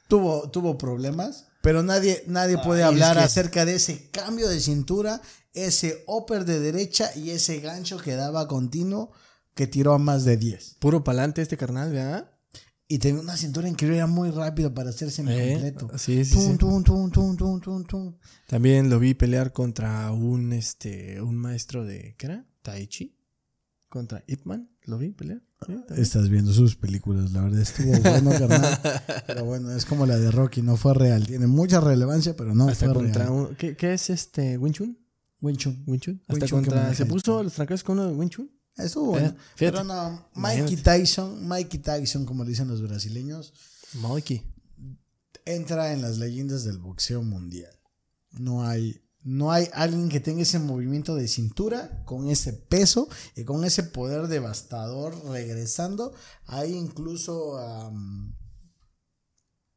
tuvo, 0.08 0.48
tuvo 0.50 0.78
problemas, 0.78 1.46
pero 1.62 1.82
nadie, 1.82 2.22
nadie 2.28 2.56
puede 2.58 2.82
Ay, 2.82 2.94
es 2.94 3.02
hablar 3.02 3.16
que- 3.18 3.24
acerca 3.24 3.64
de 3.66 3.74
ese 3.74 4.08
cambio 4.10 4.48
de 4.48 4.58
cintura, 4.60 5.20
ese 5.52 6.02
upper 6.06 6.46
de 6.46 6.60
derecha 6.60 7.10
y 7.14 7.30
ese 7.30 7.60
gancho 7.60 7.98
que 7.98 8.14
daba 8.14 8.48
continuo 8.48 9.10
que 9.54 9.66
tiró 9.66 9.92
a 9.92 9.98
más 9.98 10.24
de 10.24 10.36
10. 10.38 10.76
Puro 10.78 11.04
pa'lante 11.04 11.42
este 11.42 11.58
carnal, 11.58 11.92
¿verdad? 11.92 12.30
Y 12.86 12.98
tenía 12.98 13.20
una 13.22 13.36
cintura 13.36 13.66
increíble, 13.68 13.96
era 13.96 14.06
muy 14.06 14.30
rápido 14.30 14.74
para 14.74 14.90
hacerse 14.90 15.22
Eh, 15.26 15.52
completo. 15.52 15.90
sí, 15.98 16.24
sí, 16.24 16.34
Tum, 16.34 16.52
sí. 16.52 16.58
tum, 16.58 16.82
tum, 16.84 17.10
tum, 17.10 17.36
tum, 17.36 17.60
tum, 17.60 17.84
tum. 17.84 18.14
También 18.46 18.90
lo 18.90 18.98
vi 18.98 19.14
pelear 19.14 19.52
contra 19.52 20.12
un 20.12 20.52
este 20.52 21.20
un 21.22 21.36
maestro 21.36 21.84
de 21.84 22.14
¿qué 22.18 22.26
era? 22.26 22.46
Tai 22.62 22.86
Chi 22.86 23.16
contra 23.88 24.22
Ip 24.26 24.44
Man, 24.44 24.68
lo 24.84 24.98
vi 24.98 25.12
pelear. 25.12 25.40
Sí, 25.66 25.72
también. 25.86 26.02
Estás 26.02 26.28
viendo 26.28 26.52
sus 26.52 26.76
películas, 26.76 27.32
la 27.32 27.40
verdad 27.42 27.60
estuvo 27.60 27.90
bueno, 28.00 28.30
carnal. 28.38 28.78
Pero 29.26 29.44
bueno, 29.46 29.70
es 29.70 29.86
como 29.86 30.04
la 30.04 30.18
de 30.18 30.30
Rocky, 30.30 30.60
no 30.62 30.76
fue 30.76 30.92
real. 30.94 31.26
Tiene 31.26 31.46
mucha 31.46 31.80
relevancia, 31.80 32.36
pero 32.36 32.54
no 32.54 32.68
Hasta 32.68 32.86
fue 32.86 32.94
contra 32.94 33.24
real. 33.26 33.32
un 33.34 33.54
¿qué, 33.56 33.76
qué 33.76 33.94
es 33.94 34.10
este 34.10 34.58
Wing 34.58 34.72
Chun? 34.72 34.98
Wing 35.40 35.56
Chun. 35.56 35.82
Wing 35.86 36.00
Chun. 36.00 36.20
Hasta 36.28 36.48
contra 36.48 36.92
se 36.94 37.06
puso 37.06 37.42
los 37.42 37.54
trancas 37.54 37.82
con 37.82 37.98
uno 37.98 38.08
de 38.08 38.14
Wing 38.14 38.28
Chun. 38.28 38.50
Estuvo 38.76 39.12
bueno. 39.12 39.28
Fíjate. 39.28 39.38
pero 39.56 39.84
no, 39.84 40.28
Mikey. 40.34 40.76
Tyson, 40.76 41.46
Mikey 41.46 41.80
Tyson, 41.80 42.26
como 42.26 42.42
le 42.44 42.50
dicen 42.50 42.68
los 42.68 42.82
brasileños, 42.82 43.52
Mikey. 43.94 44.42
entra 45.44 45.92
en 45.92 46.02
las 46.02 46.18
leyendas 46.18 46.64
del 46.64 46.78
boxeo 46.78 47.22
mundial. 47.22 47.70
No 48.32 48.66
hay, 48.66 49.00
no 49.22 49.52
hay 49.52 49.68
alguien 49.72 50.08
que 50.08 50.18
tenga 50.18 50.42
ese 50.42 50.58
movimiento 50.58 51.14
de 51.14 51.28
cintura, 51.28 52.02
con 52.04 52.28
ese 52.28 52.52
peso 52.52 53.08
y 53.36 53.44
con 53.44 53.64
ese 53.64 53.84
poder 53.84 54.26
devastador 54.26 55.14
regresando. 55.30 56.12
Hay 56.46 56.74
incluso 56.74 57.56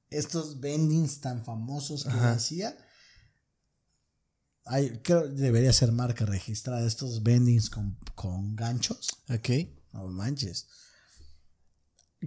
estos 0.10 0.60
bendings 0.60 1.22
tan 1.22 1.44
famosos 1.44 2.04
que 2.04 2.10
Ajá. 2.10 2.32
hacía. 2.32 2.76
Hay, 4.70 5.00
creo 5.04 5.28
debería 5.28 5.72
ser 5.74 5.92
marca 5.92 6.26
registrada 6.26 6.86
estos 6.86 7.24
bendings 7.24 7.70
con, 7.70 7.98
con 8.16 8.56
ganchos. 8.56 9.10
Ok. 9.30 9.50
No 9.94 10.08
manches. 10.08 10.68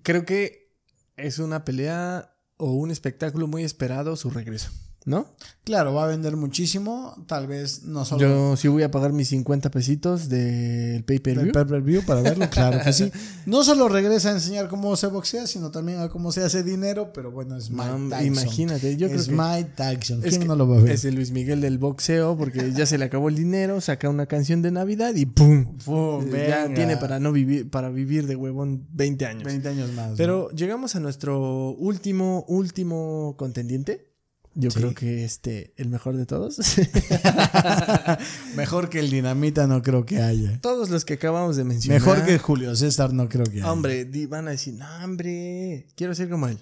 Creo 0.02 0.24
que 0.24 0.74
es 1.16 1.38
una 1.38 1.64
pelea 1.64 2.34
o 2.56 2.72
un 2.72 2.90
espectáculo 2.90 3.46
muy 3.46 3.64
esperado 3.64 4.16
su 4.16 4.30
regreso, 4.30 4.70
¿no? 5.06 5.26
Claro, 5.64 5.94
va 5.94 6.04
a 6.04 6.06
vender 6.08 6.36
muchísimo. 6.36 7.14
Tal 7.26 7.46
vez 7.46 7.84
no 7.84 8.04
solo 8.04 8.20
Yo 8.20 8.56
sí 8.56 8.66
voy 8.68 8.82
a 8.82 8.90
pagar 8.90 9.12
mis 9.12 9.28
50 9.28 9.70
pesitos 9.70 10.28
del 10.28 11.04
pay-per-view. 11.04 12.02
para 12.04 12.20
verlo, 12.22 12.50
claro 12.50 12.80
que 12.84 12.92
sí. 12.92 13.10
No 13.46 13.62
solo 13.64 13.88
regresa 13.88 14.30
a 14.30 14.32
enseñar 14.32 14.68
cómo 14.68 14.96
se 14.96 15.06
boxea, 15.06 15.46
sino 15.46 15.70
también 15.70 16.00
a 16.00 16.08
cómo 16.08 16.32
se 16.32 16.42
hace 16.42 16.62
dinero, 16.62 17.12
pero 17.14 17.30
bueno, 17.30 17.56
es 17.56 17.70
Mike 17.70 17.84
No, 17.98 18.08
Tyson. 18.10 18.26
imagínate, 18.26 18.96
yo 18.96 19.08
creo 19.08 19.20
es 19.20 19.28
que- 19.28 19.34
Mike 19.34 19.70
Tyson. 19.76 20.18
Es 20.24 20.30
¿Quién 20.30 20.42
que 20.42 20.48
no 20.48 20.56
lo 20.56 20.68
va 20.68 20.78
a 20.78 20.80
ver? 20.82 20.92
Es 20.92 21.04
el 21.04 21.14
Luis 21.14 21.30
Miguel 21.30 21.60
del 21.60 21.78
boxeo 21.78 22.36
porque 22.36 22.72
ya 22.72 22.84
se 22.84 22.98
le 22.98 23.04
acabó 23.04 23.28
el 23.28 23.36
dinero, 23.36 23.80
saca 23.80 24.08
una 24.08 24.26
canción 24.26 24.60
de 24.62 24.70
Navidad 24.72 25.14
y 25.14 25.24
¡pum! 25.26 25.76
Pum, 25.84 26.24
Eh, 26.34 26.46
ya 26.48 26.62
venga. 26.64 26.74
tiene 26.74 26.96
para 26.96 27.20
no 27.20 27.32
vivir 27.32 27.70
para 27.70 27.90
vivir 27.90 28.26
de 28.26 28.36
huevón 28.36 28.86
20 28.92 29.24
años. 29.26 29.44
20 29.44 29.68
años 29.68 29.92
más. 29.92 30.10
¿no? 30.10 30.16
Pero 30.16 30.50
llegamos 30.50 30.96
a 30.96 31.00
nuestro 31.00 31.70
último 31.78 32.44
último 32.48 33.34
contendiente. 33.38 34.09
Yo 34.54 34.70
Sí. 34.70 34.78
creo 34.78 34.94
que 34.94 35.24
este 35.24 35.72
el 35.76 35.88
mejor 35.88 36.16
de 36.16 36.26
todos. 36.26 36.58
Mejor 38.56 38.88
que 38.90 38.98
el 38.98 39.08
dinamita 39.10 39.66
no 39.66 39.80
creo 39.82 40.04
que 40.04 40.20
haya. 40.20 40.60
todos 40.60 40.90
los 40.90 41.04
que 41.04 41.14
acabamos 41.14 41.56
de 41.56 41.64
mencionar. 41.64 42.00
Mejor 42.00 42.24
que 42.24 42.38
Julio 42.38 42.74
César 42.74 43.12
no 43.12 43.28
creo 43.28 43.44
que 43.44 43.58
haya. 43.58 43.70
Hombre, 43.72 44.04
van 44.28 44.48
a 44.48 44.50
decir, 44.52 44.74
no, 44.74 44.86
hombre, 45.04 45.86
quiero 45.96 46.14
ser 46.14 46.28
como 46.28 46.48
él. 46.48 46.58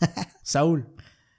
Saúl, 0.42 0.88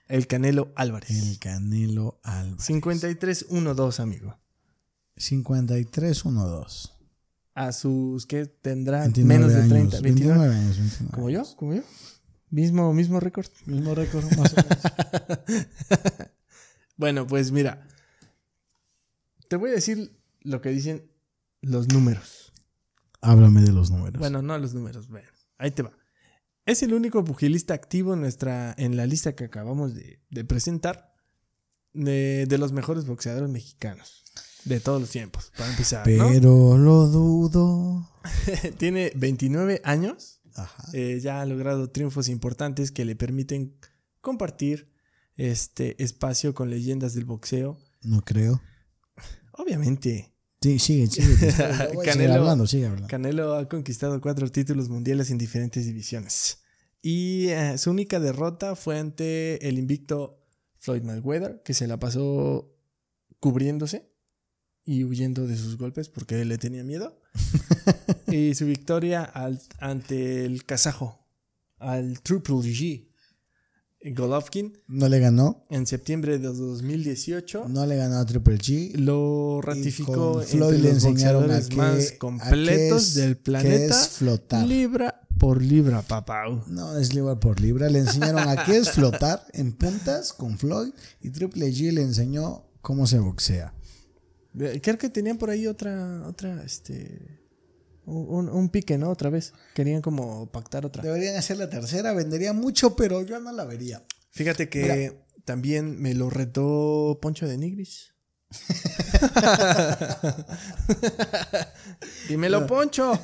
el 0.08 0.28
Canelo 0.28 0.72
Álvarez. 0.76 1.10
El 1.12 1.38
Canelo 1.40 2.20
Álvarez. 2.24 2.66
53-1-2, 2.70 4.00
amigo. 4.00 4.38
53-1-2. 5.18 6.92
A 7.56 7.72
sus, 7.72 8.26
¿qué 8.26 8.46
tendrá? 8.48 9.02
29 9.02 9.28
Menos 9.38 9.52
de 9.54 9.60
años, 9.60 9.70
30. 9.70 10.00
29. 10.02 10.40
29 10.40 10.56
años. 10.66 10.78
29 10.80 11.12
¿Como 11.14 11.30
yo? 11.30 11.40
años. 11.40 11.56
¿Como 11.56 11.74
yo? 11.76 11.82
Mismo, 12.54 12.94
mismo 12.94 13.20
récord. 13.20 13.48
Mismo 13.66 13.96
récord, 13.96 14.26
más 14.38 14.54
o 14.54 14.58
menos. 14.58 15.68
Bueno, 16.96 17.26
pues 17.26 17.52
mira. 17.52 17.88
Te 19.48 19.56
voy 19.56 19.72
a 19.72 19.74
decir 19.74 20.16
lo 20.42 20.62
que 20.62 20.70
dicen 20.70 21.10
los 21.62 21.88
números. 21.88 22.54
Háblame 23.22 23.62
de 23.62 23.72
los 23.72 23.90
números. 23.90 24.20
Bueno, 24.20 24.44
no 24.44 24.56
los 24.60 24.76
números, 24.76 25.10
ven. 25.10 25.24
Ahí 25.58 25.72
te 25.72 25.82
va. 25.82 25.98
Es 26.68 26.84
el 26.84 26.94
único 26.94 27.26
pugilista 27.26 27.74
activo 27.74 28.14
en, 28.14 28.22
nuestra, 28.22 28.76
en 28.78 28.96
la 28.96 29.08
lista 29.08 29.36
que 29.36 29.46
acabamos 29.46 29.96
de, 29.96 30.22
de 30.30 30.46
presentar 30.46 31.16
de, 31.94 32.46
de 32.48 32.58
los 32.60 32.72
mejores 32.72 33.08
boxeadores 33.08 33.50
mexicanos 33.50 34.24
de 34.66 34.80
todos 34.80 35.02
los 35.02 35.10
tiempos, 35.10 35.52
para 35.58 35.72
empezar. 35.72 36.08
¿no? 36.08 36.30
pero 36.30 36.78
lo 36.78 37.08
dudo. 37.08 38.10
Tiene 38.78 39.12
29 39.16 39.82
años, 39.84 40.40
Ajá. 40.56 40.86
eh, 40.94 41.20
ya 41.22 41.42
ha 41.42 41.46
logrado 41.46 41.90
triunfos 41.90 42.30
importantes 42.30 42.92
que 42.92 43.06
le 43.06 43.16
permiten 43.16 43.76
compartir 44.22 44.92
este 45.36 46.02
espacio 46.04 46.54
con 46.54 46.70
leyendas 46.70 47.14
del 47.14 47.26
boxeo. 47.26 47.78
No 48.04 48.22
creo. 48.22 48.62
Obviamente, 49.54 50.30
Sí, 50.62 50.80
sigue, 50.80 51.08
sigue. 51.12 51.52
Canelo- 52.06 52.36
hablando, 52.36 52.66
sigue 52.68 52.86
hablando. 52.86 53.08
Canelo 53.10 53.56
ha 53.56 53.68
conquistado 53.68 54.22
cuatro 54.22 54.50
títulos 54.50 54.88
mundiales 54.88 55.30
en 55.30 55.38
diferentes 55.38 55.86
divisiones. 55.86 56.60
Y 57.02 57.48
eh, 57.50 57.78
su 57.78 57.92
única 57.92 58.22
derrota 58.22 58.78
fue 58.78 58.98
ante 58.98 59.68
el 59.68 59.78
invicto 59.78 60.42
Floyd 60.78 61.02
Mayweather, 61.04 61.62
que 61.66 61.74
se 61.74 61.86
la 61.86 62.00
pasó 62.00 62.74
cubriéndose 63.42 64.10
y 64.86 65.04
huyendo 65.04 65.48
de 65.48 65.58
sus 65.58 65.78
golpes 65.78 66.08
porque 66.08 66.40
él 66.42 66.48
le 66.48 66.58
tenía 66.58 66.86
miedo. 66.86 67.20
y 68.28 68.56
su 68.56 68.66
victoria 68.66 69.24
al- 69.24 69.62
ante 69.80 70.46
el 70.46 70.66
kazajo, 70.66 71.20
al 71.80 72.22
Triple 72.22 72.56
G, 72.58 73.08
Golovkin, 74.16 74.78
No 74.88 75.08
le 75.08 75.20
ganó. 75.20 75.64
en 75.70 75.88
septiembre 75.88 76.38
de 76.38 76.48
2018. 76.48 77.68
No 77.70 77.86
le 77.86 77.96
ganó 77.96 78.18
a 78.18 78.26
Triple 78.26 78.58
G. 78.58 78.96
Lo 78.98 79.60
Y 79.60 79.66
ratificó 79.66 80.42
entre 80.42 80.58
Floyd 80.58 80.74
le 80.78 80.94
los 80.94 81.04
enseñaron 81.06 81.50
a 81.52 81.62
qué, 81.68 81.76
más 81.78 82.12
a 82.12 82.18
completos 82.18 83.04
es- 83.10 83.14
del 83.16 83.38
planeta. 83.38 84.02
es 84.02 84.10
flotar. 84.10 84.68
Libra 84.68 85.22
por 85.40 85.62
libra, 85.62 86.02
papá. 86.02 86.44
No 86.68 86.98
es 86.98 87.14
libra 87.14 87.40
por 87.40 87.62
libra. 87.62 87.90
Le 87.90 88.00
enseñaron 88.00 88.48
a 88.48 88.66
qué 88.66 88.78
es 88.78 88.92
flotar 88.92 89.46
en 89.54 89.72
puntas 89.72 90.34
con 90.34 90.58
Floyd. 90.58 90.92
Y 91.22 91.30
Triple 91.30 91.70
G 91.72 91.92
le 91.94 92.02
enseñó 92.02 92.66
cómo 92.82 93.08
se 93.08 93.20
boxea. 93.20 93.74
Creo 94.82 94.98
que 94.98 95.10
tenían 95.10 95.38
por 95.38 95.50
ahí 95.50 95.68
otra, 95.68 96.24
otra, 96.28 96.64
este, 96.64 97.40
un, 98.06 98.50
un 98.50 98.70
pique, 98.70 98.98
¿no? 98.98 99.10
Otra 99.10 99.30
vez. 99.30 99.54
Querían 99.74 100.02
como 100.02 100.52
pactar 100.52 100.86
otra. 100.86 101.04
Deberían 101.04 101.36
hacer 101.36 101.58
la 101.58 101.70
tercera, 101.70 102.14
vendería 102.14 102.54
mucho, 102.54 102.96
pero 102.96 103.24
yo 103.24 103.40
no 103.40 103.52
la 103.52 103.66
vería. 103.66 104.04
Fíjate 104.32 104.70
que 104.70 105.24
también 105.46 106.02
me 106.02 106.14
lo 106.14 106.30
retó 106.30 107.20
Poncho 107.22 107.48
de 107.48 107.58
Nigris. 107.58 108.14
Dímelo, 112.30 112.68
Poncho. 112.68 113.20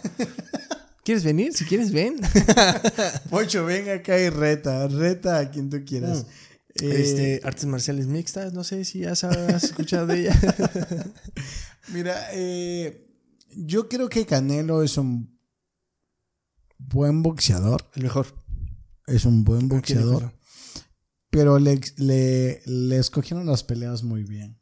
¿Quieres 1.03 1.23
venir? 1.23 1.53
Si 1.53 1.65
quieres, 1.65 1.91
ven. 1.91 2.19
Pocho, 3.29 3.65
venga 3.65 3.93
acá 3.93 4.19
y 4.19 4.29
reta, 4.29 4.87
reta 4.87 5.39
a 5.39 5.49
quien 5.49 5.69
tú 5.69 5.83
quieras. 5.85 6.19
Eh, 6.19 6.25
este, 6.75 7.41
artes 7.43 7.65
marciales 7.65 8.07
mixtas, 8.07 8.53
no 8.53 8.63
sé 8.63 8.85
si 8.85 9.03
has, 9.05 9.23
has 9.23 9.63
escuchado 9.65 10.07
de 10.07 10.21
ella. 10.21 10.39
Mira, 11.93 12.29
eh, 12.33 13.07
yo 13.55 13.89
creo 13.89 14.09
que 14.09 14.25
Canelo 14.25 14.83
es 14.83 14.97
un 14.97 15.39
buen 16.77 17.23
boxeador. 17.23 17.89
El 17.95 18.03
mejor. 18.03 18.27
Es 19.07 19.25
un 19.25 19.43
buen 19.43 19.67
boxeador. 19.67 20.33
Pero 21.31 21.59
le, 21.59 21.79
le, 21.97 22.61
le 22.65 22.97
escogieron 22.97 23.45
las 23.45 23.63
peleas 23.63 24.03
muy 24.03 24.23
bien. 24.23 24.59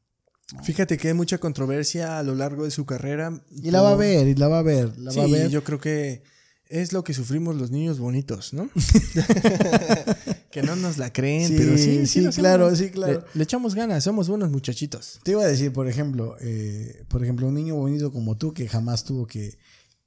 Fíjate 0.63 0.97
que 0.97 1.09
hay 1.09 1.13
mucha 1.13 1.39
controversia 1.39 2.19
a 2.19 2.23
lo 2.23 2.33
largo 2.33 2.63
de 2.63 2.71
su 2.71 2.85
carrera. 2.85 3.41
Y 3.51 3.71
la 3.71 3.81
va 3.81 3.91
a 3.91 3.95
ver, 3.95 4.27
y 4.27 4.35
la 4.35 4.47
va 4.47 4.59
a 4.59 4.63
ver, 4.63 4.97
la 4.97 5.11
Sí, 5.11 5.19
va 5.19 5.25
a 5.25 5.27
ver. 5.27 5.49
yo 5.49 5.63
creo 5.63 5.79
que 5.79 6.23
es 6.69 6.93
lo 6.93 7.03
que 7.03 7.13
sufrimos 7.13 7.55
los 7.55 7.71
niños 7.71 7.99
bonitos, 7.99 8.53
¿no? 8.53 8.69
que 10.51 10.63
no 10.63 10.75
nos 10.75 10.97
la 10.97 11.11
creen, 11.13 11.47
Sí, 11.47 11.55
pero 11.57 11.77
sí, 11.77 12.05
sí, 12.07 12.31
sí, 12.31 12.39
claro, 12.39 12.75
sí, 12.75 12.89
claro. 12.89 13.23
Le, 13.33 13.39
le 13.39 13.43
echamos 13.43 13.75
ganas, 13.75 14.03
somos 14.03 14.27
buenos 14.27 14.49
muchachitos. 14.49 15.19
Te 15.23 15.31
iba 15.31 15.43
a 15.43 15.47
decir, 15.47 15.71
por 15.71 15.87
ejemplo, 15.87 16.35
eh, 16.41 17.03
por 17.07 17.23
ejemplo, 17.23 17.47
un 17.47 17.53
niño 17.53 17.75
bonito 17.75 18.11
como 18.11 18.37
tú 18.37 18.53
que 18.53 18.67
jamás 18.67 19.03
tuvo 19.03 19.27
que, 19.27 19.57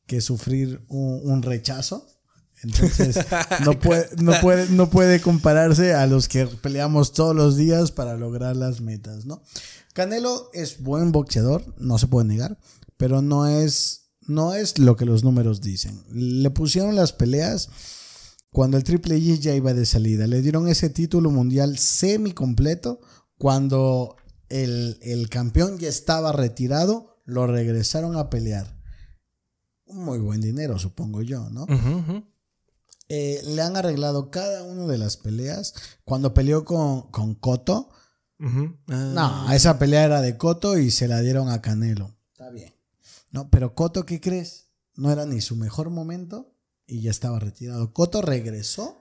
que 0.07 0.21
sufrir 0.21 0.83
un, 0.89 1.21
un 1.25 1.43
rechazo. 1.43 2.07
Entonces, 2.63 3.19
no 3.65 3.79
puede, 3.79 4.09
no, 4.21 4.33
puede, 4.41 4.69
no 4.69 4.91
puede 4.91 5.21
compararse 5.21 5.95
a 5.95 6.07
los 6.07 6.29
que 6.29 6.47
peleamos 6.47 7.13
todos 7.13 7.35
los 7.35 7.57
días 7.57 7.91
para 7.91 8.17
lograr 8.17 8.57
las 8.57 8.81
metas, 8.81 9.25
¿no? 9.25 9.43
Canelo 9.93 10.51
es 10.53 10.83
buen 10.83 11.11
boxeador, 11.11 11.65
no 11.79 11.99
se 11.99 12.07
puede 12.07 12.29
negar, 12.29 12.59
pero 12.97 13.23
no 13.23 13.49
es, 13.49 14.00
no 14.31 14.55
es 14.55 14.79
lo 14.79 14.97
que 14.97 15.05
los 15.05 15.25
números 15.25 15.61
dicen. 15.61 16.03
Le 16.13 16.51
pusieron 16.51 16.97
las 16.97 17.13
peleas 17.13 17.69
cuando 18.51 18.77
el 18.77 18.85
Triple 18.85 19.19
G 19.19 19.39
ya 19.39 19.55
iba 19.55 19.75
de 19.75 19.87
salida. 19.87 20.27
Le 20.27 20.43
dieron 20.43 20.69
ese 20.69 20.91
título 20.91 21.31
mundial 21.31 21.79
semi 21.79 22.33
completo 22.33 23.01
cuando 23.37 24.17
el, 24.49 24.99
el 25.03 25.29
campeón 25.29 25.79
ya 25.79 25.89
estaba 25.89 26.33
retirado, 26.33 27.23
lo 27.25 27.47
regresaron 27.47 28.17
a 28.17 28.31
pelear. 28.31 28.79
Muy 29.87 30.19
buen 30.19 30.41
dinero, 30.41 30.79
supongo 30.79 31.23
yo, 31.23 31.51
¿no? 31.51 31.67
Eh, 33.09 33.43
le 33.45 33.63
han 33.63 33.77
arreglado 33.77 34.31
cada 34.31 34.63
una 34.63 34.87
de 34.87 34.99
las 34.99 35.17
peleas. 35.17 35.75
Cuando 36.05 36.33
peleó 36.33 36.65
con, 36.65 37.11
con 37.11 37.35
Cotto, 37.35 37.91
no, 38.39 39.53
esa 39.53 39.79
pelea 39.79 40.05
era 40.05 40.21
de 40.21 40.37
Cotto 40.39 40.79
y 40.79 40.91
se 40.91 41.09
la 41.09 41.21
dieron 41.21 41.49
a 41.49 41.61
Canelo. 41.61 42.17
Está 42.33 42.51
bien. 42.51 42.80
No, 43.31 43.51
pero 43.51 43.75
Cotto, 43.75 44.07
¿qué 44.07 44.21
crees? 44.21 44.69
No 44.95 45.11
era 45.11 45.27
ni 45.27 45.41
su 45.41 45.57
mejor 45.57 45.91
momento 45.91 46.55
y 46.87 47.01
ya 47.03 47.11
estaba 47.11 47.39
retirado. 47.39 47.93
Cotto 47.93 48.23
regresó 48.23 49.01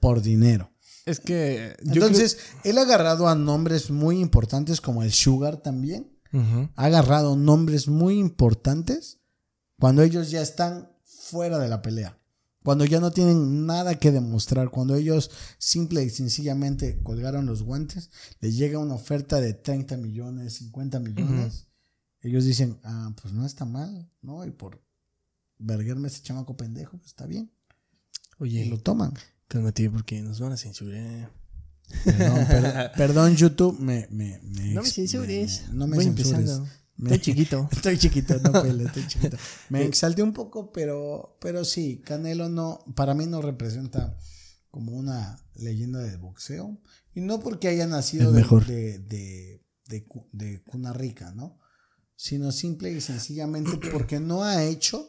por 0.00 0.22
dinero. 0.22 0.70
Es 1.06 1.20
que. 1.20 1.76
yo 1.82 2.04
Entonces, 2.04 2.38
él 2.64 2.78
ha 2.78 2.82
agarrado 2.82 3.28
a 3.28 3.34
nombres 3.34 3.90
muy 3.90 4.20
importantes 4.20 4.80
como 4.80 5.02
el 5.02 5.12
Sugar 5.12 5.58
también. 5.58 6.16
Ha 6.76 6.84
agarrado 6.84 7.34
nombres 7.34 7.88
muy 7.88 8.16
importantes 8.20 9.18
cuando 9.80 10.02
ellos 10.02 10.30
ya 10.30 10.40
están 10.40 10.92
fuera 11.02 11.58
de 11.58 11.68
la 11.68 11.82
pelea. 11.82 12.20
Cuando 12.62 12.84
ya 12.84 13.00
no 13.00 13.10
tienen 13.10 13.66
nada 13.66 13.98
que 13.98 14.12
demostrar. 14.12 14.70
Cuando 14.70 14.94
ellos 14.94 15.30
simple 15.58 16.04
y 16.04 16.10
sencillamente 16.10 17.02
colgaron 17.02 17.46
los 17.46 17.64
guantes. 17.64 18.10
Les 18.40 18.56
llega 18.56 18.78
una 18.78 18.94
oferta 18.94 19.40
de 19.40 19.54
30 19.54 19.96
millones, 19.96 20.54
50 20.54 21.00
millones. 21.00 21.66
Ellos 22.22 22.44
dicen, 22.44 22.78
ah, 22.84 23.14
pues 23.20 23.32
no 23.32 23.46
está 23.46 23.64
mal, 23.64 24.10
¿no? 24.22 24.44
Y 24.44 24.50
por 24.50 24.82
verguerme 25.58 26.08
ese 26.08 26.22
chamaco 26.22 26.56
pendejo, 26.56 26.96
pues 26.98 27.06
está 27.08 27.26
bien. 27.26 27.50
Y 28.38 28.42
Oye, 28.42 28.66
lo 28.66 28.78
toman. 28.78 29.14
cálmate 29.48 29.88
porque 29.90 30.20
nos 30.22 30.40
van 30.40 30.52
a 30.52 30.56
censurar. 30.56 31.30
Perdón, 32.04 32.46
per- 32.46 32.92
perdón, 32.96 33.36
YouTube, 33.36 33.78
me, 33.80 34.06
me, 34.10 34.40
me 34.42 34.74
No 34.74 34.82
me 34.82 34.88
censures. 34.88 35.64
me- 35.68 35.74
no 35.74 35.86
me 35.86 35.96
Voy 35.96 36.04
censures. 36.04 36.32
empezando. 36.32 36.68
Estoy 37.02 37.18
chiquito. 37.20 37.68
Estoy 37.72 37.98
chiquito, 37.98 38.38
no 38.40 38.52
pele, 38.62 38.84
estoy 38.84 39.06
chiquito. 39.06 39.36
Me 39.70 39.80
Sí. 39.80 39.86
exalté 39.88 40.22
un 40.22 40.34
poco, 40.34 40.70
pero, 40.70 41.38
pero 41.40 41.64
sí, 41.64 42.02
Canelo 42.04 42.48
no, 42.50 42.84
para 42.94 43.14
mí 43.14 43.26
no 43.26 43.40
representa 43.40 44.18
como 44.70 44.92
una 44.92 45.42
leyenda 45.54 46.00
del 46.00 46.18
boxeo. 46.18 46.78
Y 47.14 47.22
no 47.22 47.40
porque 47.40 47.68
haya 47.68 47.86
nacido 47.86 48.30
de, 48.32 48.42
de, 48.42 48.98
de, 48.98 49.64
de 49.86 50.06
de 50.32 50.62
cuna 50.62 50.92
rica, 50.92 51.32
¿no? 51.34 51.58
Sino 52.22 52.52
simple 52.52 52.92
y 52.92 53.00
sencillamente 53.00 53.78
porque 53.90 54.20
no 54.20 54.44
ha 54.44 54.62
hecho 54.62 55.08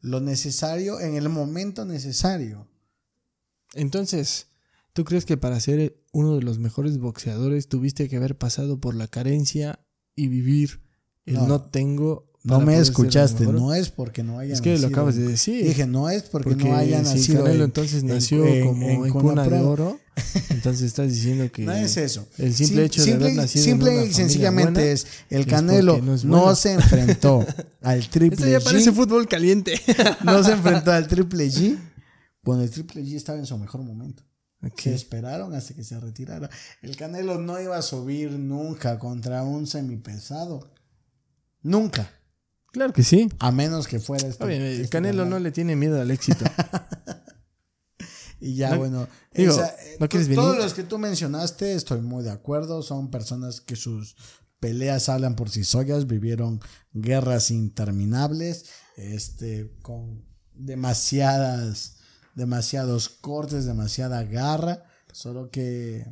lo 0.00 0.22
necesario 0.22 1.00
en 1.00 1.14
el 1.14 1.28
momento 1.28 1.84
necesario. 1.84 2.66
Entonces, 3.74 4.46
¿tú 4.94 5.04
crees 5.04 5.26
que 5.26 5.36
para 5.36 5.60
ser 5.60 6.02
uno 6.14 6.34
de 6.34 6.40
los 6.40 6.58
mejores 6.58 6.96
boxeadores 6.96 7.68
tuviste 7.68 8.08
que 8.08 8.16
haber 8.16 8.38
pasado 8.38 8.80
por 8.80 8.94
la 8.94 9.06
carencia 9.06 9.86
y 10.14 10.28
vivir 10.28 10.80
el 11.26 11.34
No. 11.34 11.46
no, 11.46 11.64
tengo? 11.64 12.25
No 12.46 12.60
me 12.60 12.78
escuchaste, 12.78 13.44
no 13.44 13.74
es 13.74 13.90
porque 13.90 14.22
no 14.22 14.38
haya 14.38 14.54
Es 14.54 14.60
que 14.60 14.78
lo 14.78 14.86
acabas 14.86 15.16
de 15.16 15.26
decir. 15.26 15.64
Dije, 15.66 15.86
no 15.86 16.08
es 16.08 16.22
porque, 16.22 16.50
porque 16.50 16.64
no 16.68 16.76
haya 16.76 17.04
si 17.04 17.14
nacido. 17.16 17.42
Canelo 17.44 17.64
en- 17.64 17.68
entonces 17.70 18.02
en- 18.02 18.08
nació 18.08 18.46
en- 18.46 18.66
como 18.66 18.88
en 18.88 19.04
en, 19.06 19.10
cuna 19.10 19.48
de 19.48 19.58
oro, 19.60 19.98
entonces 20.50 20.82
estás 20.82 21.08
diciendo 21.12 21.50
que 21.50 21.62
No 21.64 21.72
es 21.72 21.96
eso. 21.96 22.26
el 22.38 22.54
simple 22.54 22.76
Sim- 22.82 22.86
hecho 22.86 23.00
de 23.02 23.06
simple, 23.10 23.24
haber 23.26 23.36
nacido 23.36 23.64
simple 23.64 23.90
en 23.90 23.96
una 23.98 24.06
y 24.06 24.12
sencillamente 24.14 24.80
buena, 24.80 24.92
es 24.92 25.06
el 25.28 25.46
Canelo 25.46 26.00
no 26.00 26.54
se 26.54 26.72
enfrentó 26.74 27.44
al 27.82 27.98
Esto 27.98 28.10
Triple 28.12 28.50
ya 28.50 28.60
parece 28.60 28.92
fútbol 28.92 29.26
caliente. 29.28 29.80
No 30.24 30.42
se 30.44 30.52
enfrentó 30.52 30.92
al 30.92 31.08
Triple 31.08 31.48
G 31.50 31.76
cuando 32.44 32.62
el 32.62 32.70
Triple 32.70 33.02
G 33.02 33.16
estaba 33.16 33.38
en 33.40 33.46
su 33.46 33.58
mejor 33.58 33.82
momento. 33.82 34.22
Ok. 34.62 34.80
Se 34.82 34.94
esperaron 34.94 35.52
hasta 35.54 35.74
que 35.74 35.82
se 35.84 35.98
retirara. 36.00 36.48
El 36.80 36.96
Canelo 36.96 37.38
no 37.40 37.60
iba 37.60 37.76
a 37.76 37.82
subir 37.82 38.30
nunca 38.32 38.98
contra 39.00 39.42
un 39.42 39.66
semipesado. 39.66 40.72
Nunca. 41.62 42.08
Claro 42.72 42.92
que 42.92 43.02
sí. 43.02 43.28
A 43.38 43.50
menos 43.52 43.86
que 43.88 43.98
fuera 44.00 44.28
este. 44.28 44.44
El 44.44 44.62
este 44.62 44.88
Canelo 44.90 45.18
canal. 45.24 45.30
no 45.30 45.38
le 45.38 45.50
tiene 45.52 45.76
miedo 45.76 46.00
al 46.00 46.10
éxito. 46.10 46.44
Y 48.38 48.54
ya, 48.54 48.70
No, 48.72 48.78
bueno. 48.78 49.08
digo, 49.34 49.54
eh, 49.58 49.96
¿no 49.98 50.08
quieres 50.10 50.28
to- 50.28 50.34
Todos 50.34 50.50
venir? 50.52 50.62
los 50.64 50.74
que 50.74 50.82
tú 50.82 50.98
mencionaste, 50.98 51.74
estoy 51.74 52.02
muy 52.02 52.22
de 52.22 52.30
acuerdo. 52.30 52.82
Son 52.82 53.10
personas 53.10 53.62
que 53.62 53.76
sus 53.76 54.14
peleas 54.60 55.08
hablan 55.08 55.36
por 55.36 55.48
sí 55.48 55.64
solas, 55.64 56.06
vivieron 56.06 56.60
guerras 56.92 57.50
interminables, 57.50 58.66
este, 58.96 59.72
con 59.80 60.22
demasiadas, 60.52 61.96
demasiados 62.34 63.08
cortes, 63.08 63.64
demasiada 63.64 64.22
garra. 64.24 64.84
Solo 65.12 65.48
que 65.50 66.06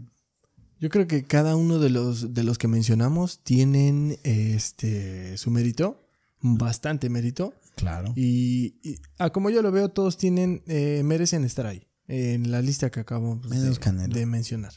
Yo 0.81 0.89
creo 0.89 1.07
que 1.07 1.25
cada 1.25 1.57
uno 1.57 1.79
de 1.79 1.91
los, 1.91 2.33
de 2.33 2.43
los 2.43 2.57
que 2.57 2.69
mencionamos 2.69 3.41
tienen 3.45 4.19
este 4.25 5.37
su 5.37 5.51
mérito, 5.51 6.04
bastante 6.45 7.09
mérito. 7.09 7.55
Claro. 7.75 8.13
Y, 8.15 8.77
y, 8.89 9.01
ah, 9.19 9.31
como 9.31 9.51
yo 9.51 9.63
lo 9.63 9.73
veo, 9.73 9.89
todos 9.89 10.17
tienen, 10.19 10.63
eh, 10.69 11.03
merecen 11.05 11.43
estar 11.43 11.67
ahí, 11.67 11.89
en 12.07 12.53
la 12.53 12.61
lista 12.63 12.91
que 12.91 13.01
Menos 13.49 13.75
de, 13.77 13.81
Canelo. 13.81 14.15
de 14.15 14.27
mencionar. 14.27 14.73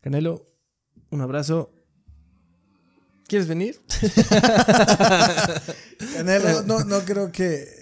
Canelo, 0.00 0.46
un 1.10 1.20
abrazo. 1.20 1.74
¿Quieres 3.26 3.46
venir? 3.48 3.78
Canelo, 6.14 6.62
no, 6.62 6.84
no 6.84 7.00
creo 7.04 7.30
que. 7.32 7.76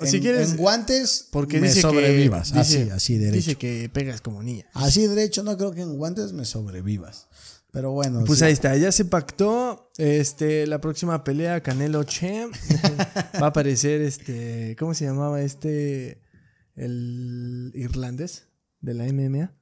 En, 0.00 0.08
Si 0.08 0.20
quieres- 0.20 0.50
en 0.50 0.56
guantes, 0.56 1.28
Porque 1.30 1.60
me 1.60 1.68
dice 1.68 1.80
sobrevivas. 1.80 2.50
que 2.52 2.58
así, 2.58 2.90
así 2.90 3.16
derecho. 3.16 3.36
dice 3.36 3.54
que 3.56 3.88
pegas 3.92 4.20
como 4.20 4.42
niña. 4.42 4.66
Así 4.74 5.06
derecho, 5.06 5.42
no 5.44 5.56
creo 5.56 5.72
que 5.72 5.82
en 5.82 5.96
guantes 5.96 6.32
me 6.32 6.44
sobrevivas. 6.44 7.28
Pero 7.74 7.90
bueno. 7.90 8.22
Pues 8.24 8.38
sí. 8.38 8.44
ahí 8.46 8.52
está, 8.52 8.74
ya 8.76 8.90
se 8.92 9.04
pactó. 9.04 9.90
Este, 9.98 10.66
la 10.66 10.80
próxima 10.80 11.22
pelea, 11.24 11.60
Canelo 11.60 12.04
Che. 12.04 12.46
Va 13.42 13.46
a 13.46 13.48
aparecer 13.48 14.00
este. 14.00 14.76
¿Cómo 14.78 14.94
se 14.94 15.04
llamaba 15.04 15.42
este? 15.42 16.22
El 16.76 17.72
irlandés 17.74 18.46
de 18.80 18.94
la 18.94 19.04
MMA. 19.04 19.52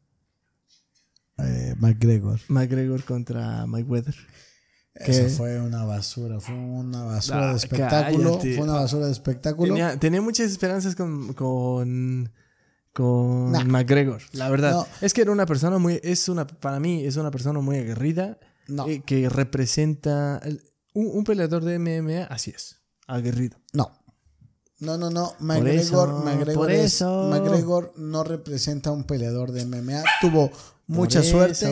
Eh, 1.39 1.75
McGregor. 1.79 2.39
McGregor 2.49 3.03
contra 3.05 3.67
Mayweather. 3.67 4.15
Eso 4.95 5.29
fue 5.31 5.59
una 5.59 5.85
basura, 5.85 6.39
fue 6.39 6.55
una 6.55 7.03
basura 7.05 7.49
Ah, 7.49 7.51
de 7.53 7.57
espectáculo. 7.57 8.31
cállate. 8.33 8.57
Fue 8.57 8.65
una 8.65 8.75
basura 8.75 9.07
de 9.07 9.13
espectáculo. 9.13 9.73
Tenía, 9.75 9.97
tenía 9.99 10.21
muchas 10.21 10.51
esperanzas 10.51 10.95
con. 10.95 11.33
con 11.33 12.31
con 12.93 13.53
Nah. 13.53 13.65
McGregor, 13.65 14.21
la 14.33 14.49
verdad. 14.51 14.73
No. 14.73 14.87
Es 15.01 15.15
que 15.15 15.23
era 15.23 15.33
una 15.33 15.47
persona 15.47 15.79
muy, 15.79 16.01
es 16.03 16.29
una, 16.29 16.47
para 16.47 16.79
mí, 16.81 17.05
es 17.05 17.17
una 17.17 17.31
persona 17.31 17.61
muy 17.61 17.79
aguerrida, 17.79 18.39
No. 18.69 18.87
eh, 18.89 19.03
que 19.05 19.29
representa, 19.29 20.41
Un, 20.95 21.07
un 21.13 21.25
peleador 21.25 21.65
de 21.65 21.79
MMA, 21.79 22.25
así 22.25 22.51
es. 22.51 22.77
Aguerrido. 23.07 23.59
No. 23.73 23.93
No, 24.79 24.99
no, 24.99 25.11
no. 25.11 25.35
McGregor, 25.39 26.09
eso, 26.11 26.23
McGregor, 26.25 26.71
es-. 26.71 27.03
McGregor 27.03 27.93
no 27.97 28.25
representa 28.25 28.91
a 28.91 28.93
un 28.93 29.05
peleador 29.05 29.53
de 29.53 29.65
MMA. 29.65 30.03
Tuvo 30.21 30.51
mucha 30.89 31.23
suerte. 31.23 31.67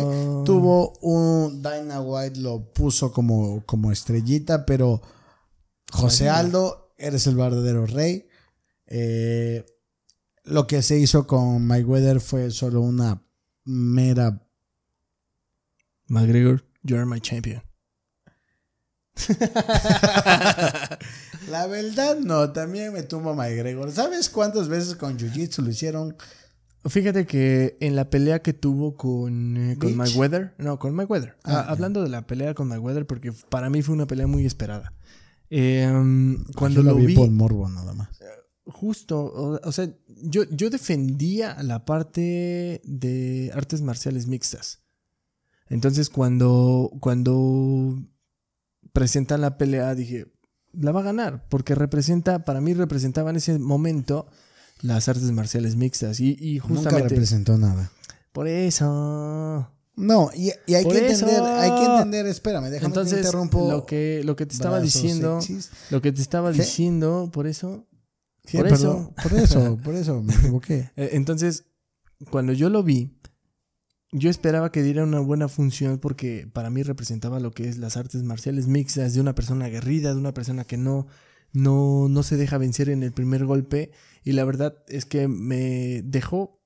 Tuvo 0.46 0.92
un. 1.00 1.60
Dana 1.60 2.00
White 2.00 2.38
lo 2.40 2.72
puso 2.72 3.12
como, 3.12 3.64
como 3.66 3.90
estrellita, 3.90 4.64
pero 4.64 5.02
José. 5.92 6.28
Aldo, 6.28 6.94
eres 6.98 7.26
el 7.26 7.34
verdadero 7.34 7.84
rey. 7.84 8.28
Eh, 8.86 9.66
lo 10.44 10.66
que 10.66 10.82
se 10.82 10.98
hizo 10.98 11.26
con 11.26 11.66
Mayweather 11.66 12.20
fue 12.20 12.50
solo 12.50 12.80
una 12.80 13.22
mera. 13.64 14.46
McGregor, 16.06 16.64
you 16.82 16.96
are 16.96 17.06
my 17.06 17.20
champion. 17.20 17.62
La 21.50 21.66
verdad, 21.66 22.18
no. 22.18 22.52
También 22.52 22.92
me 22.92 23.02
tumba 23.02 23.34
McGregor. 23.34 23.90
¿Sabes 23.92 24.28
cuántas 24.30 24.68
veces 24.68 24.94
con 24.96 25.18
Jiu 25.18 25.30
Jitsu 25.30 25.62
lo 25.62 25.70
hicieron? 25.70 26.16
Fíjate 26.88 27.26
que 27.26 27.76
en 27.80 27.94
la 27.94 28.08
pelea 28.08 28.40
que 28.40 28.54
tuvo 28.54 28.96
con, 28.96 29.56
eh, 29.56 29.76
con. 29.78 29.94
Mayweather, 29.96 30.54
no, 30.58 30.78
con 30.78 30.94
Mayweather, 30.94 31.36
Ah, 31.44 31.64
Ah, 31.66 31.66
hablando 31.70 32.02
de 32.02 32.08
la 32.08 32.26
pelea 32.26 32.54
con 32.54 32.68
Mayweather, 32.68 33.06
porque 33.06 33.32
para 33.50 33.68
mí 33.68 33.82
fue 33.82 33.94
una 33.94 34.06
pelea 34.06 34.26
muy 34.26 34.46
esperada. 34.46 34.94
Eh, 35.50 35.86
cuando 36.56 36.80
Yo 36.82 36.88
lo 36.90 36.94
vi 36.94 37.06
vi, 37.06 37.14
por 37.16 37.28
morbo 37.30 37.68
nada 37.68 37.92
más. 37.92 38.08
Justo, 38.66 39.18
o, 39.20 39.60
o 39.66 39.72
sea, 39.72 39.90
yo, 40.22 40.44
yo 40.50 40.70
defendía 40.70 41.62
la 41.62 41.84
parte 41.84 42.80
de 42.84 43.50
artes 43.54 43.80
marciales 43.82 44.26
mixtas. 44.26 44.80
Entonces, 45.68 46.10
cuando, 46.10 46.90
cuando 47.00 47.96
presentan 48.92 49.40
la 49.40 49.56
pelea, 49.56 49.94
dije, 49.94 50.26
la 50.72 50.92
va 50.92 51.00
a 51.00 51.04
ganar, 51.04 51.46
porque 51.48 51.74
representa, 51.74 52.44
para 52.44 52.60
mí 52.60 52.74
representaba 52.74 53.30
en 53.30 53.36
ese 53.36 53.58
momento 53.58 54.26
las 54.82 55.08
artes 55.08 55.30
marciales 55.32 55.76
mixtas. 55.76 56.20
Y, 56.20 56.36
y 56.40 56.58
Nunca 56.58 56.68
justamente... 56.74 57.08
representó 57.10 57.56
nada. 57.58 57.92
Por 58.32 58.46
eso. 58.48 59.70
No, 59.96 60.30
y, 60.34 60.52
y 60.66 60.74
hay 60.74 60.84
Por 60.84 60.92
que 60.94 61.08
eso. 61.08 61.26
entender, 61.26 61.52
hay 61.52 61.70
que 61.72 61.84
entender, 61.84 62.26
espérame, 62.26 62.64
déjame 62.70 62.80
te 62.80 62.86
Entonces, 62.86 63.18
interrumpo. 63.18 63.68
lo 63.70 63.84
que, 63.84 64.22
lo 64.24 64.34
que 64.36 64.46
te 64.46 64.54
estaba 64.54 64.80
diciendo, 64.80 65.40
sexys. 65.40 65.70
lo 65.90 66.00
que 66.00 66.12
te 66.12 66.22
estaba 66.22 66.52
¿Qué? 66.52 66.58
diciendo, 66.58 67.28
por 67.32 67.46
eso. 67.46 67.86
Sí, 68.44 68.56
por 68.56 68.68
perdón, 68.68 69.14
eso. 69.16 69.28
por 69.28 69.38
eso, 69.38 69.78
por 69.84 69.94
eso 69.94 70.22
me 70.22 70.34
equivoqué. 70.34 70.90
eh, 70.96 71.10
entonces, 71.12 71.66
cuando 72.30 72.52
yo 72.52 72.68
lo 72.70 72.82
vi, 72.82 73.20
yo 74.12 74.28
esperaba 74.28 74.72
que 74.72 74.82
diera 74.82 75.04
una 75.04 75.20
buena 75.20 75.48
función 75.48 75.98
porque 75.98 76.48
para 76.52 76.70
mí 76.70 76.82
representaba 76.82 77.38
lo 77.38 77.52
que 77.52 77.68
es 77.68 77.78
las 77.78 77.96
artes 77.96 78.22
marciales 78.22 78.66
mixtas 78.66 79.14
de 79.14 79.20
una 79.20 79.34
persona 79.34 79.66
aguerrida, 79.66 80.12
de 80.12 80.18
una 80.18 80.34
persona 80.34 80.64
que 80.64 80.76
no, 80.76 81.06
no, 81.52 82.08
no 82.08 82.22
se 82.22 82.36
deja 82.36 82.58
vencer 82.58 82.88
en 82.88 83.02
el 83.02 83.12
primer 83.12 83.44
golpe. 83.44 83.92
Y 84.24 84.32
la 84.32 84.44
verdad 84.44 84.84
es 84.88 85.04
que 85.04 85.28
me 85.28 86.02
dejó 86.02 86.60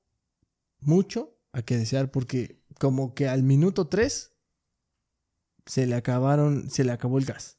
mucho 0.80 1.38
a 1.52 1.62
que 1.62 1.76
desear 1.76 2.10
porque 2.10 2.62
como 2.78 3.14
que 3.14 3.28
al 3.28 3.42
minuto 3.42 3.88
3 3.88 4.32
se 5.66 5.86
le 5.86 5.94
acabaron, 5.94 6.70
se 6.70 6.84
le 6.84 6.92
acabó 6.92 7.18
el 7.18 7.24
gas. 7.24 7.58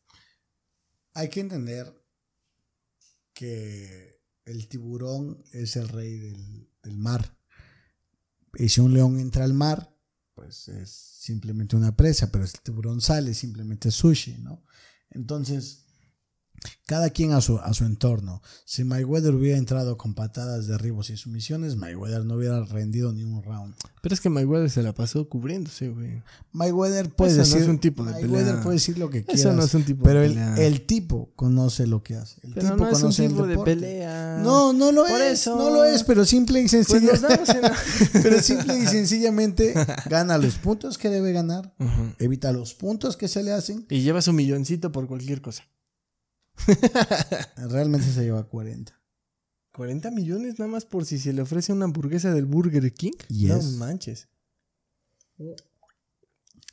Hay 1.13 1.30
que 1.30 1.39
entender 1.39 2.05
que 3.36 4.20
el 4.46 4.68
tiburón 4.68 5.44
es 5.52 5.76
el 5.76 5.88
rey 5.90 6.18
del, 6.18 6.68
del 6.82 6.98
mar. 6.98 7.38
Y 8.56 8.70
si 8.70 8.82
un 8.82 8.94
león 8.94 9.20
entra 9.20 9.44
al 9.44 9.54
mar, 9.54 9.96
pues 10.34 10.68
es 10.70 10.90
simplemente 10.90 11.76
una 11.76 11.96
presa, 11.96 12.32
pero 12.32 12.48
si 12.48 12.58
el 12.58 12.64
tiburón 12.64 13.02
sale, 13.02 13.34
simplemente 13.34 13.92
sushi, 13.92 14.38
¿no? 14.40 14.64
Entonces, 15.12 15.85
cada 16.88 17.10
quien 17.10 17.32
a 17.34 17.41
su, 17.41 17.58
a 17.58 17.74
su 17.74 17.86
entorno. 17.86 18.41
Si 18.66 18.84
Mayweather 18.84 19.34
hubiera 19.34 19.58
entrado 19.58 19.97
con 19.97 20.14
patadas, 20.14 20.68
derribos 20.68 21.10
y 21.10 21.18
sumisiones, 21.18 21.76
Mayweather 21.76 22.26
no 22.26 22.36
hubiera 22.36 22.64
rendido 22.66 23.12
ni 23.14 23.24
un 23.24 23.41
round. 23.43 23.74
Pero 24.01 24.14
es 24.14 24.22
que 24.22 24.30
Mayweather 24.30 24.70
se 24.70 24.84
la 24.84 24.93
pasó 24.93 25.28
cubriéndose, 25.28 25.89
güey. 25.89 26.22
Mayweather 26.51 27.10
puede 27.10 27.41
Eso 27.41 27.56
no 27.58 27.62
es 27.64 27.68
un 27.68 27.80
tipo 27.80 28.03
de 28.06 28.12
Mayweather 28.12 28.45
pelea. 28.47 28.64
puede 28.64 28.76
decir 28.76 28.97
lo 28.99 29.10
que 29.10 29.24
quiera. 29.26 29.39
Eso 29.39 29.53
no 29.53 29.64
es 29.64 29.74
un 29.74 29.84
tipo 29.84 30.03
pero 30.03 30.20
de 30.20 30.28
el, 30.28 30.34
pelea. 30.34 30.56
el 30.58 30.82
tipo 30.86 31.32
conoce 31.36 31.88
lo 31.88 32.03
que 32.03 32.16
hace. 32.16 32.39
El 32.43 32.53
Pero 32.53 32.68
tipo 32.72 32.84
no 32.86 32.89
es 32.91 33.03
un 33.03 33.10
el 33.26 33.30
tipo 33.32 33.47
de 33.47 33.58
pelea. 33.58 34.39
No, 34.43 34.74
no 34.74 34.91
lo 34.91 35.06
Por 35.06 35.22
es, 35.22 35.41
eso. 35.41 35.56
no 35.58 35.70
lo 35.72 35.84
es, 35.86 36.03
pero 36.03 36.24
simple 36.26 36.60
y 36.60 36.68
Pues 36.68 36.72
sencilla, 36.72 37.14
nos 37.14 37.22
damos 37.22 37.49
en 37.49 37.62
la- 37.64 37.76
pero 38.24 38.41
simple 38.41 38.78
y 38.80 38.86
sencillamente 38.86 39.74
gana 40.10 40.38
los 40.38 40.56
puntos 40.56 40.97
que 40.97 41.10
debe 41.10 41.32
ganar, 41.32 41.74
evita 42.20 42.51
los 42.51 42.74
puntos 42.76 43.18
que 43.18 43.28
se 43.28 43.41
le 43.43 43.51
hacen, 43.51 43.86
Y 43.89 44.01
lleva 44.01 44.22
su 44.22 44.34
milloncito 44.34 44.91
por 44.91 45.08
cualquier 45.08 45.41
cosa. 45.41 45.64
realmente 47.58 48.08
se 48.08 48.24
lleva 48.24 48.47
40. 48.47 48.97
40 49.74 50.12
millones 50.12 50.58
nada 50.58 50.72
más 50.72 50.86
por 50.86 51.06
si 51.06 51.20
se 51.20 51.34
le 51.34 51.41
ofrece 51.41 51.74
una 51.74 51.86
hamburguesa 51.86 52.34
del 52.34 52.45
Burger 52.45 52.93
King. 52.93 53.12
Yes. 53.28 53.49
No 53.49 53.86
manches. 53.86 54.30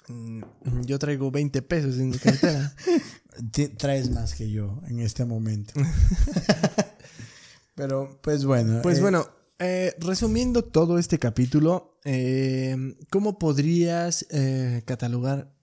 Mm, 0.08 0.42
Yo 0.84 0.98
traigo 0.98 1.30
20 1.30 1.62
pesos 1.62 1.98
en 1.98 2.10
mi 2.10 2.18
cartera. 2.18 2.74
Traes 3.78 4.10
más 4.10 4.34
que 4.34 4.50
yo 4.50 4.80
en 4.86 5.00
este 5.00 5.24
momento. 5.24 5.72
pero 7.74 8.20
pues 8.22 8.44
bueno. 8.44 8.80
Pues 8.82 8.98
eh, 8.98 9.00
bueno, 9.00 9.26
eh, 9.58 9.94
resumiendo 9.98 10.62
todo 10.62 10.98
este 10.98 11.18
capítulo, 11.18 11.98
eh, 12.04 12.76
¿cómo 13.10 13.38
podrías 13.38 14.26
catalogar 14.84 15.54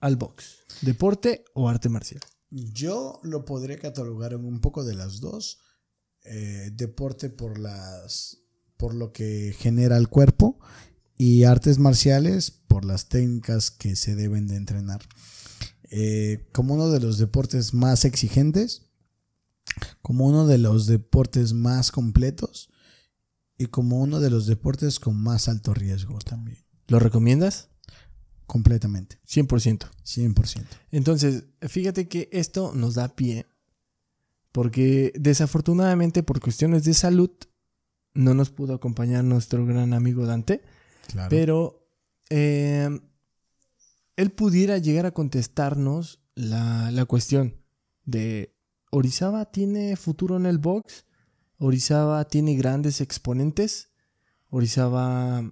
al 0.00 0.16
box? 0.16 0.64
¿Deporte 0.82 1.44
o 1.54 1.68
arte 1.68 1.88
marcial? 1.88 2.20
Yo 2.54 3.18
lo 3.24 3.44
podría 3.44 3.80
catalogar 3.80 4.32
en 4.32 4.44
un 4.44 4.60
poco 4.60 4.84
de 4.84 4.94
las 4.94 5.18
dos. 5.18 5.58
Eh, 6.22 6.70
deporte 6.72 7.28
por 7.28 7.58
las 7.58 8.38
por 8.76 8.94
lo 8.94 9.12
que 9.12 9.54
genera 9.58 9.96
el 9.96 10.08
cuerpo 10.08 10.58
y 11.16 11.44
artes 11.44 11.78
marciales 11.78 12.50
por 12.50 12.84
las 12.84 13.08
técnicas 13.08 13.70
que 13.70 13.96
se 13.96 14.14
deben 14.14 14.46
de 14.46 14.56
entrenar. 14.56 15.02
Eh, 15.90 16.48
como 16.52 16.74
uno 16.74 16.90
de 16.90 17.00
los 17.00 17.18
deportes 17.18 17.74
más 17.74 18.04
exigentes, 18.04 18.86
como 20.00 20.26
uno 20.26 20.46
de 20.46 20.58
los 20.58 20.86
deportes 20.86 21.54
más 21.54 21.90
completos 21.90 22.70
y 23.58 23.66
como 23.66 24.00
uno 24.00 24.20
de 24.20 24.30
los 24.30 24.46
deportes 24.46 25.00
con 25.00 25.16
más 25.16 25.48
alto 25.48 25.74
riesgo 25.74 26.18
también. 26.20 26.64
¿Lo 26.86 27.00
recomiendas? 27.00 27.68
Completamente, 28.46 29.18
100%. 29.26 29.88
100%. 30.04 30.64
Entonces, 30.90 31.44
fíjate 31.62 32.08
que 32.08 32.28
esto 32.32 32.72
nos 32.74 32.94
da 32.94 33.08
pie 33.14 33.46
porque 34.52 35.12
desafortunadamente 35.18 36.22
por 36.22 36.40
cuestiones 36.40 36.84
de 36.84 36.94
salud 36.94 37.30
no 38.12 38.34
nos 38.34 38.50
pudo 38.50 38.74
acompañar 38.74 39.24
nuestro 39.24 39.66
gran 39.66 39.92
amigo 39.92 40.26
Dante, 40.26 40.62
Claro. 41.08 41.28
pero 41.30 41.88
eh, 42.30 42.88
él 44.16 44.30
pudiera 44.30 44.78
llegar 44.78 45.06
a 45.06 45.10
contestarnos 45.10 46.20
la, 46.36 46.90
la 46.92 47.04
cuestión 47.06 47.56
de 48.04 48.54
Orizaba 48.90 49.50
tiene 49.50 49.96
futuro 49.96 50.36
en 50.36 50.46
el 50.46 50.58
box, 50.58 51.04
Orizaba 51.58 52.24
tiene 52.26 52.54
grandes 52.54 53.00
exponentes, 53.00 53.90
Orizaba 54.50 55.42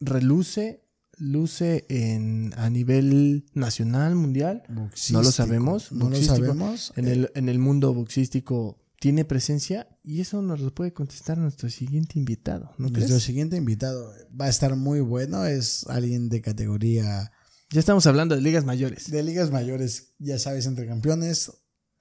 reluce, 0.00 0.84
luce 1.18 1.84
en, 1.88 2.52
a 2.56 2.70
nivel 2.70 3.46
nacional, 3.54 4.14
mundial. 4.14 4.62
No 4.68 5.22
lo 5.22 5.30
sabemos, 5.32 5.92
No 5.92 6.10
lo 6.10 6.16
sabemos. 6.22 6.92
En 6.96 7.08
el, 7.08 7.30
en 7.34 7.48
el 7.48 7.58
mundo 7.58 7.92
boxístico 7.94 8.78
tiene 9.00 9.24
presencia 9.24 9.88
y 10.02 10.20
eso 10.20 10.42
nos 10.42 10.60
lo 10.60 10.74
puede 10.74 10.92
contestar 10.92 11.38
nuestro 11.38 11.70
siguiente 11.70 12.18
invitado, 12.18 12.72
¿no 12.78 12.88
Nuestro 12.88 13.06
crees? 13.06 13.22
siguiente 13.22 13.56
invitado 13.56 14.12
va 14.38 14.46
a 14.46 14.48
estar 14.48 14.74
muy 14.76 15.00
bueno. 15.00 15.44
Es 15.46 15.86
alguien 15.88 16.28
de 16.28 16.40
categoría 16.40 17.30
Ya 17.70 17.80
estamos 17.80 18.06
hablando 18.06 18.34
de 18.34 18.40
ligas 18.40 18.64
mayores. 18.64 19.10
de 19.10 19.22
ligas 19.22 19.50
mayores, 19.52 20.14
ya 20.18 20.38
sabes, 20.38 20.66
entre 20.66 20.86
campeones, 20.86 21.52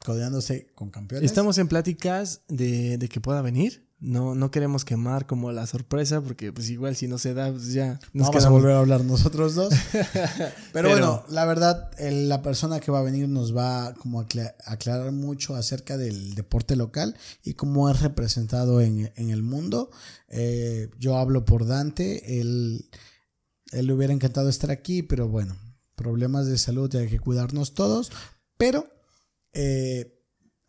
codeándose 0.04 0.72
con 0.74 0.90
campeones. 0.90 1.30
Estamos 1.30 1.58
en 1.58 1.68
pláticas 1.68 2.42
de, 2.48 2.98
de 2.98 3.10
que 3.10 3.20
pueda 3.22 3.42
venir. 3.42 3.87
No, 4.00 4.36
no 4.36 4.52
queremos 4.52 4.86
quemar 4.86 5.26
como 5.26 5.52
la 5.52 5.66
sorpresa 5.66 6.22
porque 6.22 6.54
pues 6.54 6.70
igual 6.70 6.96
si 6.96 7.08
no 7.08 7.18
se 7.18 7.34
da 7.34 7.50
pues 7.52 7.74
ya 7.74 8.00
nos 8.14 8.28
Vamos 8.28 8.46
a 8.46 8.50
volver 8.50 8.74
a 8.74 8.80
hablar 8.80 9.04
nosotros 9.04 9.56
dos. 9.56 9.74
Pero, 9.92 10.06
Pero- 10.74 10.90
bueno, 10.90 11.24
la 11.30 11.46
verdad, 11.46 11.90
el- 11.98 12.30
la 12.30 12.44
persona 12.44 12.80
que 12.80 12.92
va 12.92 13.00
a 13.00 13.04
venir 13.04 13.28
nos 13.28 13.58
va 13.58 13.96
como 13.96 14.20
a 14.20 14.26
acla- 14.28 14.54
aclarar 14.66 15.12
mucho 15.14 15.56
acerca 15.56 15.98
del 15.98 16.36
deporte 16.36 16.76
local 16.76 17.16
y 17.44 17.56
cómo 17.56 17.90
es 17.90 18.00
representado 18.02 18.82
en, 18.82 19.12
en 19.16 19.32
el 19.32 19.42
mundo. 19.42 19.90
Eh, 20.28 20.92
yo 21.00 21.18
hablo 21.18 21.44
por 21.44 21.66
Dante, 21.66 22.40
él, 22.40 22.88
él 23.72 23.88
le 23.88 23.94
hubiera 23.94 24.14
encantado 24.14 24.48
estar 24.50 24.70
aquí, 24.70 25.02
pero 25.02 25.28
bueno, 25.28 25.58
problemas 25.96 26.46
de 26.46 26.60
salud 26.60 26.94
y 26.94 26.98
hay 26.98 27.08
que 27.10 27.20
cuidarnos 27.20 27.74
todos. 27.74 28.12
Pero 28.60 28.86
eh, 29.54 30.14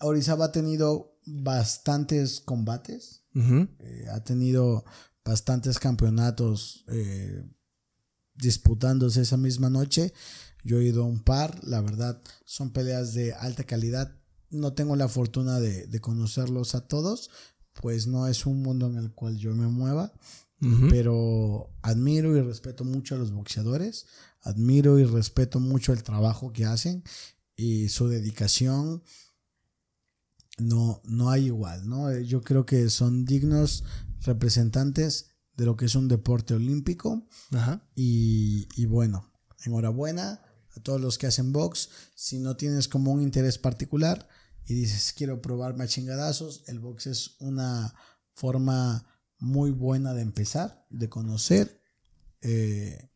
Orizaba 0.01 0.47
ha 0.47 0.53
tenido 0.53 1.17
bastantes 1.29 2.41
combates. 2.41 3.22
Eh, 3.35 4.07
ha 4.12 4.24
tenido 4.24 4.85
bastantes 5.24 5.79
campeonatos 5.79 6.85
eh, 6.89 7.45
disputándose 8.35 9.22
esa 9.22 9.37
misma 9.37 9.70
noche. 9.70 10.12
Yo 10.64 10.81
he 10.81 10.87
ido 10.87 11.05
a 11.05 11.07
un 11.07 11.20
par, 11.20 11.62
la 11.64 11.81
verdad, 11.81 12.20
son 12.45 12.70
peleas 12.70 13.14
de 13.14 13.33
alta 13.33 13.64
calidad. 13.64 14.16
No 14.51 14.72
tengo 14.72 14.97
la 14.97 15.09
fortuna 15.09 15.61
de, 15.61 15.87
de 15.87 16.01
conocerlos 16.01 16.74
a 16.74 16.89
todos, 16.89 17.31
pues 17.81 18.07
no 18.07 18.26
es 18.26 18.47
un 18.47 18.62
mundo 18.62 18.87
en 18.87 18.97
el 18.97 19.12
cual 19.12 19.37
yo 19.37 19.55
me 19.55 19.68
mueva, 19.68 20.12
pero 20.91 21.70
admiro 21.83 22.37
y 22.37 22.41
respeto 22.43 22.85
mucho 22.85 23.14
a 23.14 23.18
los 23.18 23.31
boxeadores, 23.31 24.07
admiro 24.43 24.99
y 24.99 25.05
respeto 25.05 25.61
mucho 25.61 25.93
el 25.93 26.03
trabajo 26.03 26.53
que 26.53 26.64
hacen 26.64 27.05
y 27.55 27.89
su 27.89 28.09
dedicación 28.09 29.03
no, 30.59 31.00
no 31.04 31.30
hay 31.30 31.46
igual, 31.46 31.88
¿no? 31.88 32.11
Eh, 32.11 32.24
Yo 32.26 32.42
creo 32.42 32.66
que 32.66 32.90
son 32.90 33.24
dignos 33.24 33.84
representantes 34.22 35.30
de 35.56 35.64
lo 35.66 35.76
que 35.76 35.86
es 35.86 35.94
un 35.94 36.09
deporte 36.09 36.54
olímpico 36.54 37.26
Ajá. 37.52 37.82
y, 37.96 38.68
y 38.76 38.86
bueno, 38.86 39.32
enhorabuena 39.64 40.40
a 40.76 40.80
todos 40.80 41.00
los 41.00 41.18
que 41.18 41.26
hacen 41.26 41.52
box. 41.52 41.88
Si 42.14 42.38
no 42.38 42.56
tienes 42.56 42.86
como 42.88 43.12
un 43.12 43.22
interés 43.22 43.59
particular 43.59 44.28
y 44.64 44.74
dices 44.74 45.12
quiero 45.16 45.40
probarme 45.42 45.84
a 45.84 45.88
chingadazos, 45.88 46.62
el 46.68 46.78
box 46.78 47.06
es 47.09 47.36
una 47.40 47.94
forma 48.34 49.04
muy 49.38 49.70
buena 49.72 50.14
de 50.14 50.22
empezar, 50.22 50.86
de 50.90 51.09
conocer. 51.09 51.80
eh, 52.42 53.11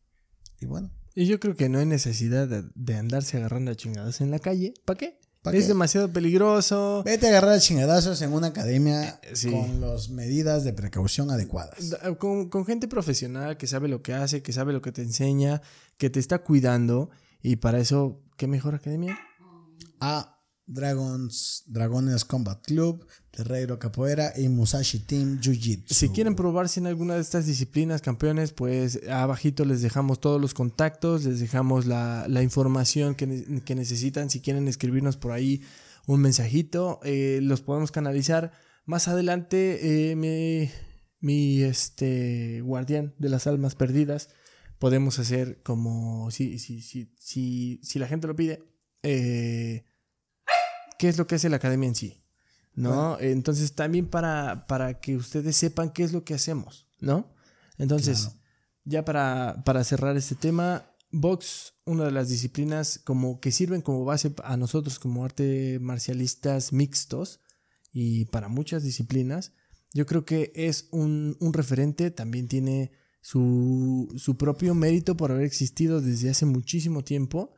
y 0.59 0.65
bueno, 0.65 0.91
Y 1.15 1.25
yo 1.27 1.39
creo 1.39 1.55
que 1.55 1.69
no 1.69 1.79
hay 1.79 1.85
necesidad 1.85 2.47
de, 2.47 2.63
de 2.75 2.95
andarse 2.95 3.37
agarrando 3.37 3.71
a 3.71 3.75
chingadas 3.75 4.19
en 4.21 4.31
la 4.31 4.39
calle. 4.39 4.73
¿Para 4.85 4.97
qué? 4.97 5.19
¿Pa' 5.43 5.51
es 5.51 5.63
qué? 5.63 5.67
demasiado 5.67 6.11
peligroso. 6.11 7.03
vete 7.05 7.27
a 7.27 7.29
agarrar 7.29 7.59
chingadazos 7.59 8.21
en 8.23 8.33
una 8.33 8.47
academia 8.47 9.19
Eh, 9.21 9.35
sí. 9.35 9.51
con 9.51 9.79
las 9.81 10.09
medidas 10.09 10.63
de 10.63 10.73
precaución 10.73 11.29
adecuadas. 11.29 11.89
Da- 11.91 12.15
Con, 12.17 12.49
con 12.49 12.65
gente 12.65 12.87
profesional 12.87 13.57
que 13.57 13.67
sabe 13.67 13.87
lo 13.89 14.01
que 14.01 14.13
hace, 14.13 14.41
que 14.41 14.53
sabe 14.53 14.73
lo 14.73 14.81
que 14.81 14.91
te 14.91 15.01
enseña, 15.03 15.61
que 15.97 16.09
te 16.09 16.19
está 16.19 16.39
cuidando. 16.39 17.09
Y 17.41 17.57
para 17.57 17.77
eso, 17.79 18.21
¿qué 18.37 18.47
mejor 18.47 18.73
academia? 18.73 19.19
A 19.99 20.32
Dragons, 20.65 21.63
Dragones 21.67 22.25
Combat 22.25 22.63
Club, 22.65 23.05
Terreiro 23.31 23.79
Capoeira 23.79 24.33
y 24.37 24.47
Musashi 24.49 24.99
Team 24.99 25.39
Jiu-Jitsu. 25.39 25.93
Si 25.93 26.09
quieren 26.09 26.35
probarse 26.35 26.79
en 26.79 26.87
alguna 26.87 27.15
de 27.15 27.21
estas 27.21 27.45
disciplinas, 27.45 28.01
campeones, 28.01 28.53
pues 28.53 29.01
abajito 29.09 29.65
les 29.65 29.81
dejamos 29.81 30.19
todos 30.19 30.39
los 30.39 30.53
contactos, 30.53 31.25
les 31.25 31.39
dejamos 31.39 31.85
la, 31.85 32.27
información 32.41 33.15
que 33.15 33.75
necesitan. 33.75 34.29
Si 34.29 34.39
quieren 34.41 34.67
escribirnos 34.67 35.17
por 35.17 35.31
ahí 35.31 35.61
un 36.07 36.21
mensajito, 36.21 36.99
eh, 37.03 37.39
los 37.41 37.61
podemos 37.61 37.91
canalizar. 37.91 38.51
Más 38.85 39.07
adelante, 39.07 40.11
eh, 40.11 40.15
mi, 40.15 40.69
mi 41.19 41.61
este, 41.61 42.61
guardián 42.61 43.15
de 43.17 43.29
las 43.29 43.47
almas 43.47 43.75
perdidas, 43.75 44.29
podemos 44.79 45.19
hacer 45.19 45.61
como, 45.63 46.29
si, 46.31 46.59
si, 46.59 46.81
si, 46.81 47.13
si, 47.17 47.79
si 47.83 47.99
la 47.99 48.07
gente 48.07 48.27
lo 48.27 48.35
pide, 48.35 48.63
eh, 49.03 49.85
qué 50.97 51.09
es 51.09 51.17
lo 51.17 51.27
que 51.27 51.35
hace 51.35 51.49
la 51.49 51.57
academia 51.57 51.87
en 51.89 51.95
sí. 51.95 52.19
¿No? 52.75 53.19
Entonces, 53.19 53.73
también 53.75 54.07
para, 54.07 54.65
para 54.65 54.99
que 54.99 55.15
ustedes 55.15 55.55
sepan 55.55 55.91
qué 55.91 56.03
es 56.03 56.11
lo 56.11 56.23
que 56.23 56.33
hacemos, 56.33 56.87
¿no? 56.99 57.31
Entonces, 57.77 58.21
Claro. 58.21 58.39
ya 58.83 59.05
para, 59.05 59.61
para 59.63 59.83
cerrar 59.83 60.17
este 60.17 60.33
tema, 60.33 60.89
box, 61.11 61.73
una 61.85 62.05
de 62.05 62.11
las 62.11 62.29
disciplinas 62.29 62.99
como 63.03 63.39
que 63.39 63.51
sirven 63.51 63.81
como 63.83 64.05
base 64.05 64.33
a 64.43 64.57
nosotros 64.57 64.97
como 64.97 65.23
arte 65.23 65.77
marcialistas 65.81 66.73
mixtos 66.73 67.41
y 67.91 68.25
para 68.25 68.47
muchas 68.47 68.81
disciplinas, 68.81 69.51
yo 69.93 70.07
creo 70.07 70.25
que 70.25 70.51
es 70.55 70.87
un, 70.89 71.37
un 71.39 71.53
referente, 71.53 72.09
también 72.09 72.47
tiene 72.47 72.91
su, 73.21 74.11
su 74.17 74.35
propio 74.35 74.73
mérito 74.73 75.15
por 75.15 75.31
haber 75.31 75.45
existido 75.45 76.01
desde 76.01 76.31
hace 76.31 76.47
muchísimo 76.47 77.03
tiempo. 77.03 77.53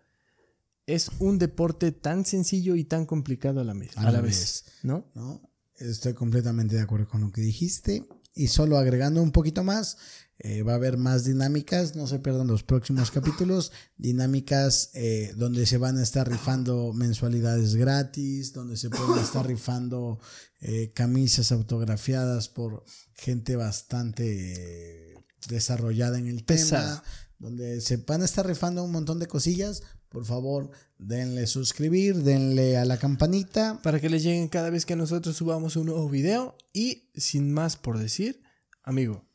Es 0.88 1.10
un 1.20 1.40
deporte 1.40 1.92
tan 1.92 2.26
sencillo 2.26 2.76
y 2.76 2.84
tan 2.84 3.06
complicado 3.06 3.60
a 3.60 3.64
la, 3.64 3.74
vez, 3.74 3.98
a 3.98 4.12
la 4.12 4.22
vez, 4.22 4.66
¿no? 4.84 5.12
¿no? 5.16 5.42
Estoy 5.78 6.14
completamente 6.14 6.76
de 6.76 6.82
acuerdo 6.82 7.08
con 7.08 7.22
lo 7.22 7.32
que 7.32 7.42
dijiste. 7.42 8.08
Y 8.38 8.48
solo 8.48 8.78
agregando 8.78 9.22
un 9.22 9.32
poquito 9.32 9.64
más, 9.64 9.98
eh, 10.40 10.64
va 10.64 10.74
a 10.74 10.76
haber 10.76 10.98
más 10.98 11.24
dinámicas, 11.24 11.96
no 11.96 12.08
se 12.08 12.20
pierdan 12.20 12.48
los 12.48 12.64
próximos 12.64 13.10
capítulos, 13.10 13.72
dinámicas 13.98 14.90
eh, 14.94 15.34
donde 15.38 15.66
se 15.66 15.78
van 15.78 15.98
a 15.98 16.04
estar 16.04 16.30
rifando 16.30 16.92
mensualidades 16.92 17.76
gratis, 17.76 18.52
donde 18.52 18.76
se 18.76 18.90
pueden 18.90 19.24
estar 19.24 19.48
rifando 19.48 20.20
eh, 20.60 20.92
camisas 20.94 21.54
autografiadas 21.54 22.50
por 22.50 22.84
gente 23.14 23.56
bastante 23.56 25.24
desarrollada 25.48 26.20
en 26.20 26.28
el 26.28 26.44
tema, 26.44 27.02
donde 27.40 27.80
se 27.80 27.96
van 27.98 28.22
a 28.22 28.26
estar 28.26 28.46
rifando 28.46 28.84
un 28.84 28.92
montón 28.92 29.20
de 29.20 29.28
cosillas. 29.28 29.84
Por 30.16 30.24
favor, 30.24 30.72
denle 30.98 31.46
suscribir, 31.46 32.16
denle 32.24 32.78
a 32.78 32.86
la 32.86 32.98
campanita. 32.98 33.82
para 33.84 34.00
que 34.00 34.08
les 34.10 34.24
lleguen 34.24 34.48
cada 34.48 34.70
vez 34.70 34.86
que 34.86 34.96
nosotros 34.96 35.36
subamos 35.36 35.76
un 35.76 35.88
nuevo 35.88 36.08
video. 36.08 36.56
Y 36.72 37.10
sin 37.16 37.52
más 37.52 37.76
por 37.76 38.00
decir, 38.00 38.42
amigo, 38.82 39.26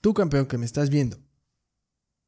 tú 0.00 0.14
campeón 0.14 0.46
que 0.46 0.56
me 0.56 0.64
estás 0.64 0.88
viendo, 0.88 1.18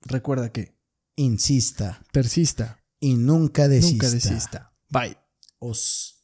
recuerda 0.02 0.52
que 0.52 0.76
insista 1.16 2.04
persista, 2.12 2.84
y 3.00 3.14
nunca 3.14 3.66
desista. 3.66 3.92
nunca 3.92 4.10
desista. 4.10 4.76
Bye. 4.90 5.16
Os. 5.58 6.21